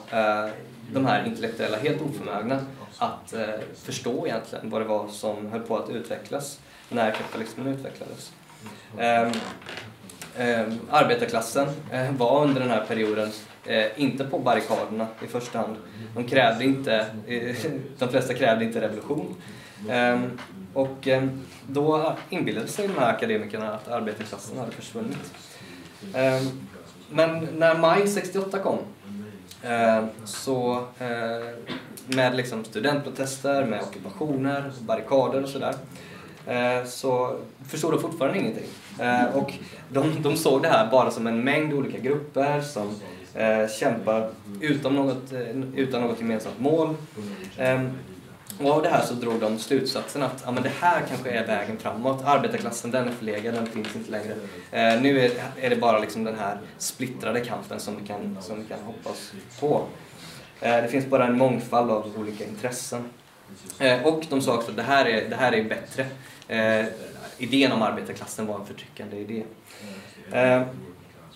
de 0.93 1.07
här 1.07 1.27
intellektuella 1.27 1.77
helt 1.77 2.03
oförmögna 2.03 2.61
att 2.99 3.33
eh, 3.33 3.41
förstå 3.83 4.27
egentligen 4.27 4.71
vad 4.71 4.81
det 4.81 4.85
var 4.85 5.09
som 5.09 5.47
höll 5.47 5.61
på 5.61 5.77
att 5.77 5.91
utvecklas 5.91 6.61
när 6.89 7.11
kapitalismen 7.11 7.67
utvecklades. 7.67 8.33
Eh, 8.99 9.23
eh, 10.37 10.67
arbetarklassen 10.91 11.69
eh, 11.93 12.13
var 12.13 12.45
under 12.45 12.61
den 12.61 12.71
här 12.71 12.85
perioden 12.85 13.31
eh, 13.65 13.87
inte 13.97 14.25
på 14.25 14.39
barrikaderna 14.39 15.07
i 15.25 15.27
första 15.27 15.59
hand. 15.59 15.77
De 16.15 16.25
krävde 16.25 16.65
inte, 16.65 17.07
eh, 17.27 17.57
de 17.99 18.09
flesta 18.09 18.35
krävde 18.35 18.65
inte 18.65 18.81
revolution. 18.81 19.35
Eh, 19.89 20.21
och 20.75 21.09
eh, 21.09 21.25
då 21.67 22.17
inbillade 22.31 22.69
sig 22.69 22.89
de 22.89 22.95
här 23.01 23.15
akademikerna 23.15 23.75
att 23.75 23.89
arbetarklassen 23.89 24.59
hade 24.59 24.73
försvunnit. 24.73 25.33
Eh, 26.15 26.43
men 27.11 27.49
när 27.59 27.79
maj 27.79 28.09
68 28.09 28.59
kom 28.59 28.79
Eh, 29.69 30.05
så 30.25 30.85
eh, 30.99 31.49
med 32.07 32.37
liksom 32.37 32.65
studentprotester, 32.65 33.65
med 33.65 33.83
ockupationer, 33.83 34.73
barrikader 34.81 35.43
och 35.43 35.49
sådär 35.49 35.75
eh, 36.47 36.85
så 36.87 37.37
förstod 37.69 37.93
de 37.93 38.01
fortfarande 38.01 38.39
ingenting. 38.39 38.69
Och 39.35 39.53
de, 39.89 40.23
de 40.23 40.37
såg 40.37 40.63
det 40.63 40.69
här 40.69 40.91
bara 40.91 41.11
som 41.11 41.27
en 41.27 41.45
mängd 41.45 41.73
olika 41.73 41.99
grupper 41.99 42.61
som 42.61 42.95
kämpar 43.81 44.31
utan 44.61 44.95
något, 44.95 45.33
utan 45.77 46.03
något 46.03 46.21
gemensamt 46.21 46.61
mål. 46.61 46.95
Ehm, 47.59 47.91
och 48.59 48.71
av 48.71 48.83
det 48.83 48.89
här 48.89 49.03
så 49.03 49.15
drog 49.15 49.41
de 49.41 49.59
slutsatsen 49.59 50.23
att 50.23 50.43
ja, 50.45 50.51
men 50.51 50.63
det 50.63 50.73
här 50.81 51.03
kanske 51.09 51.31
är 51.31 51.47
vägen 51.47 51.79
framåt. 51.79 52.23
Arbetarklassen 52.25 52.91
den 52.91 53.09
är 53.09 53.13
förlegad, 53.13 53.55
den 53.55 53.67
finns 53.67 53.97
inte 53.97 54.11
längre. 54.11 54.35
Eh, 54.71 55.03
nu 55.03 55.21
är, 55.21 55.31
är 55.61 55.71
det 55.71 55.77
bara 55.77 55.99
liksom 55.99 56.25
den 56.25 56.39
här 56.39 56.59
splittrade 56.79 57.41
kampen 57.41 57.81
som 57.81 57.97
vi 58.01 58.07
kan, 58.07 58.39
som 58.41 58.63
vi 58.63 58.65
kan 58.69 58.79
hoppas 58.81 59.33
på. 59.61 59.85
Eh, 60.61 60.83
det 60.83 60.89
finns 60.89 61.07
bara 61.07 61.27
en 61.27 61.39
mångfald 61.39 61.91
av 61.91 62.13
olika 62.19 62.45
intressen. 62.45 63.11
Eh, 63.79 64.07
och 64.07 64.25
de 64.31 64.43
sa 64.43 64.55
också 64.55 64.71
att 64.71 64.77
det 64.77 64.83
här 64.83 65.07
är, 65.07 65.31
det 65.31 65.37
här 65.37 65.53
är 65.53 65.65
bättre. 65.65 66.07
Eh, 66.49 66.87
idén 67.39 67.73
om 67.73 67.83
arbetarklassen 67.83 68.47
var 68.47 68.61
en 68.61 68.67
förtryckande 68.67 69.17
idé. 69.17 69.43
Eh, 70.33 70.63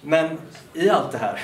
men 0.02 0.38
i 0.74 0.90
allt 0.90 1.12
det 1.12 1.18
här, 1.18 1.40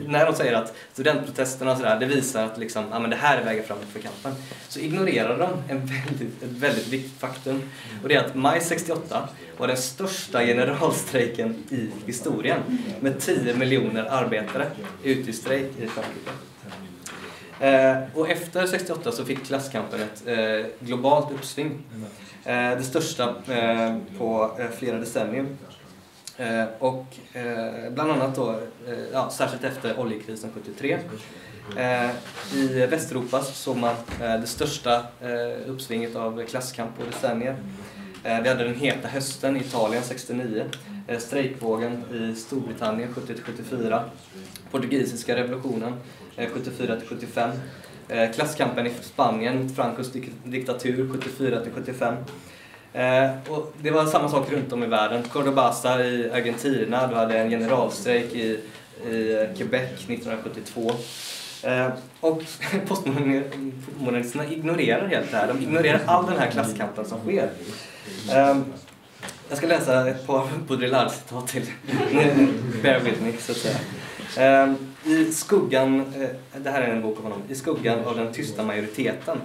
när 0.08 0.26
de 0.26 0.34
säger 0.34 0.52
att 0.52 0.74
studentprotesterna 0.92 1.72
och 1.72 1.76
sådär, 1.76 2.00
det 2.00 2.06
visar 2.06 2.44
att 2.44 2.58
liksom, 2.58 2.84
ja, 2.90 2.98
men 2.98 3.10
det 3.10 3.16
här 3.16 3.38
är 3.38 3.44
vägen 3.44 3.64
framåt 3.64 3.84
för 3.92 4.00
kampen, 4.00 4.34
så 4.68 4.78
ignorerar 4.78 5.38
de 5.38 5.72
en 5.72 5.86
väldigt, 5.86 6.42
ett 6.42 6.50
väldigt 6.50 6.88
viktigt 6.88 7.20
faktum. 7.20 7.62
Och 8.02 8.08
det 8.08 8.14
är 8.14 8.24
att 8.24 8.34
maj 8.34 8.60
68 8.60 9.28
var 9.58 9.66
den 9.66 9.76
största 9.76 10.46
generalstrejken 10.46 11.64
i 11.70 11.90
historien 12.06 12.60
med 13.00 13.20
10 13.20 13.54
miljoner 13.54 14.04
arbetare 14.04 14.66
ute 15.02 15.30
i 15.30 15.32
strejk 15.32 15.70
i 15.78 15.86
Frankrike. 15.86 16.30
Eh, 17.60 17.96
och 18.14 18.30
efter 18.30 18.66
68 18.66 19.12
så 19.12 19.24
fick 19.24 19.46
klasskampen 19.46 20.00
ett 20.00 20.22
eh, 20.26 20.66
globalt 20.80 21.32
uppsving. 21.32 21.82
Eh, 22.44 22.76
det 22.76 22.82
största 22.82 23.34
eh, 23.48 23.96
på 24.18 24.50
eh, 24.58 24.70
flera 24.78 24.98
decennier. 24.98 25.46
Eh, 26.38 26.64
och 26.78 27.06
eh, 27.32 27.90
bland 27.90 28.10
annat 28.10 28.36
då, 28.36 28.50
eh, 28.50 28.98
ja, 29.12 29.30
särskilt 29.30 29.64
efter 29.64 30.00
oljekrisen 30.00 30.50
73. 30.54 30.98
Eh, 31.76 32.10
I 32.54 32.86
Västeuropa 32.86 33.42
så 33.42 33.52
såg 33.52 33.76
man 33.76 33.94
eh, 34.22 34.40
det 34.40 34.46
största 34.46 34.96
eh, 35.20 35.70
uppsvinget 35.70 36.16
av 36.16 36.44
klasskamp 36.46 36.98
på 36.98 37.04
decennier. 37.04 37.56
Eh, 38.24 38.42
vi 38.42 38.48
hade 38.48 38.64
den 38.64 38.74
heta 38.74 39.08
hösten 39.08 39.56
i 39.56 39.60
Italien 39.60 40.02
69, 40.02 40.64
eh, 41.08 41.18
strejkvågen 41.18 42.04
i 42.14 42.34
Storbritannien 42.34 43.14
70-74, 43.14 44.02
portugisiska 44.70 45.36
revolutionen 45.36 45.92
eh, 46.36 46.48
74-75, 46.50 47.50
eh, 48.08 48.32
klasskampen 48.32 48.86
i 48.86 48.90
Spanien 49.00 49.62
mot 49.62 49.76
Francos 49.76 50.12
diktatur 50.44 51.08
74-75. 51.38 52.16
Eh, 52.96 53.30
och 53.48 53.72
det 53.82 53.90
var 53.90 54.06
samma 54.06 54.28
sak 54.28 54.52
runt 54.52 54.72
om 54.72 54.82
i 54.82 54.86
världen. 54.86 55.22
Cordobasa 55.22 56.04
i 56.04 56.30
Argentina, 56.30 57.06
du 57.06 57.14
hade 57.14 57.38
en 57.38 57.50
generalstrejk 57.50 58.34
i, 58.34 58.60
i 59.10 59.48
Quebec 59.56 59.90
1972. 60.08 60.92
Eh, 61.62 61.88
och 62.20 62.42
postmodernisterna 62.88 64.46
ignorerar 64.46 65.08
helt 65.08 65.30
det 65.30 65.36
här. 65.36 65.48
De 65.48 65.62
ignorerar 65.62 66.00
all 66.06 66.26
den 66.26 66.38
här 66.38 66.50
klasskampen 66.50 67.04
som 67.04 67.18
sker. 67.20 67.50
Eh, 68.30 68.56
jag 69.48 69.58
ska 69.58 69.66
läsa 69.66 70.08
ett 70.08 70.26
par 70.26 70.48
Baudrillard-citat 70.68 71.48
till. 71.48 71.66
Bear 72.82 73.00
with 73.00 73.22
me, 73.22 73.32
så 73.38 73.52
att 73.52 73.58
säga. 73.58 73.76
Ehm, 74.36 74.76
I 75.04 75.32
skuggan, 75.32 76.00
eh, 76.00 76.60
det 76.62 76.70
här 76.70 76.82
är 76.82 76.88
en 76.88 77.02
bok 77.02 77.18
om 77.18 77.22
honom, 77.22 77.42
I 77.48 77.54
skuggan 77.54 78.04
av 78.04 78.16
den 78.16 78.32
tysta 78.32 78.62
majoriteten 78.62 79.38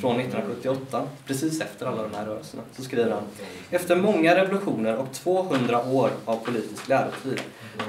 från 0.00 0.16
1978, 0.20 1.02
precis 1.26 1.60
efter 1.60 1.86
alla 1.86 2.02
de 2.02 2.14
här 2.14 2.26
rörelserna, 2.26 2.62
så 2.76 2.82
skriver 2.82 3.10
han 3.10 3.22
Efter 3.70 3.96
många 3.96 4.34
revolutioner 4.36 4.96
och 4.96 5.12
200 5.12 5.84
år 5.84 6.10
av 6.24 6.36
politisk 6.36 6.88
lärotid, 6.88 7.40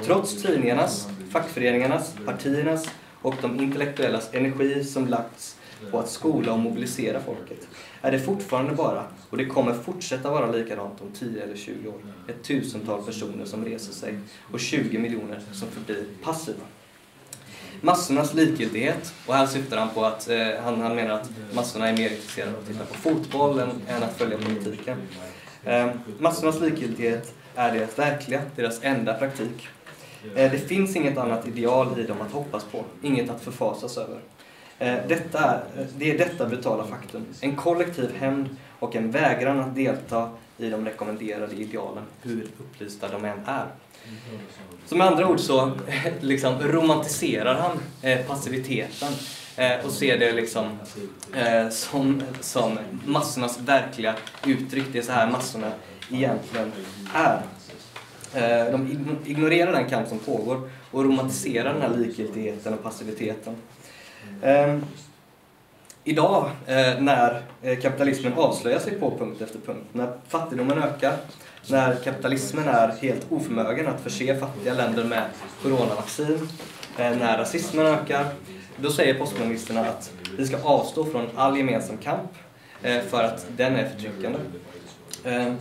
trots 0.04 0.42
tidningarnas, 0.42 1.08
fackföreningarnas, 1.30 2.14
partiernas 2.26 2.88
och 3.22 3.34
de 3.40 3.60
intellektuellas 3.60 4.28
energi 4.32 4.84
som 4.84 5.06
lagts 5.08 5.56
på 5.90 5.98
att 5.98 6.10
skola 6.10 6.52
och 6.52 6.58
mobilisera 6.58 7.20
folket, 7.20 7.68
är 8.02 8.12
det 8.12 8.18
fortfarande 8.18 8.74
bara, 8.74 9.04
och 9.30 9.36
det 9.36 9.44
kommer 9.44 9.74
fortsätta 9.74 10.30
vara 10.30 10.50
likadant 10.50 11.00
om 11.00 11.12
10 11.18 11.42
eller 11.42 11.56
20 11.56 11.88
år, 11.88 12.00
ett 12.28 12.44
tusental 12.44 13.02
personer 13.02 13.44
som 13.44 13.64
reser 13.64 13.92
sig 13.92 14.18
och 14.52 14.60
20 14.60 14.98
miljoner 14.98 15.40
som 15.52 15.68
förblir 15.68 16.04
passiva 16.22 16.64
massornas 17.82 18.34
likgiltighet. 18.34 19.14
Och 19.26 19.34
här 19.34 19.46
syftar 19.46 19.76
han 19.76 19.88
på 19.88 20.04
att 20.04 20.28
eh, 20.28 20.46
han, 20.64 20.80
han 20.80 20.96
menar 20.96 21.14
att 21.14 21.30
massorna 21.54 21.88
är 21.88 21.92
mer 21.96 22.10
intresserade 22.10 22.52
av 22.52 22.58
att 22.58 22.66
titta 22.66 22.84
på 22.84 22.94
fotboll 22.94 23.58
än, 23.58 23.70
än 23.88 24.02
att 24.02 24.18
följa 24.18 24.38
politiken. 24.38 24.98
Eh, 25.64 25.90
massornas 26.18 26.60
likgiltighet 26.60 27.34
är 27.54 27.72
deras 27.74 27.98
verkliga, 27.98 28.42
deras 28.56 28.82
enda 28.82 29.14
praktik. 29.14 29.68
Eh, 30.36 30.52
det 30.52 30.58
finns 30.58 30.96
inget 30.96 31.18
annat 31.18 31.48
ideal 31.48 32.00
i 32.00 32.02
dem 32.02 32.20
att 32.20 32.32
hoppas 32.32 32.64
på, 32.64 32.84
inget 33.02 33.30
att 33.30 33.42
förfasas 33.42 33.98
över. 33.98 34.18
Eh, 34.82 34.98
detta 35.08 35.38
är, 35.38 35.86
det 35.96 36.10
är 36.10 36.18
detta 36.18 36.46
brutala 36.46 36.84
faktum. 36.84 37.26
En 37.40 37.56
kollektiv 37.56 38.14
hämnd 38.16 38.48
och 38.78 38.96
en 38.96 39.10
vägran 39.10 39.60
att 39.60 39.74
delta 39.74 40.30
i 40.58 40.70
de 40.70 40.84
rekommenderade 40.84 41.54
idealen, 41.54 42.04
hur 42.22 42.46
upplysta 42.58 43.08
de 43.08 43.24
än 43.24 43.38
är. 43.46 43.66
Så 44.86 44.96
med 44.96 45.06
andra 45.06 45.28
ord 45.28 45.40
så 45.40 45.72
liksom, 46.20 46.62
romantiserar 46.62 47.54
han 47.54 47.78
eh, 48.02 48.26
passiviteten 48.26 49.12
eh, 49.56 49.86
och 49.86 49.92
ser 49.92 50.18
det 50.18 50.32
liksom, 50.32 50.78
eh, 51.34 51.68
som, 51.68 52.22
som 52.40 52.78
massornas 53.06 53.60
verkliga 53.60 54.14
uttryck. 54.46 54.84
Det 54.92 54.98
är 54.98 55.02
så 55.02 55.12
här 55.12 55.30
massorna 55.30 55.72
egentligen 56.10 56.72
är. 57.14 57.42
Eh, 58.34 58.72
de 58.72 58.88
ignorerar 59.24 59.72
den 59.72 59.88
kamp 59.88 60.08
som 60.08 60.18
pågår 60.18 60.70
och 60.90 61.04
romantiserar 61.04 61.72
den 61.72 61.82
här 61.82 61.96
likgiltigheten 61.96 62.74
och 62.74 62.82
passiviteten. 62.82 63.56
Eh, 64.42 64.78
Idag 66.04 66.50
eh, 66.66 67.00
när 67.00 67.42
eh, 67.62 67.78
kapitalismen 67.78 68.32
avslöjar 68.32 68.78
sig 68.78 68.98
på 68.98 69.18
punkt 69.18 69.42
efter 69.42 69.58
punkt, 69.58 69.86
när 69.92 70.12
fattigdomen 70.28 70.78
ökar, 70.82 71.16
när 71.70 71.94
kapitalismen 71.94 72.68
är 72.68 72.88
helt 72.88 73.26
oförmögen 73.30 73.86
att 73.86 74.00
förse 74.00 74.38
fattiga 74.38 74.74
länder 74.74 75.04
med 75.04 75.24
coronavaccin, 75.62 76.48
eh, 76.98 77.16
när 77.16 77.38
rasismen 77.38 77.86
ökar, 77.86 78.26
då 78.76 78.90
säger 78.90 79.14
postkommunisterna 79.14 79.80
att 79.80 80.12
vi 80.38 80.46
ska 80.46 80.62
avstå 80.62 81.04
från 81.04 81.28
all 81.36 81.56
gemensam 81.56 81.96
kamp 81.96 82.30
eh, 82.82 83.00
för 83.02 83.24
att 83.24 83.46
den 83.56 83.76
är 83.76 83.88
förtryckande. 83.88 84.38
Ehm, 85.24 85.56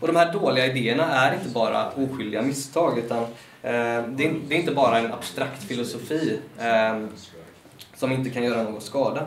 och 0.00 0.06
de 0.06 0.16
här 0.16 0.32
dåliga 0.32 0.66
idéerna 0.66 1.04
är 1.12 1.34
inte 1.34 1.48
bara 1.48 1.90
oskyldiga 1.90 2.42
misstag 2.42 2.98
utan 2.98 3.26
det 4.08 4.24
är 4.24 4.52
inte 4.52 4.72
bara 4.72 4.98
en 4.98 5.12
abstrakt 5.12 5.62
filosofi 5.62 6.38
ehm, 6.58 7.08
som 7.96 8.12
inte 8.12 8.30
kan 8.30 8.44
göra 8.44 8.62
någon 8.62 8.80
skada. 8.80 9.26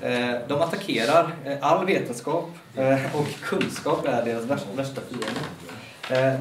Eh, 0.00 0.34
de 0.48 0.60
attackerar 0.60 1.32
eh, 1.44 1.56
all 1.60 1.86
vetenskap 1.86 2.50
eh, 2.76 3.16
och 3.16 3.26
kunskap 3.42 4.06
är 4.06 4.24
deras 4.24 4.44
värsta 4.76 5.00
fiende. 5.00 5.40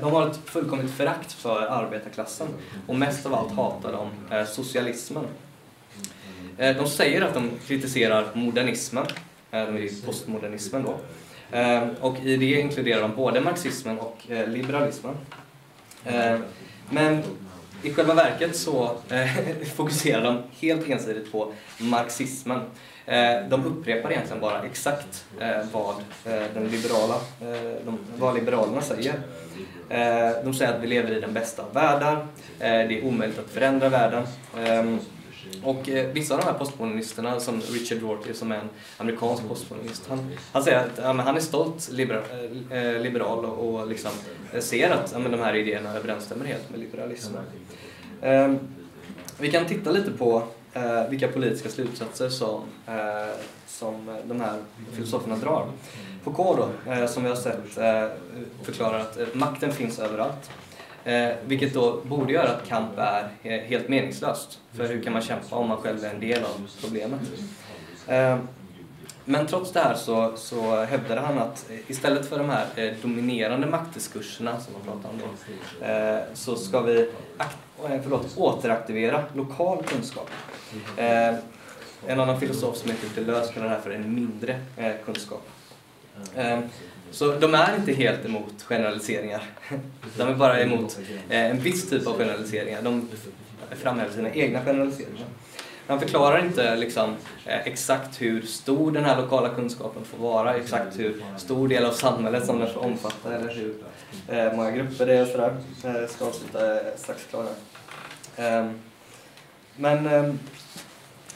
De 0.01 0.11
har 0.11 0.27
ett 0.27 0.39
fullkomligt 0.45 0.91
förakt 0.91 1.31
för 1.33 1.61
arbetarklassen 1.61 2.47
och 2.87 2.95
mest 2.95 3.25
av 3.25 3.33
allt 3.33 3.51
hatar 3.51 3.91
de 3.91 4.45
socialismen. 4.45 5.23
De 6.57 6.87
säger 6.87 7.21
att 7.21 7.33
de 7.33 7.51
kritiserar 7.67 8.25
modernismen, 8.33 9.05
postmodernismen 10.05 10.83
då. 10.83 10.97
Och 11.99 12.17
i 12.19 12.37
det 12.37 12.61
inkluderar 12.61 13.01
de 13.01 13.15
både 13.15 13.41
marxismen 13.41 13.99
och 13.99 14.17
liberalismen. 14.27 15.15
Men 16.89 17.23
i 17.83 17.93
själva 17.93 18.13
verket 18.13 18.55
så 18.55 18.95
eh, 19.09 19.27
fokuserar 19.75 20.23
de 20.23 20.43
helt 20.59 20.89
ensidigt 20.89 21.31
på 21.31 21.53
marxismen 21.77 22.61
Eh, 23.05 23.47
de 23.49 23.65
upprepar 23.65 24.11
egentligen 24.11 24.41
bara 24.41 24.63
exakt 24.63 25.25
eh, 25.39 25.65
vad, 25.71 25.95
eh, 26.25 26.43
den 26.53 26.67
liberala, 26.67 27.15
eh, 27.15 27.93
vad 28.17 28.35
liberalerna 28.35 28.81
säger. 28.81 29.13
Eh, 29.89 30.43
de 30.43 30.53
säger 30.53 30.73
att 30.73 30.81
vi 30.81 30.87
lever 30.87 31.11
i 31.17 31.19
den 31.19 31.33
bästa 31.33 31.63
av 31.63 31.73
världar, 31.73 32.27
det 32.59 32.99
är 32.99 33.05
omöjligt 33.05 33.39
att 33.39 33.49
förändra 33.49 33.89
världen. 33.89 34.23
Ehm, 34.57 34.99
och 35.63 35.73
och 35.73 35.89
vissa 36.13 36.33
av 36.33 36.39
de 36.39 36.45
här 36.45 36.53
postmodernisterna, 36.53 37.39
som 37.39 37.61
Richard 37.61 38.01
Rorty 38.01 38.33
som 38.33 38.51
är 38.51 38.55
en 38.55 38.69
amerikansk 38.97 39.47
postmodernist, 39.47 40.07
han, 40.09 40.31
han 40.51 40.63
säger 40.63 40.77
att 40.77 40.99
ja, 41.01 41.13
han 41.13 41.35
är 41.35 41.39
stolt 41.39 41.89
liberal, 41.91 42.23
eh, 42.69 42.77
eh, 42.77 43.01
liberal 43.01 43.45
och, 43.45 43.75
och 43.75 43.87
liksom 43.87 44.11
ser 44.59 44.91
att 44.91 45.13
ja, 45.13 45.29
de 45.29 45.39
här 45.39 45.55
idéerna 45.55 45.93
överensstämmer 45.93 46.45
helt 46.45 46.69
med 46.69 46.79
liberalismen. 46.79 47.43
Eh, 48.21 48.53
vi 49.39 49.51
kan 49.51 49.65
titta 49.65 49.91
lite 49.91 50.11
på 50.11 50.43
eh, 50.73 51.09
vilka 51.09 51.27
politiska 51.27 51.69
slutsatser 51.69 52.29
som, 52.29 52.61
eh, 52.87 53.35
som 53.67 54.17
de 54.25 54.41
här 54.41 54.57
filosoferna 54.91 55.35
drar. 55.35 55.67
Foucault 56.23 56.59
då, 56.59 56.91
eh, 56.91 57.07
som 57.07 57.23
vi 57.23 57.29
har 57.29 57.35
sett, 57.35 57.77
eh, 57.77 58.07
förklarar 58.63 58.99
att 58.99 59.19
eh, 59.19 59.27
makten 59.33 59.71
finns 59.71 59.99
överallt. 59.99 60.49
Eh, 61.05 61.29
vilket 61.45 61.73
då 61.73 62.01
borde 62.03 62.33
göra 62.33 62.49
att 62.49 62.67
kamp 62.67 62.89
är 62.97 63.59
helt 63.59 63.89
meningslöst. 63.89 64.59
För 64.71 64.87
hur 64.87 65.03
kan 65.03 65.13
man 65.13 65.21
kämpa 65.21 65.55
om 65.55 65.67
man 65.67 65.77
själv 65.77 66.05
är 66.05 66.09
en 66.09 66.19
del 66.19 66.43
av 66.43 66.69
problemet? 66.81 67.21
Eh, 68.07 68.37
men 69.25 69.47
trots 69.47 69.71
det 69.71 69.79
här 69.79 69.95
så, 69.95 70.37
så 70.37 70.83
hävdade 70.83 71.21
han 71.21 71.37
att 71.37 71.69
istället 71.87 72.29
för 72.29 72.37
de 72.37 72.49
här 72.49 72.65
eh, 72.75 72.93
dominerande 73.01 73.67
maktdiskurserna 73.67 74.59
som 74.59 74.73
man 74.73 74.81
pratar 74.81 75.09
om 75.09 75.19
då, 75.19 75.85
eh, 75.85 76.19
så 76.33 76.55
ska 76.55 76.81
vi 76.81 77.09
eh, 77.39 78.01
förlåt, 78.03 78.37
återaktivera 78.37 79.23
lokal 79.33 79.83
kunskap. 79.83 80.29
Eh, 80.97 81.35
en 82.07 82.19
annan 82.19 82.39
filosof 82.39 82.77
som 82.77 82.91
heter 82.91 83.07
Deleuze 83.15 83.53
kallar 83.53 83.67
det 83.67 83.73
här 83.73 83.81
för 83.81 83.91
en 83.91 84.15
mindre 84.15 84.59
eh, 84.77 84.91
kunskap. 85.05 85.47
Eh, 86.35 86.59
Eh, 87.13 87.17
så 87.17 87.35
de 87.35 87.53
är 87.53 87.75
inte 87.75 87.93
helt 87.93 88.25
emot 88.25 88.63
generaliseringar. 88.63 89.43
De 90.17 90.27
är 90.27 90.35
bara 90.35 90.61
emot 90.61 90.99
en 91.29 91.59
viss 91.59 91.89
typ 91.89 92.07
av 92.07 92.17
generaliseringar. 92.17 92.81
De 92.81 93.09
framhäver 93.71 94.13
sina 94.13 94.29
egna 94.29 94.65
generaliseringar. 94.65 95.25
Han 95.87 95.99
förklarar 95.99 96.45
inte 96.45 96.75
liksom, 96.75 97.15
eh, 97.45 97.67
exakt 97.67 98.21
hur 98.21 98.41
stor 98.41 98.91
den 98.91 99.03
här 99.03 99.21
lokala 99.21 99.49
kunskapen 99.49 100.05
får 100.05 100.17
vara, 100.17 100.55
exakt 100.55 100.99
hur 100.99 101.23
stor 101.37 101.67
del 101.67 101.85
av 101.85 101.91
samhället 101.91 102.45
som 102.45 102.59
den 102.59 102.73
får 102.73 102.81
omfatta 102.85 103.35
eller 103.35 103.53
hur 103.53 103.75
eh, 104.27 104.53
många 104.53 104.71
grupper 104.71 105.05
det 105.05 105.13
är 105.13 105.21
och 105.21 105.27
sådär. 105.27 105.55
Jag 105.83 106.09
ska 106.09 106.25
avsluta 106.25 106.75
eh, 106.75 106.95
strax 106.97 107.25
klara. 107.29 107.47
Eh, 108.35 108.71
men, 109.75 110.07
ehm, 110.07 110.39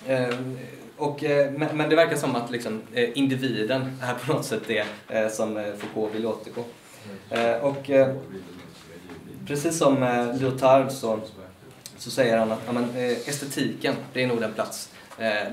ehm, 0.08 0.58
och, 0.98 1.24
eh, 1.24 1.52
men, 1.52 1.78
men, 1.78 1.90
det 1.90 1.96
verkar 1.96 2.16
som 2.16 2.36
att 2.36 2.52
liksom, 2.52 2.82
eh, 2.94 3.18
individen 3.18 3.98
är 4.02 4.14
på 4.14 4.34
något 4.34 4.46
sätt 4.46 4.62
det 4.68 4.86
eh, 5.08 5.30
som 5.30 5.74
Foucault 5.78 6.16
vill 6.16 6.26
återgå. 6.26 6.64
och 7.62 7.90
precis 9.48 9.78
som 9.78 9.96
Lyotard 10.40 10.92
så 10.92 11.20
så 11.98 12.12
säger 12.12 12.38
han 12.38 12.52
att 12.52 12.62
ja, 12.66 12.72
men, 12.72 12.90
estetiken, 13.26 13.96
det 14.14 14.24
är 14.24 14.28
nog 14.28 14.42
den 14.42 14.54
plats 14.54 14.90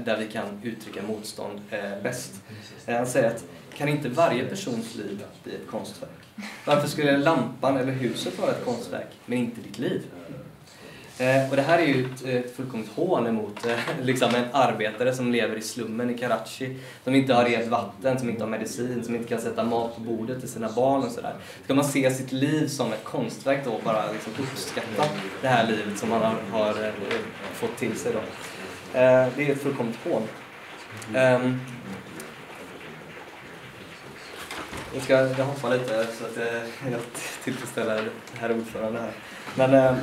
där 0.04 0.16
vi 0.18 0.26
kan 0.26 0.60
uttrycka 0.62 1.02
motstånd 1.02 1.60
bäst. 2.02 2.32
Han 2.86 3.06
säger 3.06 3.30
att 3.30 3.44
kan 3.76 3.88
inte 3.88 4.08
varje 4.08 4.44
persons 4.44 4.94
liv 4.94 5.24
bli 5.42 5.54
ett 5.54 5.70
konstverk? 5.70 6.10
Varför 6.64 6.88
skulle 6.88 7.16
lampan 7.16 7.76
eller 7.76 7.92
huset 7.92 8.38
vara 8.38 8.50
ett 8.50 8.64
konstverk, 8.64 9.08
men 9.26 9.38
inte 9.38 9.60
ditt 9.60 9.78
liv? 9.78 10.02
Eh, 11.18 11.50
och 11.50 11.56
det 11.56 11.62
här 11.62 11.78
är 11.78 11.86
ju 11.86 12.06
ett, 12.06 12.24
ett 12.24 12.56
fullkomligt 12.56 12.90
hån 12.94 13.26
emot 13.26 13.66
eh, 13.66 13.76
liksom 14.02 14.34
en 14.34 14.44
arbetare 14.52 15.14
som 15.14 15.32
lever 15.32 15.56
i 15.56 15.62
slummen 15.62 16.10
i 16.10 16.18
Karachi, 16.18 16.76
som 17.04 17.14
inte 17.14 17.34
har 17.34 17.44
rent 17.44 17.68
vatten, 17.68 18.18
som 18.18 18.30
inte 18.30 18.42
har 18.42 18.50
medicin, 18.50 19.04
som 19.04 19.14
inte 19.14 19.28
kan 19.28 19.40
sätta 19.40 19.64
mat 19.64 19.94
på 19.94 20.00
bordet 20.00 20.40
till 20.40 20.48
sina 20.48 20.72
barn 20.72 21.02
och 21.02 21.12
sådär. 21.12 21.34
Ska 21.64 21.74
man 21.74 21.84
se 21.84 22.10
sitt 22.10 22.32
liv 22.32 22.68
som 22.68 22.92
ett 22.92 23.04
konstverk 23.04 23.64
då 23.64 23.70
och 23.70 23.82
bara 23.84 24.12
liksom 24.12 24.32
uppskatta 24.38 25.04
det 25.42 25.48
här 25.48 25.66
livet 25.66 25.98
som 25.98 26.08
man 26.08 26.22
har, 26.22 26.36
har 26.58 26.84
eh, 26.84 26.92
fått 27.52 27.76
till 27.76 27.96
sig 27.96 28.12
då? 28.12 28.18
Eh, 28.98 29.28
det 29.36 29.48
är 29.48 29.52
ett 29.52 29.62
fullkomligt 29.62 29.98
hån. 30.04 30.22
Ehm, 31.14 31.60
jag 34.94 35.02
ska 35.02 35.12
jag 35.12 35.44
hoppar 35.44 35.70
lite 35.70 36.06
så 36.18 36.24
att 36.24 36.36
eh, 36.36 36.92
jag 36.92 37.00
tillfredsställer 37.44 38.08
herr 38.34 38.52
ordförande 38.52 39.00
här. 39.00 39.12
Men, 39.54 39.74
ehm, 39.74 39.96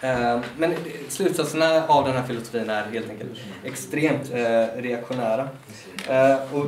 Ehm, 0.00 0.40
men 0.58 0.74
slutsatserna 1.08 1.86
av 1.86 2.04
den 2.04 2.16
här 2.16 2.22
filosofin 2.22 2.70
är 2.70 2.84
helt 2.84 3.10
enkelt 3.10 3.30
extremt 3.64 4.30
eh, 4.32 4.82
reaktionära. 4.82 5.48
Ehm, 6.08 6.38
och 6.52 6.66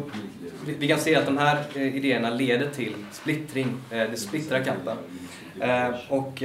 vi 0.78 0.88
kan 0.88 0.98
se 0.98 1.16
att 1.16 1.26
de 1.26 1.38
här 1.38 1.64
eh, 1.74 1.96
idéerna 1.96 2.30
leder 2.30 2.70
till 2.70 2.94
splittring, 3.12 3.76
eh, 3.90 4.10
det 4.10 4.16
splittrar 4.16 4.64
kampen. 4.64 4.96
Ehm, 5.60 5.94
och 6.08 6.42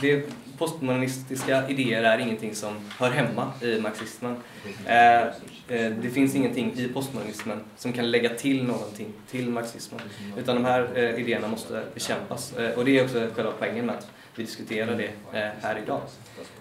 det 0.00 0.28
postmodernistiska 0.58 1.68
idéer 1.68 2.02
är 2.02 2.18
ingenting 2.18 2.54
som 2.54 2.74
hör 2.98 3.10
hemma 3.10 3.52
i 3.62 3.80
marxismen. 3.80 4.36
Det 6.02 6.10
finns 6.14 6.34
ingenting 6.34 6.72
i 6.76 6.88
postmodernismen 6.88 7.60
som 7.76 7.92
kan 7.92 8.10
lägga 8.10 8.28
till 8.28 8.64
någonting 8.64 9.12
till 9.30 9.50
marxismen. 9.50 10.00
Utan 10.38 10.54
de 10.54 10.64
här 10.64 10.98
idéerna 11.18 11.48
måste 11.48 11.82
bekämpas. 11.94 12.52
Och 12.76 12.84
det 12.84 12.98
är 12.98 13.04
också 13.04 13.28
själva 13.34 13.52
poängen 13.58 13.86
med 13.86 13.94
att 13.94 14.06
vi 14.34 14.42
diskuterar 14.42 14.96
det 14.96 15.38
eh, 15.38 15.50
här 15.62 15.78
idag. 15.82 16.00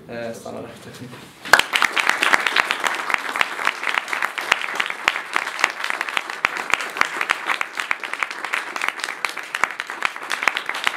Eh, 0.09 0.31
stanna 0.33 0.61
där. 0.61 1.72